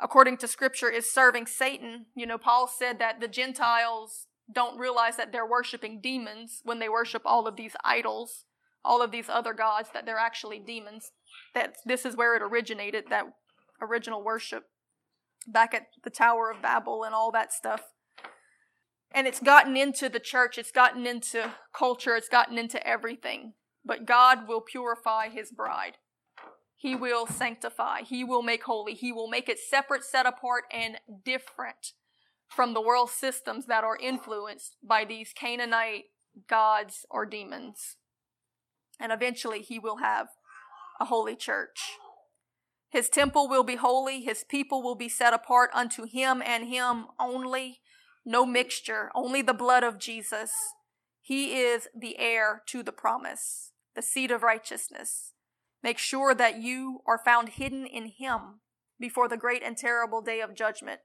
according 0.00 0.36
to 0.36 0.46
scripture, 0.46 0.88
is 0.90 1.12
serving 1.12 1.46
Satan. 1.46 2.06
You 2.14 2.26
know, 2.26 2.38
Paul 2.38 2.68
said 2.68 3.00
that 3.00 3.20
the 3.20 3.26
Gentiles 3.26 4.28
don't 4.54 4.78
realize 4.78 5.16
that 5.16 5.32
they're 5.32 5.44
worshiping 5.44 6.00
demons 6.00 6.60
when 6.62 6.78
they 6.78 6.88
worship 6.88 7.22
all 7.24 7.48
of 7.48 7.56
these 7.56 7.74
idols, 7.82 8.44
all 8.84 9.02
of 9.02 9.10
these 9.10 9.28
other 9.28 9.54
gods, 9.54 9.88
that 9.92 10.06
they're 10.06 10.18
actually 10.18 10.60
demons. 10.60 11.10
That 11.56 11.78
this 11.84 12.06
is 12.06 12.16
where 12.16 12.36
it 12.36 12.42
originated, 12.42 13.06
that 13.10 13.26
original 13.82 14.22
worship 14.22 14.66
back 15.46 15.74
at 15.74 15.86
the 16.04 16.10
Tower 16.10 16.50
of 16.50 16.62
Babel 16.62 17.04
and 17.04 17.14
all 17.14 17.30
that 17.32 17.52
stuff. 17.52 17.82
And 19.10 19.26
it's 19.26 19.40
gotten 19.40 19.76
into 19.76 20.08
the 20.08 20.20
church, 20.20 20.58
it's 20.58 20.70
gotten 20.70 21.06
into 21.06 21.54
culture, 21.72 22.14
it's 22.14 22.28
gotten 22.28 22.58
into 22.58 22.84
everything. 22.86 23.54
But 23.84 24.04
God 24.04 24.46
will 24.46 24.60
purify 24.60 25.30
his 25.30 25.50
bride. 25.50 25.96
He 26.76 26.94
will 26.94 27.26
sanctify, 27.26 28.02
he 28.02 28.22
will 28.22 28.42
make 28.42 28.64
holy, 28.64 28.94
he 28.94 29.12
will 29.12 29.28
make 29.28 29.48
it 29.48 29.58
separate, 29.58 30.04
set 30.04 30.26
apart, 30.26 30.64
and 30.72 30.98
different 31.24 31.92
from 32.48 32.72
the 32.72 32.80
world 32.80 33.10
systems 33.10 33.66
that 33.66 33.84
are 33.84 33.96
influenced 33.96 34.76
by 34.82 35.04
these 35.04 35.32
Canaanite 35.34 36.04
gods 36.48 37.04
or 37.10 37.26
demons. 37.26 37.96
And 39.00 39.12
eventually 39.12 39.60
he 39.60 39.78
will 39.78 39.98
have 39.98 40.28
a 41.00 41.06
holy 41.06 41.36
church. 41.36 41.78
His 42.90 43.08
temple 43.08 43.48
will 43.48 43.64
be 43.64 43.76
holy, 43.76 44.22
his 44.22 44.44
people 44.44 44.82
will 44.82 44.94
be 44.94 45.08
set 45.08 45.34
apart 45.34 45.70
unto 45.74 46.04
him 46.04 46.42
and 46.44 46.68
him 46.68 47.06
only, 47.20 47.80
no 48.24 48.46
mixture, 48.46 49.10
only 49.14 49.42
the 49.42 49.52
blood 49.52 49.84
of 49.84 49.98
Jesus. 49.98 50.50
He 51.20 51.58
is 51.58 51.88
the 51.94 52.18
heir 52.18 52.62
to 52.68 52.82
the 52.82 52.92
promise, 52.92 53.72
the 53.94 54.02
seed 54.02 54.30
of 54.30 54.42
righteousness. 54.42 55.34
Make 55.82 55.98
sure 55.98 56.34
that 56.34 56.60
you 56.62 57.00
are 57.06 57.20
found 57.22 57.50
hidden 57.50 57.86
in 57.86 58.06
him 58.06 58.60
before 58.98 59.28
the 59.28 59.36
great 59.36 59.62
and 59.62 59.76
terrible 59.76 60.22
day 60.22 60.40
of 60.40 60.54
judgment. 60.54 61.00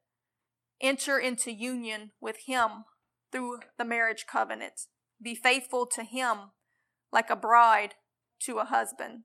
Enter 0.82 1.20
into 1.20 1.52
union 1.52 2.12
with 2.22 2.38
him 2.46 2.86
through 3.32 3.60
the 3.78 3.86
marriage 3.86 4.26
covenant. 4.30 4.88
Be 5.22 5.36
faithful 5.36 5.86
to 5.88 6.04
him 6.04 6.52
like 7.12 7.30
a 7.30 7.36
bride 7.36 7.96
to 8.44 8.58
a 8.58 8.66
husband. 8.66 9.24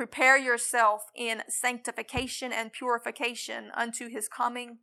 Prepare 0.00 0.38
yourself 0.38 1.10
in 1.14 1.42
sanctification 1.50 2.54
and 2.54 2.72
purification 2.72 3.70
unto 3.74 4.08
his 4.08 4.28
coming. 4.28 4.78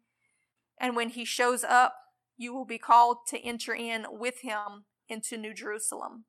And 0.80 0.96
when 0.96 1.10
he 1.10 1.26
shows 1.26 1.64
up, 1.64 1.96
you 2.38 2.54
will 2.54 2.66
be 2.66 2.78
called 2.78 3.26
to 3.30 3.40
enter 3.40 3.74
in 3.74 4.06
with 4.12 4.42
him 4.42 4.86
into 5.10 5.36
New 5.36 5.56
Jerusalem, 5.56 6.26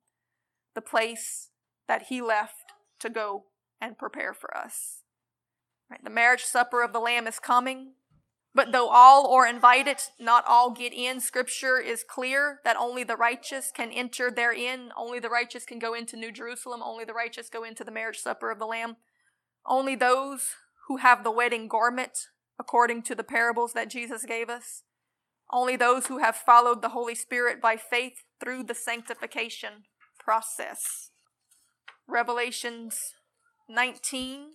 the 0.73 0.81
place 0.81 1.51
that 1.87 2.07
he 2.09 2.19
left 2.19 2.73
to 3.01 3.11
go 3.11 3.43
and 3.79 3.95
prepare 3.95 4.33
for 4.33 4.57
us. 4.57 5.03
Right, 5.87 6.03
the 6.03 6.09
marriage 6.09 6.43
supper 6.43 6.81
of 6.81 6.91
the 6.91 6.99
Lamb 6.99 7.27
is 7.27 7.37
coming. 7.37 7.91
But 8.55 8.71
though 8.71 8.89
all 8.89 9.31
are 9.33 9.45
invited, 9.45 9.97
not 10.19 10.43
all 10.47 10.71
get 10.71 10.91
in. 10.91 11.19
Scripture 11.19 11.79
is 11.79 12.03
clear 12.03 12.59
that 12.63 12.77
only 12.77 13.03
the 13.03 13.15
righteous 13.15 13.71
can 13.73 13.91
enter 13.91 14.31
therein. 14.31 14.89
Only 14.97 15.19
the 15.19 15.29
righteous 15.29 15.65
can 15.65 15.77
go 15.77 15.93
into 15.93 16.17
New 16.17 16.31
Jerusalem. 16.31 16.81
Only 16.83 17.05
the 17.05 17.13
righteous 17.13 17.49
go 17.49 17.63
into 17.63 17.83
the 17.83 17.91
marriage 17.91 18.17
supper 18.17 18.49
of 18.49 18.59
the 18.59 18.65
Lamb. 18.65 18.97
Only 19.65 19.95
those 19.95 20.55
who 20.87 20.97
have 20.97 21.23
the 21.23 21.31
wedding 21.31 21.67
garment, 21.67 22.27
according 22.59 23.03
to 23.03 23.15
the 23.15 23.23
parables 23.23 23.73
that 23.73 23.89
Jesus 23.89 24.25
gave 24.25 24.49
us. 24.49 24.83
Only 25.51 25.75
those 25.75 26.07
who 26.07 26.17
have 26.17 26.35
followed 26.35 26.81
the 26.81 26.89
Holy 26.89 27.15
Spirit 27.15 27.61
by 27.61 27.77
faith 27.77 28.23
through 28.39 28.63
the 28.63 28.75
sanctification 28.75 29.83
process. 30.19 31.11
Revelations 32.07 33.13
19 33.67 34.53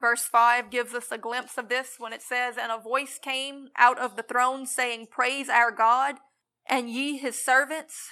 Verse 0.00 0.22
5 0.22 0.70
gives 0.70 0.94
us 0.94 1.10
a 1.10 1.18
glimpse 1.18 1.58
of 1.58 1.68
this 1.68 1.96
when 1.98 2.12
it 2.12 2.22
says, 2.22 2.56
And 2.56 2.70
a 2.70 2.78
voice 2.78 3.18
came 3.20 3.68
out 3.76 3.98
of 3.98 4.16
the 4.16 4.22
throne 4.22 4.64
saying, 4.64 5.08
Praise 5.10 5.48
our 5.48 5.72
God, 5.72 6.16
and 6.68 6.88
ye 6.88 7.18
his 7.18 7.42
servants, 7.42 8.08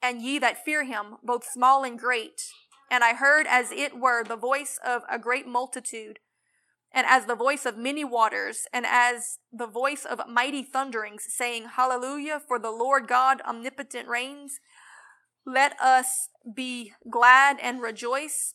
and 0.00 0.22
ye 0.22 0.38
that 0.38 0.64
fear 0.64 0.84
him, 0.84 1.16
both 1.24 1.44
small 1.44 1.82
and 1.82 1.98
great. 1.98 2.42
And 2.90 3.02
I 3.02 3.14
heard 3.14 3.46
as 3.48 3.72
it 3.72 3.98
were 3.98 4.22
the 4.22 4.36
voice 4.36 4.78
of 4.84 5.02
a 5.10 5.18
great 5.18 5.48
multitude, 5.48 6.20
and 6.92 7.04
as 7.08 7.26
the 7.26 7.34
voice 7.34 7.66
of 7.66 7.76
many 7.76 8.04
waters, 8.04 8.68
and 8.72 8.86
as 8.86 9.38
the 9.52 9.66
voice 9.66 10.04
of 10.04 10.20
mighty 10.28 10.62
thunderings, 10.62 11.24
saying, 11.28 11.70
Hallelujah, 11.74 12.40
for 12.46 12.60
the 12.60 12.70
Lord 12.70 13.08
God 13.08 13.40
omnipotent 13.40 14.06
reigns. 14.06 14.60
Let 15.44 15.78
us 15.80 16.28
be 16.54 16.92
glad 17.10 17.58
and 17.60 17.82
rejoice 17.82 18.54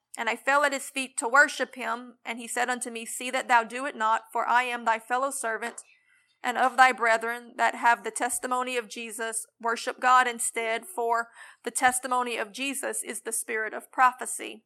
And 0.17 0.29
I 0.29 0.35
fell 0.35 0.63
at 0.63 0.73
his 0.73 0.89
feet 0.89 1.17
to 1.17 1.27
worship 1.27 1.75
him. 1.75 2.15
And 2.25 2.39
he 2.39 2.47
said 2.47 2.69
unto 2.69 2.89
me, 2.89 3.05
See 3.05 3.31
that 3.31 3.47
thou 3.47 3.63
do 3.63 3.85
it 3.85 3.95
not, 3.95 4.23
for 4.31 4.47
I 4.47 4.63
am 4.63 4.85
thy 4.85 4.99
fellow 4.99 5.31
servant 5.31 5.83
and 6.43 6.57
of 6.57 6.75
thy 6.75 6.91
brethren 6.91 7.53
that 7.57 7.75
have 7.75 8.03
the 8.03 8.11
testimony 8.11 8.77
of 8.77 8.89
Jesus. 8.89 9.45
Worship 9.61 9.99
God 9.99 10.27
instead, 10.27 10.85
for 10.85 11.27
the 11.63 11.71
testimony 11.71 12.37
of 12.37 12.51
Jesus 12.51 13.03
is 13.03 13.21
the 13.21 13.31
spirit 13.31 13.73
of 13.73 13.91
prophecy. 13.91 14.63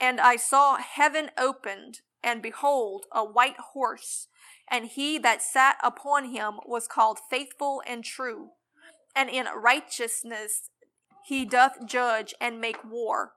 And 0.00 0.20
I 0.20 0.36
saw 0.36 0.76
heaven 0.76 1.30
opened, 1.36 2.00
and 2.22 2.40
behold, 2.40 3.06
a 3.12 3.24
white 3.24 3.58
horse, 3.72 4.28
and 4.70 4.86
he 4.86 5.18
that 5.18 5.42
sat 5.42 5.76
upon 5.82 6.30
him 6.30 6.60
was 6.64 6.86
called 6.86 7.18
faithful 7.28 7.82
and 7.86 8.04
true. 8.04 8.50
And 9.16 9.28
in 9.28 9.46
righteousness 9.56 10.70
he 11.24 11.44
doth 11.44 11.86
judge 11.86 12.34
and 12.40 12.60
make 12.60 12.84
war. 12.84 13.32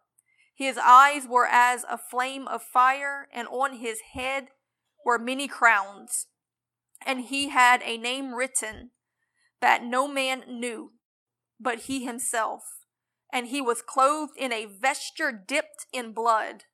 His 0.61 0.77
eyes 0.77 1.27
were 1.27 1.47
as 1.47 1.85
a 1.89 1.97
flame 1.97 2.47
of 2.47 2.61
fire, 2.61 3.27
and 3.33 3.47
on 3.47 3.77
his 3.77 4.01
head 4.13 4.49
were 5.03 5.17
many 5.17 5.47
crowns. 5.47 6.27
And 7.03 7.21
he 7.21 7.49
had 7.49 7.81
a 7.81 7.97
name 7.97 8.35
written 8.35 8.91
that 9.59 9.83
no 9.83 10.07
man 10.07 10.43
knew 10.47 10.91
but 11.59 11.79
he 11.79 12.05
himself. 12.05 12.85
And 13.33 13.47
he 13.47 13.59
was 13.59 13.81
clothed 13.81 14.33
in 14.37 14.53
a 14.53 14.67
vesture 14.67 15.31
dipped 15.31 15.87
in 15.91 16.13
blood, 16.13 16.65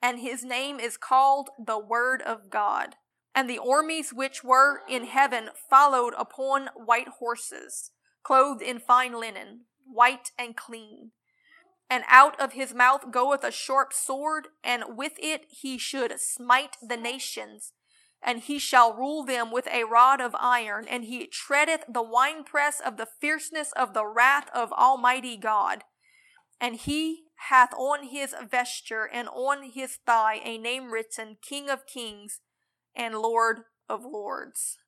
and 0.00 0.18
his 0.18 0.42
name 0.42 0.80
is 0.80 0.96
called 0.96 1.50
the 1.62 1.78
Word 1.78 2.22
of 2.22 2.48
God. 2.48 2.94
And 3.34 3.50
the 3.50 3.60
armies 3.60 4.14
which 4.14 4.42
were 4.44 4.80
in 4.88 5.04
heaven 5.04 5.50
followed 5.68 6.14
upon 6.16 6.70
white 6.74 7.08
horses, 7.18 7.90
clothed 8.22 8.62
in 8.62 8.78
fine 8.78 9.12
linen, 9.20 9.66
white 9.84 10.30
and 10.38 10.56
clean. 10.56 11.10
And 11.88 12.04
out 12.08 12.38
of 12.40 12.52
his 12.52 12.74
mouth 12.74 13.10
goeth 13.10 13.44
a 13.44 13.52
sharp 13.52 13.92
sword, 13.92 14.48
and 14.64 14.96
with 14.96 15.12
it 15.18 15.46
he 15.48 15.78
should 15.78 16.20
smite 16.20 16.76
the 16.82 16.96
nations. 16.96 17.72
And 18.22 18.40
he 18.40 18.58
shall 18.58 18.92
rule 18.92 19.24
them 19.24 19.52
with 19.52 19.68
a 19.68 19.84
rod 19.84 20.20
of 20.20 20.34
iron, 20.40 20.86
and 20.88 21.04
he 21.04 21.26
treadeth 21.26 21.84
the 21.88 22.02
winepress 22.02 22.80
of 22.80 22.96
the 22.96 23.06
fierceness 23.20 23.72
of 23.72 23.94
the 23.94 24.06
wrath 24.06 24.48
of 24.52 24.72
Almighty 24.72 25.36
God. 25.36 25.84
And 26.60 26.74
he 26.76 27.26
hath 27.50 27.72
on 27.74 28.08
his 28.08 28.34
vesture 28.50 29.08
and 29.12 29.28
on 29.28 29.70
his 29.70 29.98
thigh 30.06 30.40
a 30.42 30.58
name 30.58 30.90
written, 30.90 31.36
King 31.46 31.68
of 31.68 31.86
Kings 31.86 32.40
and 32.94 33.18
Lord 33.18 33.60
of 33.88 34.04
Lords. 34.04 34.78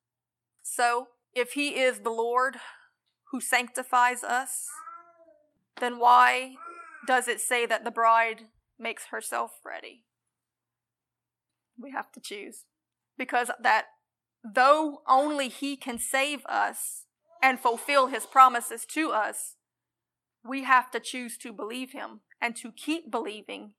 So, 0.62 1.08
if 1.34 1.52
he 1.52 1.80
is 1.80 2.00
the 2.00 2.10
Lord 2.10 2.56
who 3.30 3.40
sanctifies 3.40 4.24
us, 4.24 4.66
then 5.78 5.98
why 5.98 6.54
does 7.06 7.28
it 7.28 7.40
say 7.40 7.66
that 7.66 7.84
the 7.84 7.90
bride 7.90 8.46
makes 8.78 9.06
herself 9.06 9.60
ready? 9.64 10.04
We 11.80 11.90
have 11.92 12.12
to 12.12 12.20
choose. 12.20 12.64
Because 13.16 13.50
that 13.62 13.86
though 14.44 15.02
only 15.08 15.48
He 15.48 15.76
can 15.76 15.98
save 15.98 16.44
us 16.46 17.04
and 17.42 17.60
fulfill 17.60 18.08
His 18.08 18.26
promises 18.26 18.84
to 18.94 19.10
us, 19.10 19.56
we 20.44 20.64
have 20.64 20.90
to 20.90 21.00
choose 21.00 21.36
to 21.38 21.52
believe 21.52 21.92
him 21.92 22.20
and 22.40 22.56
to 22.56 22.72
keep 22.72 23.10
believing 23.10 23.72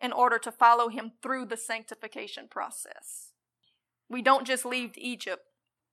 in 0.00 0.12
order 0.12 0.38
to 0.38 0.52
follow 0.52 0.88
him 0.88 1.12
through 1.22 1.46
the 1.46 1.56
sanctification 1.56 2.46
process. 2.48 3.32
We 4.08 4.22
don't 4.22 4.46
just 4.46 4.64
leave 4.64 4.92
Egypt, 4.96 5.42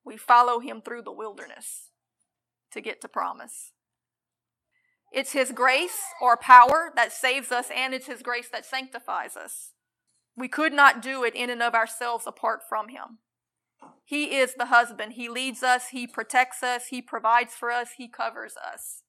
we 0.04 0.16
follow 0.16 0.60
him 0.60 0.82
through 0.82 1.02
the 1.02 1.12
wilderness 1.12 1.90
to 2.72 2.80
get 2.80 3.00
to 3.00 3.08
promise. 3.08 3.71
It's 5.12 5.32
his 5.32 5.52
grace 5.52 5.98
or 6.20 6.36
power 6.36 6.90
that 6.96 7.12
saves 7.12 7.52
us, 7.52 7.66
and 7.74 7.92
it's 7.92 8.06
his 8.06 8.22
grace 8.22 8.48
that 8.50 8.64
sanctifies 8.64 9.36
us. 9.36 9.72
We 10.36 10.48
could 10.48 10.72
not 10.72 11.02
do 11.02 11.22
it 11.22 11.34
in 11.34 11.50
and 11.50 11.62
of 11.62 11.74
ourselves 11.74 12.26
apart 12.26 12.60
from 12.66 12.88
him. 12.88 13.18
He 14.04 14.36
is 14.36 14.54
the 14.54 14.66
husband. 14.66 15.12
He 15.14 15.28
leads 15.28 15.62
us, 15.62 15.88
he 15.88 16.06
protects 16.06 16.62
us, 16.62 16.86
he 16.86 17.02
provides 17.02 17.54
for 17.54 17.70
us, 17.70 17.90
he 17.98 18.08
covers 18.08 18.54
us. 18.56 19.02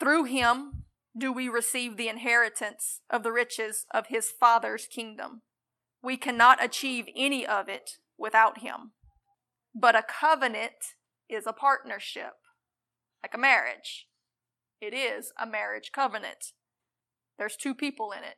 Through 0.00 0.24
him 0.24 0.84
do 1.16 1.32
we 1.32 1.48
receive 1.48 1.96
the 1.96 2.08
inheritance 2.08 3.00
of 3.10 3.22
the 3.22 3.32
riches 3.32 3.86
of 3.92 4.08
his 4.08 4.30
Father's 4.30 4.86
kingdom. 4.86 5.42
We 6.02 6.16
cannot 6.16 6.62
achieve 6.62 7.06
any 7.16 7.46
of 7.46 7.68
it 7.68 7.92
without 8.18 8.60
him. 8.60 8.92
But 9.74 9.96
a 9.96 10.02
covenant 10.02 10.94
is 11.28 11.46
a 11.46 11.52
partnership, 11.52 12.34
like 13.22 13.34
a 13.34 13.38
marriage. 13.38 14.06
It 14.80 14.94
is 14.94 15.32
a 15.40 15.46
marriage 15.46 15.90
covenant. 15.92 16.52
There's 17.38 17.56
two 17.56 17.74
people 17.74 18.12
in 18.12 18.24
it, 18.24 18.36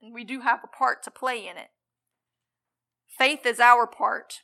and 0.00 0.14
we 0.14 0.24
do 0.24 0.40
have 0.40 0.60
a 0.64 0.76
part 0.76 1.02
to 1.04 1.10
play 1.10 1.46
in 1.46 1.56
it. 1.56 1.68
Faith 3.18 3.44
is 3.44 3.60
our 3.60 3.86
part. 3.86 4.40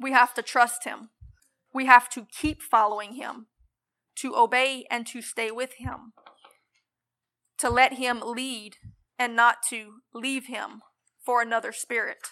We 0.00 0.12
have 0.12 0.34
to 0.34 0.42
trust 0.42 0.84
him. 0.84 1.10
We 1.74 1.86
have 1.86 2.08
to 2.10 2.26
keep 2.32 2.62
following 2.62 3.14
him 3.14 3.46
to 4.18 4.36
obey 4.36 4.84
and 4.90 5.06
to 5.06 5.22
stay 5.22 5.50
with 5.50 5.74
Him, 5.74 6.12
to 7.58 7.70
let 7.70 7.94
Him 7.94 8.20
lead 8.24 8.76
and 9.18 9.36
not 9.36 9.58
to 9.70 10.00
leave 10.12 10.46
Him 10.46 10.82
for 11.24 11.40
another 11.40 11.72
spirit, 11.72 12.28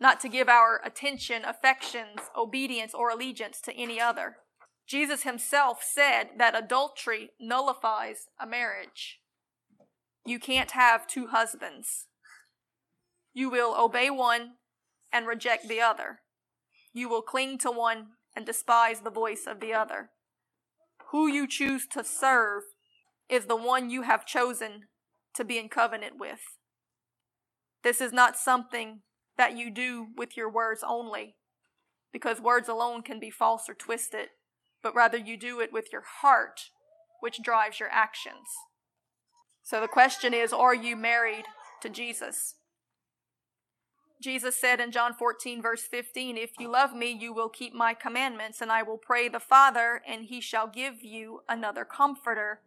not 0.00 0.20
to 0.20 0.28
give 0.28 0.48
our 0.48 0.80
attention, 0.84 1.44
affections, 1.44 2.20
obedience, 2.36 2.94
or 2.94 3.10
allegiance 3.10 3.60
to 3.62 3.72
any 3.74 4.00
other. 4.00 4.36
Jesus 4.88 5.22
Himself 5.22 5.82
said 5.82 6.30
that 6.38 6.56
adultery 6.56 7.30
nullifies 7.38 8.28
a 8.40 8.46
marriage. 8.46 9.20
You 10.24 10.38
can't 10.38 10.72
have 10.72 11.06
two 11.06 11.28
husbands. 11.28 12.06
You 13.34 13.50
will 13.50 13.74
obey 13.78 14.10
one 14.10 14.52
and 15.12 15.26
reject 15.26 15.68
the 15.68 15.80
other. 15.80 16.20
You 16.92 17.08
will 17.08 17.22
cling 17.22 17.58
to 17.58 17.70
one 17.70 18.08
and 18.34 18.44
despise 18.44 19.00
the 19.00 19.10
voice 19.10 19.44
of 19.46 19.60
the 19.60 19.74
other 19.74 20.10
who 21.10 21.26
you 21.26 21.46
choose 21.46 21.86
to 21.86 22.04
serve 22.04 22.62
is 23.28 23.46
the 23.46 23.56
one 23.56 23.90
you 23.90 24.02
have 24.02 24.26
chosen 24.26 24.84
to 25.34 25.44
be 25.44 25.58
in 25.58 25.68
covenant 25.68 26.18
with. 26.18 26.40
This 27.82 28.00
is 28.00 28.12
not 28.12 28.36
something 28.36 29.00
that 29.36 29.56
you 29.56 29.70
do 29.70 30.08
with 30.16 30.36
your 30.36 30.50
words 30.50 30.82
only, 30.86 31.36
because 32.12 32.40
words 32.40 32.68
alone 32.68 33.02
can 33.02 33.20
be 33.20 33.30
false 33.30 33.68
or 33.68 33.74
twisted, 33.74 34.28
but 34.82 34.94
rather 34.94 35.18
you 35.18 35.36
do 35.36 35.60
it 35.60 35.72
with 35.72 35.92
your 35.92 36.04
heart, 36.20 36.70
which 37.20 37.42
drives 37.42 37.80
your 37.80 37.90
actions. 37.90 38.46
So 39.62 39.80
the 39.80 39.88
question 39.88 40.32
is 40.32 40.52
Are 40.52 40.74
you 40.74 40.96
married 40.96 41.44
to 41.82 41.88
Jesus? 41.88 42.54
Jesus 44.20 44.56
said 44.56 44.80
in 44.80 44.90
John 44.90 45.14
14, 45.14 45.62
verse 45.62 45.82
15, 45.82 46.36
If 46.36 46.50
you 46.58 46.68
love 46.68 46.92
me, 46.92 47.12
you 47.12 47.32
will 47.32 47.48
keep 47.48 47.72
my 47.72 47.94
commandments, 47.94 48.60
and 48.60 48.72
I 48.72 48.82
will 48.82 48.98
pray 48.98 49.28
the 49.28 49.38
Father, 49.38 50.02
and 50.06 50.24
he 50.24 50.40
shall 50.40 50.66
give 50.66 51.04
you 51.04 51.42
another 51.48 51.84
comforter, 51.84 52.60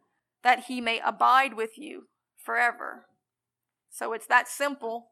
that 0.44 0.66
he 0.66 0.80
may 0.80 1.02
abide 1.04 1.56
with 1.56 1.78
you 1.78 2.08
forever. 2.38 3.06
So 3.90 4.14
it's 4.14 4.28
that 4.28 4.48
simple, 4.48 5.08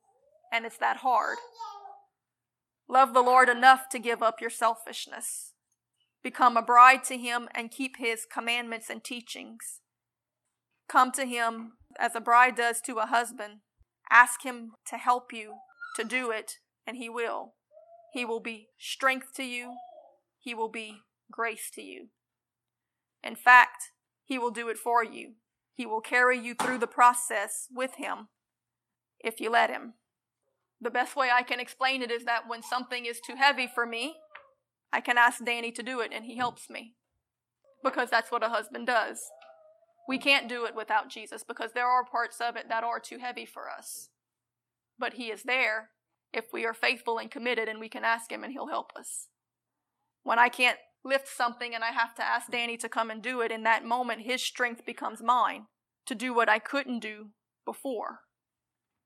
and 0.52 0.66
it's 0.66 0.78
that 0.78 0.98
hard. 0.98 1.38
Love 2.88 3.14
the 3.14 3.22
Lord 3.22 3.50
enough 3.50 3.90
to 3.90 4.00
give 4.00 4.24
up 4.24 4.40
your 4.40 4.50
selfishness. 4.50 5.49
Become 6.24 6.58
a 6.58 6.62
bride 6.62 7.04
to 7.06 7.18
him 7.18 7.48
and 7.56 7.72
keep 7.72 7.98
his 7.98 8.26
commandments 8.32 8.90
and 8.90 9.04
teachings. 9.04 9.82
Come 10.90 11.12
to 11.14 11.26
him 11.26 11.74
as 11.98 12.16
a 12.16 12.22
bride 12.22 12.56
does 12.56 12.82
to 12.82 12.98
a 12.98 13.06
husband. 13.06 13.60
Ask 14.12 14.44
him 14.44 14.72
to 14.88 14.98
help 14.98 15.32
you 15.32 15.54
to 15.96 16.04
do 16.04 16.32
it, 16.32 16.54
and 16.88 16.98
He 16.98 17.10
will. 17.10 17.54
He 18.14 18.26
will 18.26 18.40
be 18.40 18.70
strength 18.78 19.34
to 19.36 19.44
you, 19.44 19.76
He 20.40 20.54
will 20.54 20.70
be 20.70 21.02
grace 21.32 21.70
to 21.76 21.82
you. 21.82 22.08
In 23.24 23.36
fact, 23.36 23.92
He 24.24 24.40
will 24.40 24.52
do 24.52 24.70
it 24.70 24.78
for 24.78 25.04
you. 25.04 25.34
He 25.74 25.86
will 25.86 26.02
carry 26.02 26.38
you 26.38 26.56
through 26.56 26.80
the 26.80 26.88
process 26.88 27.68
with 27.72 27.96
Him 27.96 28.30
if 29.20 29.40
you 29.40 29.50
let 29.50 29.70
Him. 29.70 29.94
The 30.82 30.90
best 30.90 31.16
way 31.16 31.30
I 31.32 31.44
can 31.44 31.60
explain 31.60 32.02
it 32.02 32.12
is 32.12 32.24
that 32.24 32.48
when 32.48 32.64
something 32.64 33.06
is 33.06 33.20
too 33.20 33.36
heavy 33.36 33.68
for 33.68 33.86
me, 33.86 34.16
I 34.92 35.02
can 35.02 35.18
ask 35.18 35.44
Danny 35.44 35.72
to 35.72 35.84
do 35.84 36.00
it 36.00 36.12
and 36.14 36.26
he 36.26 36.38
helps 36.38 36.70
me. 36.70 36.94
Because 37.84 38.10
that's 38.10 38.32
what 38.32 38.44
a 38.44 38.50
husband 38.50 38.88
does. 38.88 39.22
We 40.08 40.18
can't 40.18 40.50
do 40.50 40.66
it 40.66 40.76
without 40.76 41.10
Jesus 41.10 41.44
because 41.44 41.72
there 41.74 41.88
are 41.88 42.04
parts 42.04 42.42
of 42.42 42.56
it 42.56 42.68
that 42.68 42.84
are 42.84 43.00
too 43.00 43.20
heavy 43.20 43.46
for 43.46 43.70
us 43.70 44.10
but 45.00 45.14
He 45.14 45.32
is 45.32 45.44
there 45.44 45.90
if 46.34 46.46
we 46.54 46.66
are 46.66 46.74
faithful 46.74 47.18
and 47.18 47.32
committed 47.32 47.68
and 47.68 47.80
we 47.80 47.90
can 47.90 48.04
ask 48.04 48.32
Him 48.32 48.44
and 48.44 48.52
He'll 48.52 48.68
help 48.68 48.92
us. 48.96 49.28
When 50.24 50.38
I 50.38 50.50
can't 50.50 50.78
lift 51.04 51.30
something 51.30 51.74
and 51.74 51.84
I 51.84 51.92
have 51.92 52.14
to 52.16 52.24
ask 52.24 52.52
Danny 52.52 52.78
to 52.78 52.90
come 52.90 53.10
and 53.10 53.24
do 53.24 53.40
it, 53.42 53.52
in 53.52 53.64
that 53.64 53.86
moment, 53.86 54.22
His 54.22 54.44
strength 54.44 54.86
becomes 54.86 55.24
mine 55.24 55.68
to 56.06 56.14
do 56.14 56.34
what 56.34 56.50
I 56.50 56.60
couldn't 56.60 57.00
do 57.00 57.30
before 57.66 58.20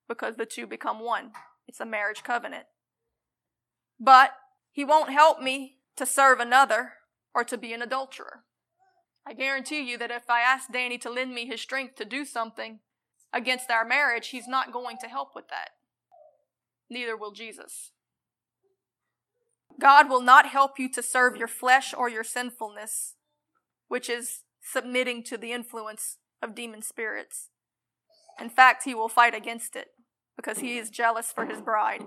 because 0.09 0.35
the 0.35 0.45
two 0.45 0.65
become 0.65 0.99
one. 0.99 1.31
It's 1.67 1.79
a 1.79 1.85
marriage 1.85 2.23
covenant. 2.23 2.65
But 3.99 4.31
He 4.73 4.83
won't 4.83 5.11
help 5.11 5.39
me 5.39 5.77
to 5.95 6.05
serve 6.05 6.41
another 6.41 6.93
or 7.33 7.45
to 7.45 7.57
be 7.57 7.71
an 7.71 7.81
adulterer. 7.81 8.43
I 9.25 9.33
guarantee 9.33 9.89
you 9.89 9.97
that 9.99 10.11
if 10.11 10.29
I 10.29 10.41
ask 10.41 10.69
Danny 10.69 10.97
to 10.97 11.09
lend 11.09 11.33
me 11.33 11.45
his 11.45 11.61
strength 11.61 11.95
to 11.95 12.05
do 12.05 12.25
something 12.25 12.79
against 13.31 13.71
our 13.71 13.85
marriage, 13.85 14.29
he's 14.29 14.47
not 14.47 14.73
going 14.73 14.97
to 14.97 15.07
help 15.07 15.29
with 15.33 15.47
that 15.47 15.69
neither 16.93 17.17
will 17.17 17.31
Jesus. 17.31 17.91
God 19.81 20.07
will 20.07 20.21
not 20.21 20.47
help 20.47 20.77
you 20.77 20.87
to 20.93 21.01
serve 21.01 21.35
your 21.35 21.47
flesh 21.47 21.93
or 21.93 22.07
your 22.07 22.23
sinfulness, 22.23 23.15
which 23.87 24.09
is 24.09 24.43
submitting 24.61 25.23
to 25.23 25.37
the 25.37 25.51
influence 25.51 26.17
of 26.41 26.55
demon 26.55 26.83
spirits. 26.83 27.49
In 28.39 28.49
fact, 28.49 28.83
he 28.83 28.93
will 28.93 29.09
fight 29.09 29.33
against 29.33 29.75
it 29.75 29.87
because 30.35 30.59
he 30.59 30.77
is 30.77 30.89
jealous 30.89 31.31
for 31.31 31.45
his 31.45 31.59
bride. 31.59 32.03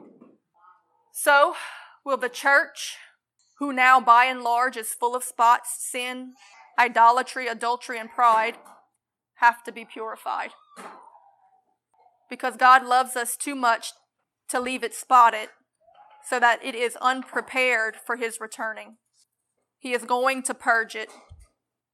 So, 1.12 1.54
will 2.06 2.16
the 2.16 2.28
church, 2.28 2.96
who 3.58 3.72
now 3.72 4.00
by 4.00 4.26
and 4.26 4.42
large 4.42 4.76
is 4.76 4.94
full 4.94 5.16
of 5.16 5.24
spots, 5.24 5.76
sin, 5.90 6.34
idolatry, 6.78 7.48
adultery, 7.48 7.98
and 7.98 8.08
pride, 8.08 8.54
have 9.40 9.64
to 9.64 9.72
be 9.72 9.84
purified? 9.84 10.50
Because 12.30 12.56
God 12.56 12.86
loves 12.86 13.16
us 13.16 13.36
too 13.36 13.56
much 13.56 13.92
to 14.48 14.60
leave 14.60 14.84
it 14.84 14.94
spotted 14.94 15.48
so 16.28 16.38
that 16.38 16.64
it 16.64 16.76
is 16.76 16.96
unprepared 17.00 17.96
for 17.96 18.16
his 18.16 18.40
returning. 18.40 18.98
He 19.78 19.92
is 19.92 20.04
going 20.04 20.44
to 20.44 20.54
purge 20.54 20.94
it. 20.94 21.10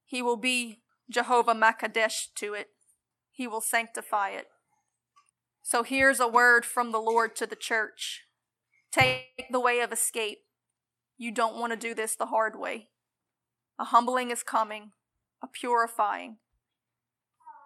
He 0.05 0.21
will 0.21 0.37
be 0.37 0.81
Jehovah 1.09 1.55
Makadesh 1.55 2.27
to 2.35 2.53
it. 2.53 2.67
He 3.31 3.47
will 3.47 3.61
sanctify 3.61 4.29
it. 4.29 4.45
So 5.63 5.81
here's 5.81 6.19
a 6.19 6.27
word 6.27 6.65
from 6.65 6.91
the 6.91 6.99
Lord 6.99 7.35
to 7.37 7.47
the 7.47 7.55
church 7.55 8.22
Take 8.93 9.47
the 9.51 9.59
way 9.59 9.79
of 9.79 9.91
escape. 9.91 10.39
You 11.17 11.31
don't 11.31 11.57
want 11.57 11.73
to 11.73 11.77
do 11.77 11.95
this 11.95 12.15
the 12.15 12.27
hard 12.27 12.59
way. 12.59 12.89
A 13.79 13.85
humbling 13.85 14.29
is 14.29 14.43
coming, 14.43 14.91
a 15.41 15.47
purifying, 15.47 16.37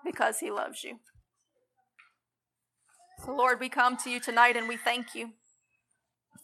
because 0.06 0.40
He 0.40 0.50
loves 0.50 0.84
you. 0.84 1.00
So, 3.26 3.36
Lord, 3.36 3.60
we 3.60 3.68
come 3.68 3.98
to 3.98 4.10
you 4.10 4.20
tonight 4.20 4.56
and 4.56 4.68
we 4.68 4.78
thank 4.78 5.16
you 5.16 5.32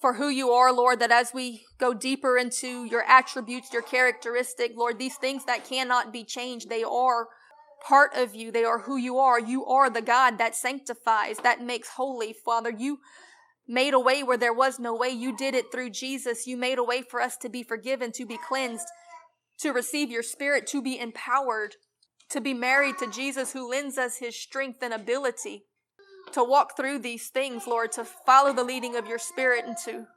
for 0.01 0.15
who 0.15 0.27
you 0.27 0.49
are, 0.49 0.73
Lord, 0.73 0.99
that 0.99 1.11
as 1.11 1.33
we 1.33 1.63
go 1.77 1.93
deeper 1.93 2.37
into 2.37 2.83
your 2.83 3.03
attributes, 3.03 3.71
your 3.71 3.83
characteristic, 3.83 4.73
Lord, 4.75 4.99
these 4.99 5.15
things 5.15 5.45
that 5.45 5.63
cannot 5.63 6.11
be 6.11 6.25
changed, 6.25 6.67
they 6.67 6.83
are 6.83 7.27
part 7.87 8.11
of 8.15 8.35
you. 8.35 8.51
They 8.51 8.65
are 8.65 8.79
who 8.79 8.97
you 8.97 9.17
are. 9.19 9.39
You 9.39 9.65
are 9.65 9.89
the 9.89 10.01
God 10.01 10.39
that 10.39 10.55
sanctifies, 10.55 11.37
that 11.37 11.61
makes 11.61 11.87
holy, 11.89 12.33
Father. 12.33 12.69
You 12.69 12.99
made 13.67 13.93
a 13.93 13.99
way 13.99 14.23
where 14.23 14.37
there 14.37 14.53
was 14.53 14.79
no 14.79 14.95
way. 14.95 15.09
You 15.09 15.35
did 15.35 15.55
it 15.55 15.71
through 15.71 15.91
Jesus. 15.91 16.47
You 16.47 16.57
made 16.57 16.77
a 16.77 16.83
way 16.83 17.01
for 17.01 17.21
us 17.21 17.37
to 17.37 17.49
be 17.49 17.63
forgiven, 17.63 18.11
to 18.13 18.25
be 18.25 18.37
cleansed, 18.37 18.87
to 19.59 19.71
receive 19.71 20.09
your 20.09 20.23
spirit, 20.23 20.67
to 20.67 20.81
be 20.81 20.99
empowered, 20.99 21.75
to 22.29 22.41
be 22.41 22.53
married 22.53 22.97
to 22.99 23.09
Jesus 23.09 23.53
who 23.53 23.69
lends 23.69 23.97
us 23.97 24.17
his 24.17 24.35
strength 24.35 24.79
and 24.81 24.93
ability 24.93 25.63
to 26.33 26.43
walk 26.43 26.75
through 26.75 26.99
these 26.99 27.29
things, 27.29 27.67
Lord, 27.67 27.91
to 27.93 28.03
follow 28.03 28.53
the 28.53 28.63
leading 28.63 28.95
of 28.95 29.07
your 29.07 29.19
spirit 29.19 29.65
and 29.65 29.77
to 29.85 30.07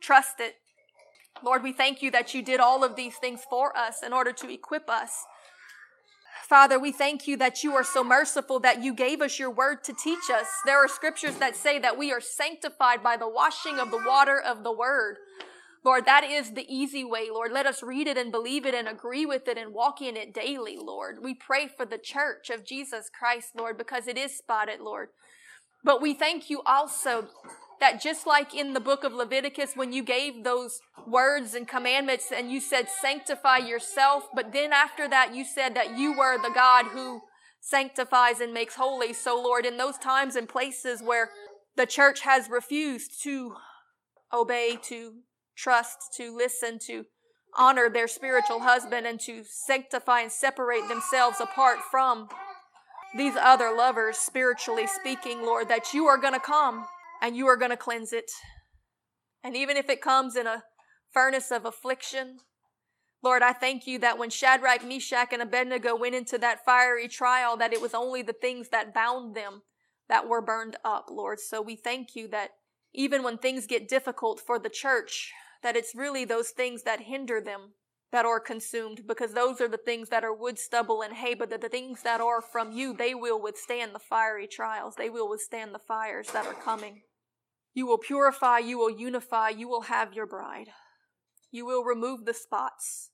trust 0.00 0.40
it. 0.40 0.54
Lord, 1.42 1.62
we 1.62 1.72
thank 1.72 2.02
you 2.02 2.10
that 2.10 2.34
you 2.34 2.42
did 2.42 2.60
all 2.60 2.84
of 2.84 2.96
these 2.96 3.16
things 3.16 3.40
for 3.48 3.76
us 3.76 4.02
in 4.04 4.12
order 4.12 4.32
to 4.32 4.52
equip 4.52 4.88
us 4.88 5.24
Father, 6.48 6.78
we 6.78 6.92
thank 6.92 7.26
you 7.26 7.36
that 7.38 7.64
you 7.64 7.74
are 7.74 7.82
so 7.82 8.04
merciful 8.04 8.60
that 8.60 8.80
you 8.80 8.94
gave 8.94 9.20
us 9.20 9.36
your 9.36 9.50
word 9.50 9.82
to 9.82 9.92
teach 9.92 10.30
us. 10.32 10.46
There 10.64 10.76
are 10.76 10.86
scriptures 10.86 11.34
that 11.38 11.56
say 11.56 11.80
that 11.80 11.98
we 11.98 12.12
are 12.12 12.20
sanctified 12.20 13.02
by 13.02 13.16
the 13.16 13.28
washing 13.28 13.80
of 13.80 13.90
the 13.90 14.00
water 14.06 14.40
of 14.40 14.62
the 14.62 14.70
word. 14.70 15.16
Lord, 15.84 16.04
that 16.04 16.22
is 16.22 16.52
the 16.52 16.64
easy 16.72 17.02
way, 17.02 17.30
Lord. 17.32 17.50
Let 17.50 17.66
us 17.66 17.82
read 17.82 18.06
it 18.06 18.16
and 18.16 18.30
believe 18.30 18.64
it 18.64 18.74
and 18.74 18.86
agree 18.86 19.26
with 19.26 19.48
it 19.48 19.58
and 19.58 19.74
walk 19.74 20.00
in 20.00 20.16
it 20.16 20.32
daily, 20.32 20.76
Lord. 20.76 21.16
We 21.20 21.34
pray 21.34 21.66
for 21.66 21.84
the 21.84 21.98
church 21.98 22.48
of 22.48 22.64
Jesus 22.64 23.10
Christ, 23.10 23.50
Lord, 23.56 23.76
because 23.76 24.06
it 24.06 24.16
is 24.16 24.38
spotted, 24.38 24.80
Lord. 24.80 25.08
But 25.82 26.00
we 26.00 26.14
thank 26.14 26.48
you 26.48 26.62
also 26.64 27.26
that 27.80 28.00
just 28.00 28.26
like 28.26 28.54
in 28.54 28.72
the 28.72 28.80
book 28.80 29.04
of 29.04 29.12
Leviticus, 29.12 29.72
when 29.74 29.92
you 29.92 30.02
gave 30.02 30.44
those 30.44 30.80
words 31.06 31.54
and 31.54 31.68
commandments 31.68 32.32
and 32.34 32.50
you 32.50 32.60
said, 32.60 32.88
sanctify 32.88 33.58
yourself, 33.58 34.28
but 34.34 34.52
then 34.52 34.72
after 34.72 35.08
that, 35.08 35.34
you 35.34 35.44
said 35.44 35.74
that 35.74 35.96
you 35.96 36.16
were 36.16 36.40
the 36.40 36.54
God 36.54 36.86
who 36.86 37.20
sanctifies 37.60 38.40
and 38.40 38.54
makes 38.54 38.76
holy. 38.76 39.12
So, 39.12 39.40
Lord, 39.40 39.66
in 39.66 39.76
those 39.76 39.98
times 39.98 40.36
and 40.36 40.48
places 40.48 41.02
where 41.02 41.30
the 41.76 41.86
church 41.86 42.20
has 42.20 42.48
refused 42.48 43.22
to 43.24 43.54
obey, 44.32 44.78
to 44.84 45.14
trust, 45.56 45.98
to 46.16 46.34
listen, 46.34 46.78
to 46.86 47.04
honor 47.58 47.88
their 47.88 48.08
spiritual 48.08 48.60
husband, 48.60 49.06
and 49.06 49.18
to 49.20 49.42
sanctify 49.44 50.20
and 50.20 50.32
separate 50.32 50.88
themselves 50.88 51.40
apart 51.40 51.78
from 51.90 52.28
these 53.16 53.34
other 53.36 53.74
lovers, 53.74 54.16
spiritually 54.16 54.86
speaking, 54.86 55.42
Lord, 55.42 55.68
that 55.68 55.94
you 55.94 56.06
are 56.06 56.18
going 56.18 56.34
to 56.34 56.40
come 56.40 56.86
and 57.22 57.36
you 57.36 57.46
are 57.46 57.56
going 57.56 57.70
to 57.70 57.76
cleanse 57.76 58.12
it. 58.12 58.30
And 59.42 59.56
even 59.56 59.76
if 59.76 59.88
it 59.88 60.00
comes 60.00 60.36
in 60.36 60.46
a 60.46 60.64
furnace 61.12 61.50
of 61.50 61.64
affliction, 61.64 62.38
Lord, 63.22 63.42
I 63.42 63.52
thank 63.52 63.86
you 63.86 63.98
that 64.00 64.18
when 64.18 64.30
Shadrach, 64.30 64.84
Meshach, 64.84 65.32
and 65.32 65.42
Abednego 65.42 65.96
went 65.96 66.14
into 66.14 66.38
that 66.38 66.64
fiery 66.64 67.08
trial, 67.08 67.56
that 67.56 67.72
it 67.72 67.80
was 67.80 67.94
only 67.94 68.22
the 68.22 68.32
things 68.32 68.68
that 68.68 68.94
bound 68.94 69.34
them 69.34 69.62
that 70.08 70.28
were 70.28 70.42
burned 70.42 70.76
up, 70.84 71.06
Lord. 71.10 71.40
So 71.40 71.60
we 71.60 71.76
thank 71.76 72.14
you 72.14 72.28
that 72.28 72.50
even 72.94 73.22
when 73.22 73.38
things 73.38 73.66
get 73.66 73.88
difficult 73.88 74.40
for 74.40 74.58
the 74.58 74.68
church, 74.68 75.32
that 75.62 75.76
it's 75.76 75.94
really 75.94 76.24
those 76.24 76.50
things 76.50 76.82
that 76.84 77.00
hinder 77.00 77.40
them 77.40 77.72
that 78.12 78.24
are 78.24 78.40
consumed 78.40 79.02
because 79.06 79.32
those 79.32 79.60
are 79.60 79.68
the 79.68 79.76
things 79.76 80.08
that 80.10 80.24
are 80.24 80.32
wood, 80.32 80.58
stubble, 80.58 81.02
and 81.02 81.14
hay, 81.14 81.34
but 81.34 81.50
the, 81.50 81.58
the 81.58 81.68
things 81.68 82.02
that 82.02 82.20
are 82.20 82.40
from 82.40 82.72
you, 82.72 82.94
they 82.94 83.14
will 83.14 83.42
withstand 83.42 83.94
the 83.94 83.98
fiery 83.98 84.46
trials. 84.46 84.94
They 84.96 85.10
will 85.10 85.28
withstand 85.28 85.74
the 85.74 85.80
fires 85.80 86.28
that 86.28 86.46
are 86.46 86.54
coming. 86.54 87.02
You 87.76 87.86
will 87.86 87.98
purify, 87.98 88.60
you 88.60 88.78
will 88.78 88.90
unify, 88.90 89.50
you 89.50 89.68
will 89.68 89.82
have 89.82 90.14
your 90.14 90.26
bride. 90.26 90.68
You 91.50 91.66
will 91.66 91.84
remove 91.84 92.24
the 92.24 92.32
spots. 92.32 93.10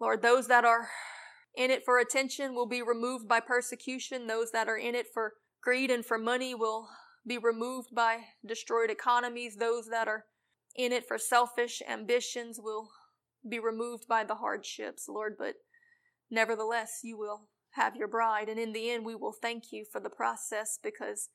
Lord, 0.00 0.22
those 0.22 0.48
that 0.48 0.64
are 0.64 0.88
in 1.54 1.70
it 1.70 1.84
for 1.84 1.98
attention 1.98 2.54
will 2.54 2.66
be 2.66 2.80
removed 2.80 3.28
by 3.28 3.40
persecution. 3.40 4.26
Those 4.26 4.50
that 4.52 4.66
are 4.66 4.78
in 4.78 4.94
it 4.94 5.08
for 5.12 5.34
greed 5.62 5.90
and 5.90 6.06
for 6.06 6.16
money 6.16 6.54
will 6.54 6.88
be 7.26 7.36
removed 7.36 7.94
by 7.94 8.20
destroyed 8.46 8.88
economies. 8.88 9.56
Those 9.56 9.88
that 9.88 10.08
are 10.08 10.24
in 10.74 10.90
it 10.90 11.06
for 11.06 11.18
selfish 11.18 11.82
ambitions 11.86 12.58
will 12.58 12.88
be 13.46 13.58
removed 13.58 14.08
by 14.08 14.24
the 14.24 14.36
hardships, 14.36 15.04
Lord, 15.06 15.34
but 15.38 15.56
nevertheless, 16.30 17.00
you 17.04 17.18
will 17.18 17.50
have 17.72 17.94
your 17.94 18.08
bride. 18.08 18.48
And 18.48 18.58
in 18.58 18.72
the 18.72 18.90
end, 18.90 19.04
we 19.04 19.14
will 19.14 19.34
thank 19.34 19.64
you 19.70 19.84
for 19.92 20.00
the 20.00 20.08
process 20.08 20.78
because 20.82 21.28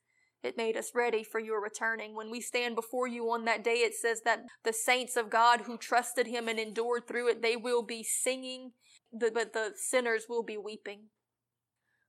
it 0.44 0.58
made 0.58 0.78
us 0.78 0.92
ready 0.94 1.24
for 1.24 1.40
your 1.40 1.62
returning. 1.62 2.16
When 2.16 2.30
we 2.30 2.42
stand 2.42 2.76
before 2.76 3.08
you 3.08 3.32
on 3.32 3.46
that 3.46 3.64
day, 3.64 3.78
it 3.78 3.96
says 3.96 4.22
that 4.22 4.46
the 4.64 4.74
saints 4.74 5.18
of 5.18 5.30
God 5.30 5.62
who 5.62 5.78
trusted 5.78 6.28
him 6.28 6.48
and 6.48 6.60
endured 6.60 7.08
through 7.08 7.30
it, 7.30 7.42
they 7.42 7.56
will 7.56 7.82
be 7.82 8.04
singing, 8.04 8.72
but 9.12 9.54
the 9.54 9.74
sinners 9.76 10.26
will 10.30 10.44
be 10.44 10.58
weeping. 10.58 11.06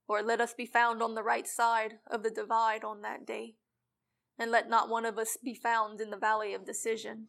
Lord, 0.08 0.26
let 0.26 0.40
us 0.40 0.54
be 0.54 0.66
found 0.66 1.02
on 1.02 1.14
the 1.14 1.22
right 1.22 1.46
side 1.46 1.98
of 2.10 2.22
the 2.22 2.30
divide 2.30 2.84
on 2.84 3.02
that 3.02 3.26
day. 3.26 3.56
And 4.38 4.50
let 4.50 4.70
not 4.70 4.88
one 4.88 5.04
of 5.04 5.18
us 5.18 5.36
be 5.42 5.54
found 5.54 6.00
in 6.00 6.10
the 6.10 6.16
valley 6.16 6.54
of 6.54 6.64
decision. 6.64 7.26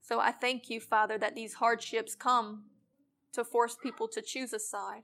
So 0.00 0.20
I 0.20 0.30
thank 0.30 0.70
you, 0.70 0.80
Father, 0.80 1.18
that 1.18 1.34
these 1.34 1.54
hardships 1.54 2.14
come 2.14 2.66
to 3.32 3.42
force 3.42 3.76
people 3.82 4.06
to 4.08 4.22
choose 4.22 4.52
a 4.52 4.60
side. 4.60 5.02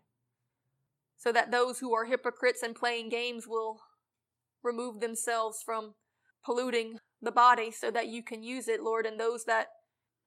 So 1.17 1.33
that 1.33 1.51
those 1.51 1.81
who 1.81 1.93
are 1.95 2.05
hypocrites 2.05 2.63
and 2.63 2.75
playing 2.75 3.09
games 3.09 3.47
will 3.49 3.81
remove 4.63 5.01
themselves 5.01 5.63
from 5.65 5.95
polluting 6.45 6.99
the 7.21 7.33
body 7.33 7.71
so 7.71 7.91
that 7.91 8.09
you 8.09 8.23
can 8.23 8.43
use 8.43 8.69
it, 8.69 8.83
Lord, 8.83 9.07
and 9.07 9.19
those 9.19 9.45
that 9.45 9.69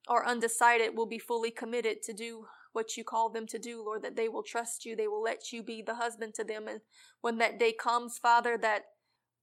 are 0.08 0.26
undecided 0.26 0.96
will 0.96 1.08
be 1.08 1.20
fully 1.20 1.52
committed 1.52 2.02
to 2.04 2.14
do 2.14 2.46
what 2.74 2.98
you 2.98 3.04
call 3.04 3.30
them 3.30 3.48
to 3.48 3.58
do, 3.58 3.84
Lord, 3.84 4.04
that 4.04 4.16
they 4.16 4.28
will 4.28 4.44
trust 4.44 4.86
you, 4.86 4.96
they 4.96 5.08
will 5.08 5.24
let 5.24 5.54
you 5.54 5.64
be 5.64 5.82
the 5.82 5.96
husband 5.96 6.34
to 6.36 6.44
them. 6.44 6.68
And 6.68 6.82
when 7.22 7.38
that 7.38 7.58
day 7.58 7.72
comes, 7.72 8.18
Father, 8.18 8.58
that 8.62 8.84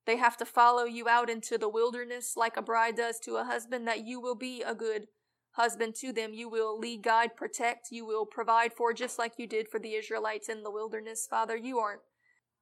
they 0.04 0.16
have 0.16 0.36
to 0.36 0.44
follow 0.44 0.84
you 0.84 1.08
out 1.08 1.30
into 1.30 1.56
the 1.56 1.68
wilderness 1.68 2.34
like 2.36 2.56
a 2.56 2.62
bride 2.62 2.96
does 2.96 3.18
to 3.20 3.36
a 3.36 3.44
husband, 3.44 3.88
that 3.88 4.04
you 4.04 4.20
will 4.20 4.34
be 4.34 4.62
a 4.62 4.74
good 4.74 5.06
husband 5.52 5.94
to 6.00 6.12
them. 6.12 6.34
You 6.34 6.48
will 6.48 6.78
lead, 6.78 7.02
guide, 7.02 7.36
protect. 7.36 7.88
You 7.90 8.04
will 8.04 8.26
provide 8.26 8.72
for, 8.72 8.92
just 8.92 9.18
like 9.18 9.34
you 9.38 9.46
did 9.46 9.68
for 9.68 9.78
the 9.78 9.94
Israelites 9.94 10.48
in 10.48 10.62
the 10.62 10.70
wilderness. 10.70 11.26
Father, 11.28 11.56
you 11.56 11.78
aren't 11.78 12.00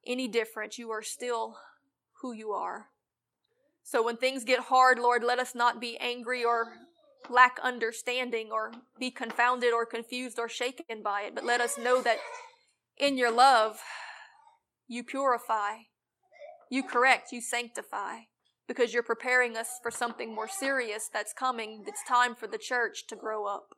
any 0.06 0.28
different. 0.28 0.78
You 0.78 0.90
are 0.90 1.02
still 1.02 1.56
who 2.22 2.32
you 2.32 2.52
are. 2.52 2.86
So 3.82 4.02
when 4.02 4.16
things 4.16 4.44
get 4.44 4.60
hard, 4.60 4.98
Lord, 4.98 5.24
let 5.24 5.38
us 5.38 5.54
not 5.54 5.80
be 5.80 5.96
angry 5.98 6.44
or 6.44 6.74
lack 7.28 7.58
understanding 7.62 8.50
or 8.52 8.72
be 8.98 9.10
confounded 9.10 9.72
or 9.72 9.84
confused 9.84 10.38
or 10.38 10.48
shaken 10.48 11.02
by 11.02 11.22
it, 11.22 11.34
but 11.34 11.44
let 11.44 11.60
us 11.60 11.78
know 11.78 12.00
that 12.02 12.18
in 12.96 13.18
your 13.18 13.32
love, 13.32 13.80
you 14.88 15.02
purify, 15.02 15.78
you 16.70 16.82
correct, 16.82 17.32
you 17.32 17.40
sanctify 17.40 18.20
because 18.68 18.94
you're 18.94 19.02
preparing 19.02 19.56
us 19.56 19.80
for 19.82 19.90
something 19.90 20.32
more 20.32 20.48
serious 20.48 21.10
that's 21.12 21.32
coming. 21.32 21.82
It's 21.88 22.04
time 22.06 22.36
for 22.36 22.46
the 22.46 22.58
church 22.58 23.08
to 23.08 23.16
grow 23.16 23.46
up. 23.46 23.74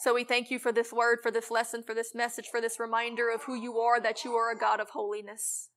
So 0.00 0.12
we 0.14 0.24
thank 0.24 0.50
you 0.50 0.58
for 0.58 0.70
this 0.70 0.92
word, 0.92 1.20
for 1.22 1.30
this 1.30 1.50
lesson, 1.50 1.82
for 1.82 1.94
this 1.94 2.14
message, 2.14 2.48
for 2.50 2.60
this 2.60 2.78
reminder 2.78 3.30
of 3.30 3.44
who 3.44 3.54
you 3.54 3.78
are, 3.78 3.98
that 4.00 4.22
you 4.22 4.34
are 4.34 4.50
a 4.50 4.58
God 4.58 4.80
of 4.80 4.90
holiness, 4.90 5.69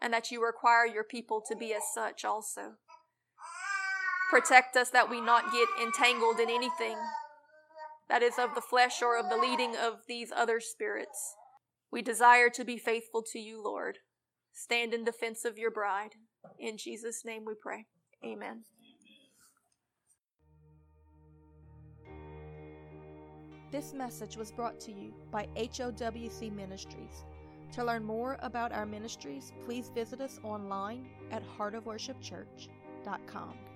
and 0.00 0.12
that 0.12 0.30
you 0.30 0.44
require 0.44 0.86
your 0.86 1.04
people 1.04 1.42
to 1.48 1.56
be 1.56 1.72
as 1.74 1.82
such 1.94 2.24
also. 2.24 2.74
Protect 4.30 4.76
us 4.76 4.90
that 4.90 5.10
we 5.10 5.20
not 5.20 5.52
get 5.52 5.68
entangled 5.82 6.38
in 6.38 6.48
anything 6.48 6.96
that 8.10 8.22
is 8.22 8.38
of 8.38 8.54
the 8.54 8.60
flesh 8.60 9.00
or 9.02 9.16
of 9.16 9.30
the 9.30 9.36
leading 9.36 9.76
of 9.76 10.00
these 10.08 10.32
other 10.36 10.60
spirits. 10.60 11.36
We 11.92 12.02
desire 12.02 12.50
to 12.50 12.64
be 12.64 12.76
faithful 12.76 13.22
to 13.32 13.38
you, 13.38 13.62
Lord. 13.62 13.98
Stand 14.52 14.92
in 14.92 15.04
defense 15.04 15.44
of 15.44 15.56
your 15.56 15.70
bride. 15.70 16.16
In 16.58 16.76
Jesus' 16.76 17.24
name 17.24 17.44
we 17.46 17.54
pray. 17.60 17.86
Amen. 18.24 18.64
This 23.70 23.94
message 23.94 24.36
was 24.36 24.50
brought 24.50 24.80
to 24.80 24.92
you 24.92 25.14
by 25.30 25.46
HOWC 25.56 26.52
Ministries. 26.52 27.24
To 27.72 27.84
learn 27.84 28.04
more 28.04 28.36
about 28.40 28.72
our 28.72 28.84
ministries, 28.84 29.52
please 29.64 29.92
visit 29.94 30.20
us 30.20 30.40
online 30.42 31.08
at 31.30 31.44
heartofworshipchurch.com. 31.56 33.69